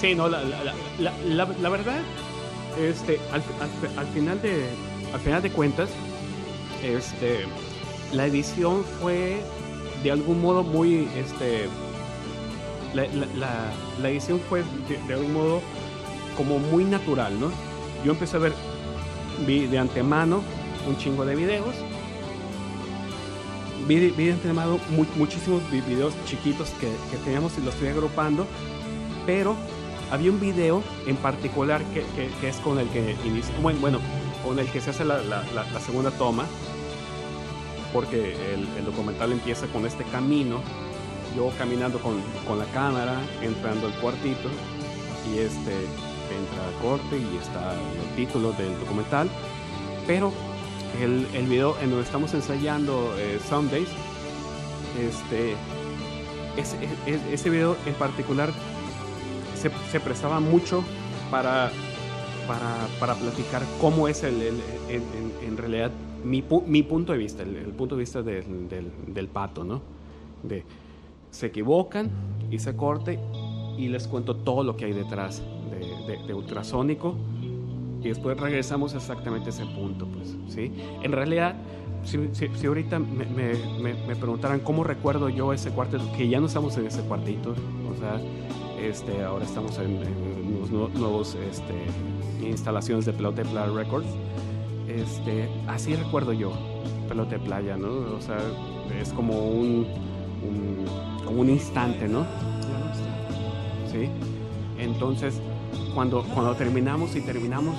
Sí, 0.00 0.14
no, 0.14 0.28
la, 0.28 0.42
la, 0.44 1.44
la, 1.60 1.68
verdad, 1.68 1.98
este, 2.80 3.20
al, 3.32 3.42
al- 3.60 3.98
al 3.98 4.06
final 4.08 4.40
de, 4.42 4.66
al 5.12 5.20
final 5.20 5.42
de 5.42 5.50
cuentas, 5.50 5.88
este, 6.82 7.40
la 8.12 8.26
edición 8.26 8.84
fue 9.00 9.40
de 10.02 10.10
algún 10.12 10.40
modo 10.40 10.62
muy, 10.62 11.08
este, 11.16 11.68
la, 12.94 13.02
la, 13.06 13.26
la- 13.36 13.72
la 14.00 14.08
edición 14.10 14.40
fue 14.48 14.62
de, 14.88 14.98
de 15.08 15.14
algún 15.14 15.32
modo 15.32 15.60
como 16.36 16.58
muy 16.60 16.84
natural, 16.84 17.38
¿no? 17.40 17.50
Yo 18.04 18.12
empecé 18.12 18.36
a 18.36 18.40
ver, 18.40 18.52
vi 19.46 19.66
de 19.66 19.78
antemano 19.78 20.42
un 20.86 20.96
chingo 20.96 21.24
de 21.24 21.34
videos, 21.34 21.74
vi, 23.86 24.10
vi 24.10 24.30
mu- 24.90 25.06
muchísimos 25.16 25.62
vi- 25.70 25.80
videos 25.82 26.14
chiquitos 26.26 26.70
que, 26.80 26.88
que 27.10 27.16
teníamos 27.24 27.52
y 27.58 27.62
los 27.62 27.74
estoy 27.74 27.88
agrupando, 27.88 28.46
pero 29.26 29.54
había 30.10 30.30
un 30.30 30.40
video 30.40 30.82
en 31.06 31.16
particular 31.16 31.82
que, 31.94 32.04
que- 32.16 32.30
es 32.48 32.56
con 32.56 32.78
el 32.78 32.88
que 32.88 33.14
inicia, 33.24 33.54
bueno, 33.80 33.98
con 34.44 34.58
el 34.58 34.66
que 34.70 34.80
se 34.80 34.90
hace 34.90 35.04
la, 35.04 35.18
la- 35.22 35.44
segunda 35.80 36.10
toma, 36.12 36.44
porque 37.92 38.36
el, 38.54 38.68
documental 38.84 39.32
empieza 39.32 39.66
con 39.68 39.86
este 39.86 40.04
camino, 40.04 40.60
yo 41.36 41.50
caminando 41.58 41.98
con, 42.00 42.14
con 42.46 42.58
la 42.58 42.64
cámara, 42.66 43.20
entrando 43.42 43.86
al 43.86 43.94
cuartito, 44.00 44.48
y 45.32 45.38
este 45.38 45.72
entra 46.28 46.68
a 46.68 46.82
corte 46.82 47.16
y 47.18 47.36
está 47.38 47.72
el 47.74 48.16
título 48.16 48.52
del 48.52 48.78
documental, 48.80 49.28
pero 50.06 50.32
el, 51.02 51.26
el 51.34 51.46
video 51.46 51.76
en 51.82 51.90
donde 51.90 52.04
estamos 52.04 52.34
ensayando 52.34 53.14
eh, 53.18 53.38
Sundays, 53.48 53.88
este, 55.00 55.54
ese, 56.56 56.76
ese- 57.06 57.32
ese 57.34 57.50
video 57.50 57.76
en 57.86 57.94
particular 57.94 58.50
se, 59.54 59.70
se 59.90 60.00
prestaba 60.00 60.40
mucho 60.40 60.82
para, 61.30 61.70
para, 62.46 62.88
para 63.00 63.14
platicar 63.14 63.62
cómo 63.80 64.08
es 64.08 64.22
el, 64.24 64.40
el- 64.42 64.60
en, 64.88 65.02
en- 65.12 65.32
realidad 65.56 65.90
mi, 66.24 66.42
pu- 66.42 66.64
mi 66.66 66.82
punto 66.82 67.12
de 67.12 67.18
vista, 67.18 67.42
el, 67.42 67.56
el 67.56 67.72
punto 67.72 67.94
de 67.96 68.00
vista 68.00 68.22
del, 68.22 68.68
del- 68.68 68.90
del 69.06 69.28
pato, 69.28 69.64
¿no? 69.64 69.80
De 70.42 70.64
se 71.30 71.46
equivocan 71.46 72.10
se 72.58 72.74
corte 72.74 73.18
y 73.76 73.88
les 73.88 74.08
cuento 74.08 74.34
todo 74.34 74.64
lo 74.64 74.76
que 74.76 74.86
hay 74.86 74.92
detrás 74.92 75.42
de, 75.70 75.78
de- 76.16 76.26
de 76.26 76.34
ultrasónico 76.34 77.14
y 78.02 78.08
después 78.08 78.38
regresamos 78.38 78.94
exactamente 78.94 79.46
a 79.46 79.50
ese 79.50 79.66
punto, 79.66 80.06
pues, 80.06 80.36
¿sí? 80.48 80.72
En 81.02 81.12
realidad, 81.12 81.56
si, 82.04 82.18
si- 82.32 82.48
si 82.54 82.66
ahorita 82.66 82.98
me, 82.98 83.24
me- 83.26 83.54
me- 83.82 84.06
me 84.06 84.16
preguntaran 84.16 84.60
cómo 84.60 84.84
recuerdo 84.84 85.28
yo 85.28 85.52
ese 85.52 85.70
cuarto, 85.70 85.98
que 86.16 86.28
ya 86.28 86.40
no 86.40 86.46
estamos 86.46 86.76
en 86.78 86.86
ese 86.86 87.00
cuartito, 87.02 87.54
o 87.90 87.98
sea, 87.98 88.20
este, 88.80 89.22
ahora 89.24 89.44
estamos 89.44 89.76
en, 89.78 89.96
en 90.02 90.56
unos 90.56 90.70
nuevos, 90.70 90.94
nuevos, 90.94 91.36
este, 91.50 91.74
instalaciones 92.46 93.04
de 93.04 93.12
Pelote 93.12 93.42
de 93.42 93.48
Playa 93.50 93.72
Records, 93.72 94.06
este, 94.88 95.48
así 95.66 95.94
recuerdo 95.96 96.32
yo 96.32 96.52
Pelote 97.08 97.38
de 97.38 97.44
Playa, 97.44 97.76
¿no? 97.76 97.88
O 98.16 98.20
sea, 98.20 98.38
es 99.00 99.12
como 99.12 99.36
un, 99.48 99.86
un- 100.42 100.84
como 101.26 101.40
un 101.40 101.50
instante, 101.50 102.06
¿no? 102.08 102.24
¿sí? 103.90 104.08
Entonces, 104.78 105.40
cuando, 105.94 106.22
cuando 106.34 106.54
terminamos 106.54 107.14
y 107.16 107.20
terminamos, 107.20 107.76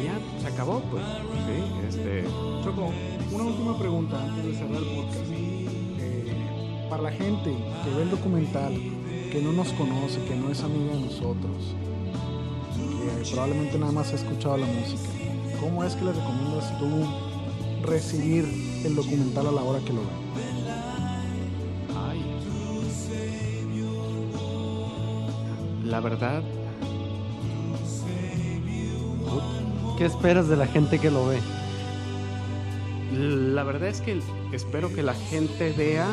y 0.00 0.04
ya 0.04 0.18
se 0.40 0.46
acabó, 0.48 0.80
pues, 0.90 1.02
¿sí? 1.46 1.86
Este, 1.88 2.24
Choco, 2.64 2.90
una 3.32 3.44
última 3.44 3.78
pregunta 3.78 4.22
antes 4.22 4.44
de 4.44 4.54
cerrar 4.54 4.82
el 4.82 4.88
podcast. 4.96 5.30
Eh, 5.30 6.86
para 6.88 7.02
la 7.02 7.12
gente 7.12 7.54
que 7.84 7.90
ve 7.94 8.02
el 8.02 8.10
documental, 8.10 8.74
que 9.30 9.40
no 9.42 9.52
nos 9.52 9.72
conoce, 9.72 10.22
que 10.24 10.34
no 10.34 10.50
es 10.50 10.62
amiga 10.62 10.92
de 10.94 11.00
nosotros, 11.00 11.74
que 12.76 13.30
probablemente 13.30 13.78
nada 13.78 13.92
más 13.92 14.12
ha 14.12 14.16
escuchado 14.16 14.56
la 14.56 14.66
música, 14.66 15.08
¿cómo 15.60 15.84
es 15.84 15.94
que 15.94 16.04
le 16.04 16.12
recomiendas 16.12 16.78
tú 16.78 17.06
recibir 17.82 18.44
el 18.84 18.94
documental 18.94 19.46
a 19.46 19.52
la 19.52 19.62
hora 19.62 19.78
que 19.80 19.92
lo 19.92 20.00
ve? 20.00 20.06
ay. 21.96 22.24
La 25.84 26.00
verdad, 26.00 26.42
¿Qué 30.00 30.06
esperas 30.06 30.48
de 30.48 30.56
la 30.56 30.66
gente 30.66 30.98
que 30.98 31.10
lo 31.10 31.26
ve? 31.26 31.38
la 33.12 33.64
verdad 33.64 33.90
es 33.90 34.00
que 34.00 34.18
espero 34.50 34.90
que 34.94 35.02
la 35.02 35.12
gente 35.12 35.74
vea 35.76 36.06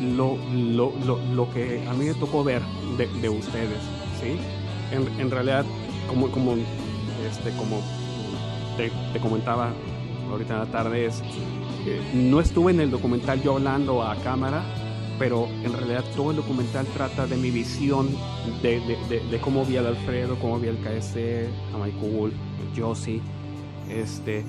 lo, 0.00 0.38
lo, 0.54 0.94
lo, 1.04 1.18
lo 1.34 1.50
que 1.52 1.86
a 1.86 1.92
mí 1.92 2.06
me 2.06 2.14
tocó 2.14 2.42
ver 2.42 2.62
de, 2.96 3.06
de 3.20 3.28
ustedes, 3.28 3.82
¿sí? 4.18 4.38
En, 4.92 5.20
en 5.20 5.30
realidad, 5.30 5.66
como, 6.08 6.30
como, 6.30 6.54
este, 7.30 7.50
como 7.58 7.82
te, 8.78 9.20
comentaba 9.20 9.74
ahorita 10.30 10.54
en 10.54 10.60
la 10.60 10.66
tarde, 10.66 11.04
es, 11.04 11.20
eh, 11.84 12.00
no 12.14 12.40
estuve 12.40 12.72
en 12.72 12.80
el 12.80 12.90
documental 12.90 13.42
yo 13.42 13.56
hablando 13.56 14.02
a 14.02 14.16
cámara, 14.16 14.64
pero 15.18 15.46
en 15.64 15.72
realidad 15.72 16.04
todo 16.16 16.30
el 16.30 16.36
documental 16.36 16.86
trata 16.94 17.26
de 17.26 17.36
mi 17.36 17.50
visión 17.50 18.08
de, 18.62 18.80
cómo 19.40 19.64
vi 19.64 19.76
al 19.76 19.86
Alfredo, 19.86 20.36
cómo 20.40 20.58
vi 20.58 20.68
al 20.68 20.76
KS, 20.78 21.16
a 21.74 21.78
Michael, 21.84 22.32
Josie, 22.76 23.20
este, 23.90 24.44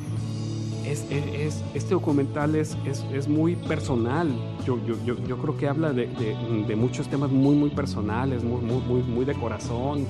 es, 0.85 1.05
es- 1.09 1.33
es- 1.39 1.63
este 1.73 1.93
documental 1.93 2.55
es, 2.55 2.77
es, 2.85 3.03
muy 3.27 3.55
personal. 3.55 4.27
Yo, 4.65 4.77
yo, 4.85 4.95
yo, 5.05 5.15
creo 5.37 5.57
que 5.57 5.67
habla 5.67 5.93
de, 5.93 6.07
de- 6.07 6.35
muchos 6.75 7.07
temas 7.07 7.31
muy, 7.31 7.55
muy 7.55 7.69
personales, 7.69 8.43
muy, 8.43 8.61
muy, 8.61 8.81
muy, 8.81 9.01
muy 9.03 9.25
de 9.25 9.33
corazón, 9.35 10.05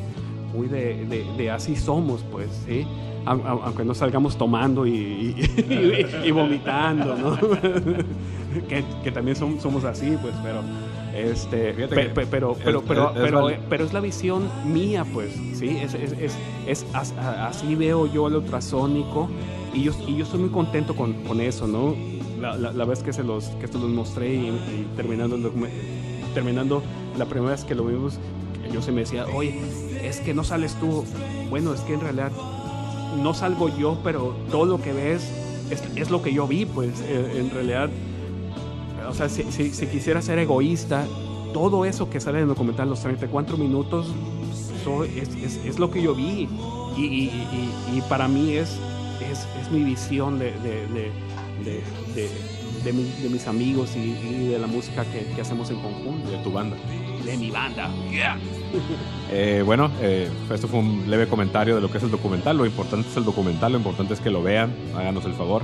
muy 0.53 0.67
de, 0.67 1.05
de- 1.37 1.51
así 1.51 1.75
somos, 1.75 2.23
pues, 2.31 2.47
¿sí? 2.67 2.85
Au- 3.25 3.41
au- 3.43 3.61
Aunque 3.65 3.83
no 3.83 3.93
salgamos 3.93 4.37
tomando 4.37 4.85
y- 4.85 5.35
y 6.23 6.31
vomitando, 6.31 7.15
¿no? 7.17 7.37
que, 8.67 8.83
que 9.03 9.11
también 9.11 9.37
som- 9.37 9.59
somos 9.59 9.83
así, 9.83 10.17
pues, 10.21 10.33
pero... 10.43 10.61
Este, 11.15 11.71
pe- 11.73 11.87
pe- 12.09 12.25
pero, 12.25 12.51
es- 12.51 12.57
pero, 12.65 12.81
pero, 12.81 13.09
es- 13.11 13.15
es 13.15 13.21
pero, 13.23 13.43
val- 13.43 13.59
pero 13.69 13.85
es 13.85 13.93
la 13.93 14.01
visión 14.01 14.49
mía, 14.65 15.05
pues, 15.13 15.31
¿sí? 15.53 15.69
Es, 15.69 15.93
es, 15.93 16.11
es, 16.11 16.35
es 16.67 16.85
así 16.93 17.73
veo 17.75 18.05
yo 18.11 18.27
el 18.27 18.35
ultrasónico 18.35 19.29
y 19.73 19.83
yo, 19.83 19.93
y 20.07 20.17
yo 20.17 20.25
estoy 20.25 20.41
muy 20.41 20.49
contento 20.49 20.93
con, 20.93 21.13
con 21.23 21.39
eso, 21.39 21.67
¿no? 21.67 21.95
La, 22.41 22.57
la, 22.57 22.73
la 22.73 22.83
vez 22.85 23.01
que 23.01 23.13
se 23.13 23.23
los, 23.23 23.45
que 23.61 23.67
se 23.67 23.75
los 23.75 23.89
mostré 23.89 24.33
y, 24.35 24.47
y 24.49 24.87
terminando, 24.97 25.37
terminando 26.33 26.83
la 27.17 27.25
primera 27.25 27.51
vez 27.51 27.63
que 27.63 27.75
lo 27.75 27.85
vimos, 27.85 28.19
yo 28.73 28.81
se 28.81 28.91
me 28.91 29.01
decía, 29.01 29.25
oye, 29.33 29.61
es 30.03 30.19
que 30.19 30.33
no 30.33 30.43
sales 30.43 30.75
tú. 30.81 31.05
Bueno, 31.49 31.73
es 31.73 31.79
que 31.81 31.93
en 31.93 32.01
realidad 32.01 32.31
no 33.23 33.33
salgo 33.33 33.69
yo, 33.77 33.97
pero 34.03 34.35
todo 34.51 34.65
lo 34.65 34.81
que 34.81 34.91
ves 34.91 35.31
es, 35.69 35.81
es 35.95 36.09
lo 36.11 36.21
que 36.21 36.33
yo 36.33 36.45
vi, 36.45 36.65
pues, 36.65 36.89
eh, 37.07 37.37
en 37.39 37.51
realidad 37.51 37.89
o 39.09 39.13
sea, 39.13 39.29
si, 39.29 39.43
si- 39.51 39.71
si 39.73 39.87
quisiera 39.87 40.21
ser 40.21 40.39
egoísta, 40.39 41.05
todo 41.53 41.85
eso 41.85 42.09
que 42.09 42.19
sale 42.19 42.37
en 42.39 42.43
el 42.43 42.49
documental, 42.49 42.89
los 42.89 42.99
34 43.01 43.57
minutos, 43.57 44.07
so- 44.83 45.03
es, 45.03 45.29
es- 45.35 45.59
es 45.65 45.79
lo 45.79 45.89
que 45.91 46.01
yo 46.01 46.13
vi. 46.15 46.47
Y, 46.97 47.01
y- 47.03 47.71
y- 47.93 47.97
y 47.97 48.01
para 48.09 48.27
mí 48.27 48.53
es, 48.53 48.77
es, 49.31 49.47
es 49.61 49.71
mi 49.71 49.83
visión 49.83 50.39
de, 50.39 50.51
de, 50.61 50.87
de, 51.65 52.29
de, 52.83 52.93
mi- 52.93 53.29
mis 53.29 53.47
amigos 53.47 53.95
y, 53.95 53.99
y 54.11 54.47
de 54.49 54.59
la 54.59 54.67
música 54.67 55.03
que, 55.05 55.25
que 55.35 55.41
hacemos 55.41 55.69
en 55.71 55.77
conjunto. 55.81 56.29
De 56.29 56.37
tu 56.37 56.51
banda. 56.51 56.77
De 57.25 57.37
mi 57.37 57.49
banda. 57.51 57.89
Yeah. 58.11 58.37
Eh, 59.31 59.63
bueno, 59.65 59.89
eh, 60.01 60.29
esto 60.53 60.67
fue 60.67 60.79
un 60.79 61.09
leve 61.09 61.27
comentario 61.27 61.75
de 61.75 61.81
lo 61.81 61.89
que 61.89 61.97
es 61.97 62.03
el 62.03 62.11
documental. 62.11 62.57
Lo 62.57 62.65
importante 62.65 63.09
es 63.09 63.17
el 63.17 63.23
documental, 63.25 63.71
lo 63.71 63.77
importante 63.79 64.13
es 64.13 64.19
que 64.19 64.29
lo 64.29 64.43
vean, 64.43 64.71
háganos 64.95 65.25
el 65.25 65.33
favor. 65.33 65.63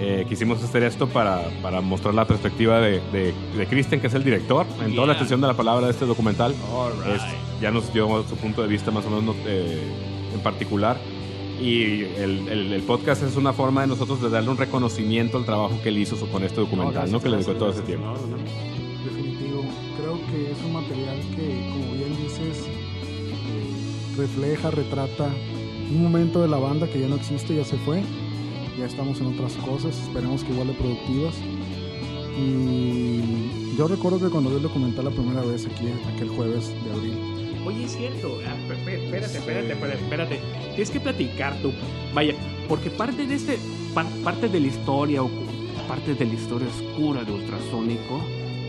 Eh, 0.00 0.26
quisimos 0.28 0.62
hacer 0.62 0.82
esto 0.82 1.06
para, 1.08 1.42
para 1.62 1.80
mostrar 1.80 2.12
la 2.14 2.26
perspectiva 2.26 2.80
de, 2.80 3.00
de, 3.12 3.32
de 3.56 3.66
Kristen, 3.66 4.00
que 4.00 4.08
es 4.08 4.14
el 4.14 4.24
director, 4.24 4.66
en 4.84 4.94
toda 4.94 5.06
la 5.06 5.12
extensión 5.12 5.40
de 5.40 5.46
la 5.46 5.54
palabra 5.54 5.86
de 5.86 5.92
este 5.92 6.06
documental. 6.06 6.54
All 6.74 6.92
Es- 7.14 7.22
ya 7.60 7.70
nos 7.70 7.92
dio 7.92 8.24
su 8.28 8.34
punto 8.36 8.62
de 8.62 8.68
vista 8.68 8.90
más 8.90 9.04
o 9.06 9.10
menos 9.10 9.36
eh, 9.46 9.80
en 10.34 10.40
particular. 10.40 10.98
Y 11.60 12.02
el, 12.16 12.48
el- 12.48 12.72
el 12.72 12.82
podcast 12.82 13.22
es 13.22 13.36
una 13.36 13.52
forma 13.52 13.82
de 13.82 13.86
nosotros 13.86 14.20
de 14.20 14.28
darle 14.30 14.50
un 14.50 14.56
reconocimiento 14.56 15.38
al 15.38 15.44
trabajo 15.44 15.78
que 15.82 15.90
él 15.90 15.98
hizo 15.98 16.16
con 16.26 16.42
este 16.42 16.60
documental, 16.60 17.10
¿no? 17.12 17.20
gracias, 17.20 17.22
Que 17.22 17.28
le 17.28 17.36
dedicó 17.36 17.52
todo 17.54 17.70
ese 17.70 17.82
tiempo. 17.82 18.06
No, 18.06 18.14
no, 18.14 18.26
no. 18.26 18.36
Definitivo. 19.04 19.62
Creo 19.98 20.18
que 20.32 20.50
es 20.50 20.58
un 20.64 20.72
material 20.72 21.16
que, 21.36 21.70
como 21.70 21.92
bien 21.92 22.16
dices, 22.16 22.66
eh, 22.66 24.16
refleja, 24.16 24.70
retrata 24.72 25.28
un 25.90 26.02
momento 26.02 26.40
de 26.42 26.48
la 26.48 26.56
banda 26.58 26.88
que 26.88 26.98
ya 27.00 27.06
no 27.06 27.14
existe, 27.16 27.54
ya 27.54 27.64
se 27.64 27.76
fue. 27.78 28.02
Ya 28.78 28.86
estamos 28.86 29.20
en 29.20 29.26
otras 29.26 29.52
cosas, 29.56 29.96
esperemos 29.98 30.42
que 30.44 30.52
igual 30.52 30.68
de 30.68 30.74
productivas. 30.74 31.34
Y 32.38 33.76
yo 33.76 33.86
recuerdo 33.88 34.18
que 34.20 34.28
cuando 34.30 34.50
vi 34.50 34.56
el 34.56 34.62
documental 34.62 35.04
la 35.04 35.10
primera 35.10 35.42
vez 35.42 35.66
aquí, 35.66 35.86
aquel 36.14 36.28
jueves 36.28 36.72
de 36.84 36.92
abril, 36.92 37.18
Oye, 37.64 37.84
es 37.84 37.92
cierto. 37.96 38.40
Ah, 38.44 38.56
espérate, 38.72 39.04
espérate, 39.04 39.72
espérate, 39.72 40.02
espérate. 40.02 40.40
Tienes 40.70 40.90
que 40.90 40.98
platicar 40.98 41.56
tú. 41.62 41.70
Vaya, 42.12 42.34
porque 42.68 42.90
parte 42.90 43.24
de 43.24 43.34
este, 43.36 43.56
par- 43.94 44.08
parte 44.24 44.48
de 44.48 44.58
la 44.58 44.66
historia, 44.66 45.22
parte 45.86 46.16
de 46.16 46.24
la 46.26 46.34
historia 46.34 46.66
oscura 46.66 47.22
de 47.22 47.30
Ultrasónico, 47.32 48.20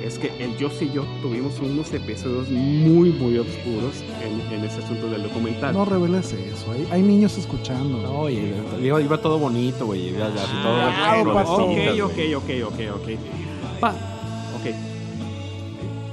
es 0.03 0.19
que 0.19 0.31
el 0.43 0.55
Joss 0.59 0.81
y 0.81 0.91
yo 0.91 1.03
tuvimos 1.21 1.59
unos 1.61 1.91
episodios 1.93 2.49
muy, 2.49 3.09
muy 3.11 3.37
oscuros 3.37 4.03
en, 4.21 4.53
en 4.53 4.65
ese 4.65 4.83
asunto 4.83 5.07
del 5.09 5.23
documental. 5.23 5.73
no 5.73 5.85
reveles 5.85 6.33
eso, 6.33 6.71
hay, 6.73 6.85
hay 6.91 7.01
niños 7.01 7.37
escuchando. 7.37 7.99
No, 8.01 8.19
oye, 8.21 8.53
iba, 8.81 9.01
iba 9.01 9.17
todo 9.17 9.39
bonito, 9.39 9.85
güey. 9.85 10.09
iba 10.09 10.27
todo 10.27 10.43
Ah, 10.65 11.11
Ay, 11.13 11.23
con 11.23 11.33
pasó. 11.33 11.55
florecitas, 11.55 12.01
ok, 12.01 12.11
ok, 12.35 12.43
ok, 12.67 12.79
ok, 12.95 13.01
ok. 13.01 13.79
Pa, 13.79 13.89
ok. 13.91 14.75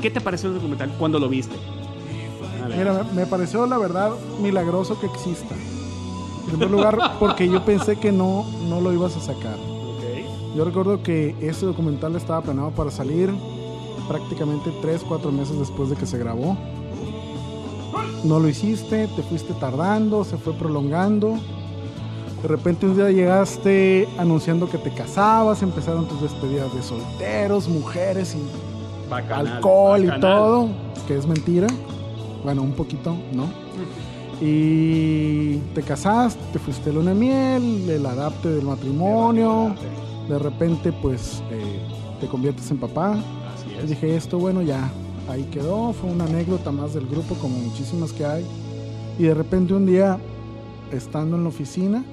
¿Qué 0.00 0.10
te 0.10 0.20
pareció 0.20 0.48
el 0.48 0.54
documental 0.54 0.92
cuando 0.98 1.18
lo 1.18 1.28
viste? 1.28 1.56
Mira, 2.76 3.04
me, 3.12 3.22
me 3.22 3.26
pareció 3.26 3.66
la 3.66 3.76
verdad 3.78 4.12
milagroso 4.40 4.98
que 5.00 5.06
exista. 5.06 5.54
En 6.44 6.46
primer 6.50 6.70
lugar, 6.70 6.96
porque 7.18 7.48
yo 7.48 7.64
pensé 7.64 7.96
que 7.96 8.12
no, 8.12 8.46
no 8.68 8.80
lo 8.80 8.92
ibas 8.92 9.16
a 9.16 9.20
sacar. 9.20 9.54
Ok. 9.56 10.56
Yo 10.56 10.64
recuerdo 10.64 11.02
que 11.02 11.34
ese 11.40 11.66
documental 11.66 12.14
estaba 12.16 12.40
planeado 12.42 12.70
para 12.70 12.90
salir 12.90 13.30
prácticamente 14.10 14.72
3, 14.82 15.04
4 15.06 15.30
meses 15.30 15.56
después 15.56 15.88
de 15.88 15.94
que 15.94 16.04
se 16.04 16.18
grabó. 16.18 16.56
No 18.24 18.40
lo 18.40 18.48
hiciste, 18.48 19.06
te 19.06 19.22
fuiste 19.22 19.54
tardando, 19.54 20.24
se 20.24 20.36
fue 20.36 20.52
prolongando. 20.52 21.38
De 22.42 22.48
repente 22.48 22.86
un 22.86 22.96
día 22.96 23.08
llegaste 23.12 24.08
anunciando 24.18 24.68
que 24.68 24.78
te 24.78 24.90
casabas, 24.90 25.62
empezaron 25.62 26.08
tus 26.08 26.22
despedidas 26.22 26.74
de 26.74 26.82
solteros, 26.82 27.68
mujeres 27.68 28.34
y 28.34 29.08
Bacanal, 29.08 29.46
alcohol 29.46 30.04
y 30.04 30.20
todo, 30.20 30.68
que 31.06 31.16
es 31.16 31.26
mentira. 31.28 31.68
Bueno, 32.42 32.62
un 32.62 32.72
poquito, 32.72 33.14
¿no? 33.32 33.44
Y 34.40 35.58
te 35.72 35.82
casaste, 35.82 36.40
te 36.52 36.58
fuiste 36.58 36.92
luna 36.92 37.10
de 37.10 37.16
miel, 37.16 37.88
el 37.88 38.04
adapte 38.04 38.48
del 38.48 38.64
matrimonio, 38.64 39.72
de 40.28 40.38
repente 40.38 40.90
pues 40.90 41.44
eh, 41.52 41.78
te 42.20 42.26
conviertes 42.26 42.68
en 42.72 42.78
papá. 42.78 43.16
Así 43.60 43.70
Y 43.84 43.88
es. 43.88 43.90
dije, 43.90 44.16
esto 44.16 44.38
bueno, 44.38 44.62
ya, 44.62 44.90
ahí 45.28 45.44
quedó, 45.44 45.92
fue 45.92 46.10
una 46.10 46.24
anécdota 46.24 46.70
más 46.72 46.94
del 46.94 47.06
grupo, 47.06 47.34
como 47.36 47.58
muchísimas 47.58 48.12
que 48.12 48.24
hay. 48.24 48.46
Y 49.18 49.24
de 49.24 49.34
repente 49.34 49.74
un 49.74 49.86
día, 49.86 50.18
estando 50.92 51.36
en 51.36 51.42
la 51.44 51.48
oficina, 51.48 52.04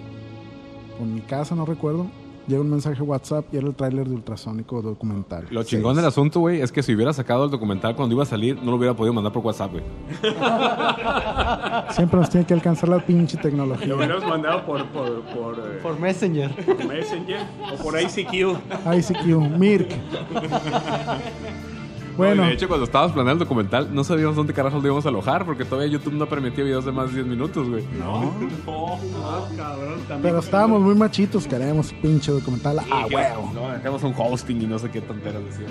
o 0.99 1.03
en 1.03 1.15
mi 1.15 1.21
casa, 1.21 1.55
no 1.55 1.65
recuerdo, 1.65 2.07
llega 2.47 2.61
un 2.61 2.69
mensaje 2.69 3.01
WhatsApp 3.01 3.45
y 3.53 3.57
era 3.57 3.67
el 3.67 3.75
tráiler 3.75 4.07
de 4.07 4.15
Ultrasónico 4.15 4.81
documental. 4.81 5.45
Lo 5.51 5.63
chingón 5.63 5.95
del 5.95 6.05
asunto, 6.05 6.39
güey, 6.39 6.61
es 6.61 6.71
que 6.71 6.81
si 6.81 6.95
hubiera 6.95 7.13
sacado 7.13 7.45
el 7.45 7.51
documental 7.51 7.95
cuando 7.95 8.15
iba 8.15 8.23
a 8.23 8.27
salir, 8.27 8.55
no 8.61 8.71
lo 8.71 8.77
hubiera 8.77 8.93
podido 8.95 9.13
mandar 9.13 9.33
por 9.33 9.45
WhatsApp, 9.45 9.71
güey. 9.71 9.83
Siempre 11.91 12.19
nos 12.19 12.29
tiene 12.29 12.45
que 12.45 12.53
alcanzar 12.53 12.89
la 12.89 12.99
pinche 13.05 13.37
tecnología. 13.37 13.87
Lo 13.87 13.97
hubiéramos 13.97 14.25
mandado 14.27 14.65
por, 14.65 14.85
por, 14.87 15.21
por, 15.23 15.55
eh, 15.55 15.79
Por 15.81 15.99
Messenger. 15.99 16.49
por 16.65 16.85
Messenger 16.85 17.39
o 17.73 17.83
por 17.83 17.99
ICQ. 18.01 18.57
ICQ, 18.93 19.57
Mirk. 19.57 19.89
Bueno, 22.17 22.41
No, 22.43 22.47
de 22.47 22.55
hecho, 22.55 22.67
cuando 22.67 22.85
estábamos 22.85 23.13
planeando 23.13 23.43
el 23.43 23.47
documental, 23.47 23.93
no 23.93 24.03
sabíamos 24.03 24.35
dónde 24.35 24.51
carajos 24.53 24.81
lo 24.81 24.87
íbamos 24.87 25.05
a 25.05 25.09
alojar, 25.09 25.45
porque 25.45 25.63
todavía 25.65 25.91
YouTube 25.91 26.13
no 26.13 26.27
permitía 26.27 26.63
videos 26.63 26.83
de 26.85 26.91
más 26.91 27.09
de 27.09 27.15
10 27.17 27.27
minutos, 27.27 27.69
güey. 27.69 27.85
No, 27.99 28.21
no, 28.65 29.47
cabrón. 29.55 29.99
También 30.07 30.21
pero 30.21 30.39
estábamos 30.39 30.81
muy 30.81 30.95
machitos, 30.95 31.45
queremos 31.47 31.93
pinche 32.01 32.31
documental. 32.31 32.79
Ah, 32.91 33.03
Y 33.05 33.09
que- 33.09 33.15
huevo. 33.15 33.51
No, 33.53 33.71
dejamos 33.71 34.03
un 34.03 34.13
hosting 34.17 34.61
y 34.61 34.65
no 34.65 34.79
sé 34.79 34.89
qué 34.89 35.01
tonteras 35.01 35.43
decían. 35.45 35.69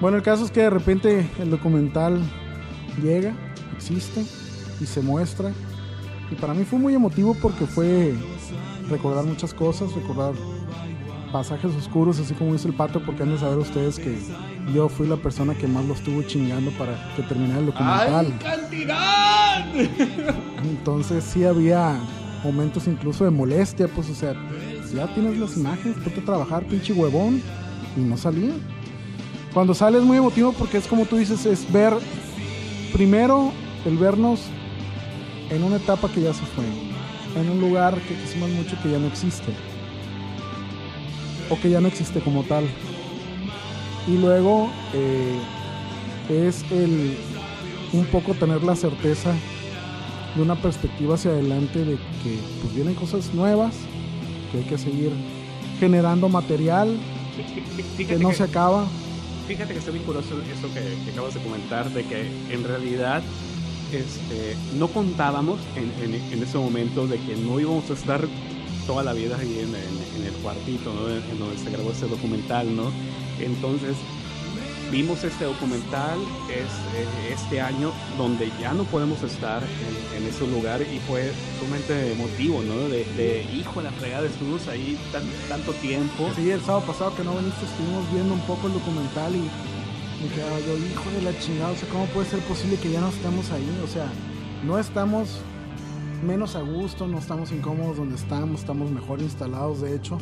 Bueno, 0.00 0.16
el 0.18 0.22
caso 0.22 0.44
es 0.44 0.50
que 0.50 0.60
de 0.60 0.70
repente 0.70 1.28
el 1.40 1.50
documental 1.50 2.20
llega, 3.02 3.32
existe 3.74 4.24
y 4.80 4.86
se 4.86 5.00
muestra. 5.00 5.50
Y 6.30 6.34
para 6.34 6.52
mí 6.52 6.64
fue 6.64 6.78
muy 6.78 6.94
emotivo 6.94 7.34
porque 7.40 7.64
fue 7.66 8.14
recordar 8.90 9.24
muchas 9.24 9.54
cosas, 9.54 9.92
recordar 9.94 10.34
pasajes 11.32 11.74
oscuros, 11.74 12.18
así 12.20 12.34
como 12.34 12.52
dice 12.52 12.68
el 12.68 12.74
pato, 12.74 13.00
porque 13.04 13.22
han 13.22 13.30
de 13.30 13.38
saber 13.38 13.58
ustedes 13.58 13.98
que 13.98 14.18
yo 14.74 14.88
fui 14.88 15.06
la 15.06 15.16
persona 15.16 15.54
que 15.54 15.66
más 15.66 15.84
lo 15.84 15.94
estuvo 15.94 16.22
chingando 16.22 16.70
para 16.72 17.14
que 17.16 17.22
terminara 17.22 17.60
el 17.60 17.66
documental. 17.66 18.38
cantidad! 18.38 19.74
Entonces 20.62 21.24
sí 21.24 21.44
había 21.44 21.98
momentos 22.42 22.86
incluso 22.86 23.24
de 23.24 23.30
molestia, 23.30 23.88
pues 23.88 24.08
o 24.10 24.14
sea, 24.14 24.34
ya 24.94 25.12
tienes 25.14 25.38
las 25.38 25.56
imágenes, 25.56 25.98
ponte 25.98 26.20
a 26.20 26.24
trabajar, 26.24 26.64
pinche 26.64 26.92
huevón, 26.92 27.42
y 27.96 28.00
no 28.00 28.16
salía. 28.16 28.52
Cuando 29.52 29.74
sale 29.74 29.98
es 29.98 30.04
muy 30.04 30.18
emotivo 30.18 30.52
porque 30.52 30.78
es 30.78 30.86
como 30.86 31.06
tú 31.06 31.16
dices, 31.16 31.46
es 31.46 31.70
ver 31.72 31.94
primero 32.92 33.52
el 33.84 33.96
vernos 33.96 34.40
en 35.50 35.62
una 35.62 35.76
etapa 35.76 36.08
que 36.08 36.20
ya 36.20 36.34
se 36.34 36.44
fue, 36.44 36.64
en 37.40 37.50
un 37.50 37.60
lugar 37.60 37.98
que 38.02 38.14
quisimos 38.14 38.50
mucho 38.50 38.76
que 38.82 38.90
ya 38.90 38.98
no 38.98 39.06
existe, 39.06 39.52
o 41.50 41.58
que 41.58 41.70
ya 41.70 41.80
no 41.80 41.88
existe 41.88 42.20
como 42.20 42.42
tal. 42.44 42.64
Y 44.08 44.16
luego 44.16 44.70
eh, 44.94 45.38
es 46.30 46.64
el 46.70 47.16
un 47.92 48.04
poco 48.06 48.34
tener 48.34 48.62
la 48.62 48.76
certeza 48.76 49.32
de 50.34 50.42
una 50.42 50.56
perspectiva 50.56 51.14
hacia 51.14 51.30
adelante 51.30 51.78
de 51.84 51.96
que 52.22 52.38
pues 52.62 52.74
vienen 52.74 52.94
cosas 52.94 53.32
nuevas, 53.34 53.74
que 54.52 54.58
hay 54.58 54.64
que 54.64 54.78
seguir 54.78 55.10
generando 55.80 56.28
material 56.28 56.96
que 58.06 58.18
no 58.18 58.30
que- 58.30 58.34
se 58.34 58.42
acaba. 58.44 58.86
Fíjate 59.46 59.72
que 59.72 59.78
está 59.78 59.90
bien 59.90 60.04
curioso 60.04 60.34
eso 60.42 60.68
que, 60.74 60.80
que 61.04 61.10
acabas 61.12 61.32
de 61.34 61.40
comentar, 61.40 61.88
de 61.90 62.04
que 62.04 62.26
en 62.50 62.64
realidad 62.64 63.22
este, 63.92 64.56
no 64.78 64.88
contábamos 64.88 65.58
en, 65.76 65.84
en- 66.14 66.32
en 66.32 66.42
ese 66.42 66.58
momento 66.58 67.06
de 67.06 67.18
que 67.18 67.34
no 67.36 67.58
íbamos 67.58 67.88
a 67.90 67.94
estar 67.94 68.20
toda 68.86 69.02
la 69.02 69.14
vida 69.14 69.36
ahí 69.38 69.60
en, 69.60 69.74
el 70.26 70.32
cuartito, 70.42 70.92
¿no? 70.92 71.08
en, 71.08 71.22
en 71.30 71.38
donde 71.38 71.56
se 71.58 71.70
grabó 71.70 71.90
este 71.92 72.06
documental, 72.06 72.74
¿no? 72.76 72.90
Entonces 73.40 73.96
vimos 74.90 75.22
este 75.22 75.44
documental 75.44 76.18
es, 76.48 77.32
este 77.32 77.60
año 77.60 77.92
donde 78.16 78.50
ya 78.58 78.72
no 78.72 78.84
podemos 78.84 79.22
estar 79.22 79.62
en, 79.62 80.22
en 80.22 80.28
ese 80.28 80.46
lugar 80.46 80.80
y 80.80 80.98
fue 81.00 81.30
sumamente 81.60 82.12
emotivo, 82.12 82.62
¿no? 82.62 82.88
De, 82.88 83.04
de 83.16 83.46
hijo, 83.54 83.82
la 83.82 83.90
fregada, 83.92 84.26
estuvimos 84.26 84.66
ahí 84.68 84.98
tan- 85.12 85.28
tanto 85.48 85.72
tiempo. 85.74 86.30
Sí, 86.34 86.50
el 86.50 86.60
sábado 86.62 86.86
pasado 86.86 87.14
que 87.14 87.22
no 87.22 87.32
viniste 87.36 87.66
estuvimos 87.66 88.10
viendo 88.12 88.32
un 88.32 88.40
poco 88.40 88.66
el 88.68 88.72
documental 88.72 89.34
y 89.34 89.40
me 90.24 90.34
quedaba 90.34 90.58
yo, 90.60 90.76
hijo 90.78 91.10
de 91.10 91.22
la 91.22 91.38
chingada, 91.38 91.70
o 91.72 91.76
sea, 91.76 91.88
¿cómo 91.90 92.06
puede 92.06 92.28
ser 92.28 92.40
posible 92.40 92.76
que 92.76 92.90
ya 92.90 93.00
no 93.00 93.08
estemos 93.08 93.50
ahí? 93.50 93.68
O 93.84 93.88
sea, 93.88 94.06
no 94.64 94.78
estamos 94.78 95.28
menos 96.26 96.56
a 96.56 96.62
gusto, 96.62 97.06
no 97.06 97.18
estamos 97.18 97.52
incómodos 97.52 97.98
donde 97.98 98.16
estamos, 98.16 98.60
estamos 98.60 98.90
mejor 98.90 99.20
instalados, 99.20 99.82
de 99.82 99.94
hecho. 99.94 100.18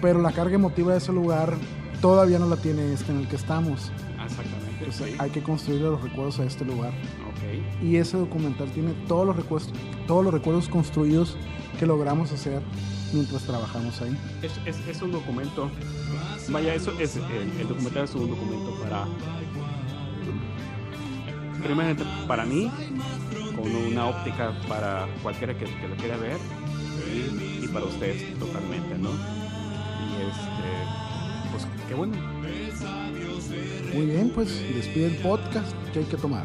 Pero 0.00 0.20
la 0.20 0.32
carga 0.32 0.54
emotiva 0.54 0.92
de 0.92 0.98
ese 0.98 1.12
lugar 1.12 1.56
todavía 2.00 2.38
no 2.38 2.48
la 2.48 2.56
tiene 2.56 2.92
este 2.92 3.12
en 3.12 3.18
el 3.18 3.28
que 3.28 3.36
estamos. 3.36 3.92
Exactamente. 4.24 4.66
Sí. 4.90 5.16
hay 5.18 5.30
que 5.30 5.42
construir 5.42 5.80
los 5.80 6.02
recuerdos 6.02 6.38
a 6.38 6.44
este 6.44 6.64
lugar. 6.64 6.90
Ok. 6.90 7.82
Y 7.82 7.96
ese 7.96 8.16
documental 8.16 8.70
tiene 8.70 8.92
todos 9.08 9.26
los 9.26 9.36
recuerdos, 9.36 9.72
todos 10.06 10.24
los 10.24 10.32
recuerdos 10.34 10.68
construidos 10.68 11.36
que 11.78 11.86
logramos 11.86 12.30
hacer 12.32 12.62
mientras 13.12 13.42
trabajamos 13.44 14.00
ahí. 14.02 14.16
Es, 14.42 14.52
es, 14.66 14.86
es 14.86 15.02
un 15.02 15.12
documento. 15.12 15.70
Vaya, 16.50 16.74
eso 16.74 16.92
es. 17.00 17.16
El, 17.16 17.60
el 17.60 17.68
documental 17.68 18.04
es 18.04 18.14
un 18.14 18.30
documento 18.30 18.74
para. 18.82 19.06
Primeramente, 21.62 22.04
para 22.28 22.44
mí, 22.44 22.70
con 23.56 23.74
una 23.74 24.06
óptica 24.06 24.52
para 24.68 25.08
cualquiera 25.22 25.56
que, 25.56 25.64
que 25.64 25.88
lo 25.88 25.96
quiera 25.96 26.16
ver 26.16 26.36
y, 27.12 27.64
y 27.64 27.68
para 27.68 27.86
ustedes 27.86 28.38
totalmente, 28.38 28.96
¿no? 28.98 29.10
Y 30.06 30.22
este, 30.28 31.50
pues 31.52 31.66
qué 31.88 31.94
bueno. 31.94 32.14
Muy 33.94 34.06
bien, 34.06 34.30
pues 34.34 34.48
despide 34.74 35.06
el 35.06 35.16
podcast 35.16 35.72
que 35.92 36.00
hay 36.00 36.04
que 36.04 36.16
tomar. 36.16 36.44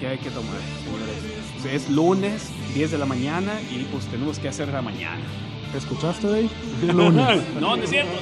¿Qué 0.00 0.08
hay 0.08 0.18
que 0.18 0.30
tomar, 0.30 0.56
señores? 0.84 1.74
Es 1.84 1.90
lunes, 1.90 2.50
10 2.74 2.90
de 2.90 2.98
la 2.98 3.06
mañana 3.06 3.52
y 3.70 3.84
pues 3.84 4.06
tenemos 4.06 4.38
que 4.38 4.48
hacer 4.48 4.68
la 4.68 4.82
mañana. 4.82 5.22
¿Escuchaste, 5.74 6.26
Dave? 6.26 6.48
Lunes. 6.92 7.42
No, 7.60 7.76
no 7.76 7.82
es 7.82 7.90
cierto. 7.90 8.12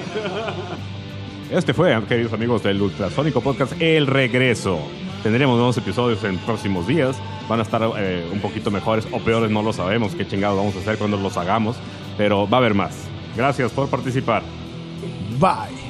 Este 1.50 1.74
fue, 1.74 1.98
queridos 2.06 2.32
amigos 2.32 2.62
del 2.62 2.80
Ultrasónico 2.80 3.40
Podcast, 3.40 3.72
El 3.80 4.06
Regreso. 4.06 4.78
Tendremos 5.22 5.56
nuevos 5.56 5.76
episodios 5.78 6.22
en 6.24 6.38
próximos 6.38 6.86
días. 6.86 7.16
Van 7.48 7.58
a 7.60 7.62
estar 7.62 7.82
eh, 7.98 8.28
un 8.32 8.40
poquito 8.40 8.70
mejores 8.70 9.06
o 9.10 9.18
peores, 9.20 9.50
no 9.50 9.62
lo 9.62 9.72
sabemos. 9.72 10.14
Qué 10.14 10.26
chingados 10.26 10.58
vamos 10.58 10.76
a 10.76 10.80
hacer 10.80 10.98
cuando 10.98 11.16
los 11.16 11.36
hagamos. 11.36 11.76
Pero 12.16 12.48
va 12.48 12.58
a 12.58 12.60
haber 12.60 12.74
más. 12.74 13.08
Gracias 13.36 13.72
por 13.72 13.88
participar. 13.88 14.42
Bye. 15.38 15.83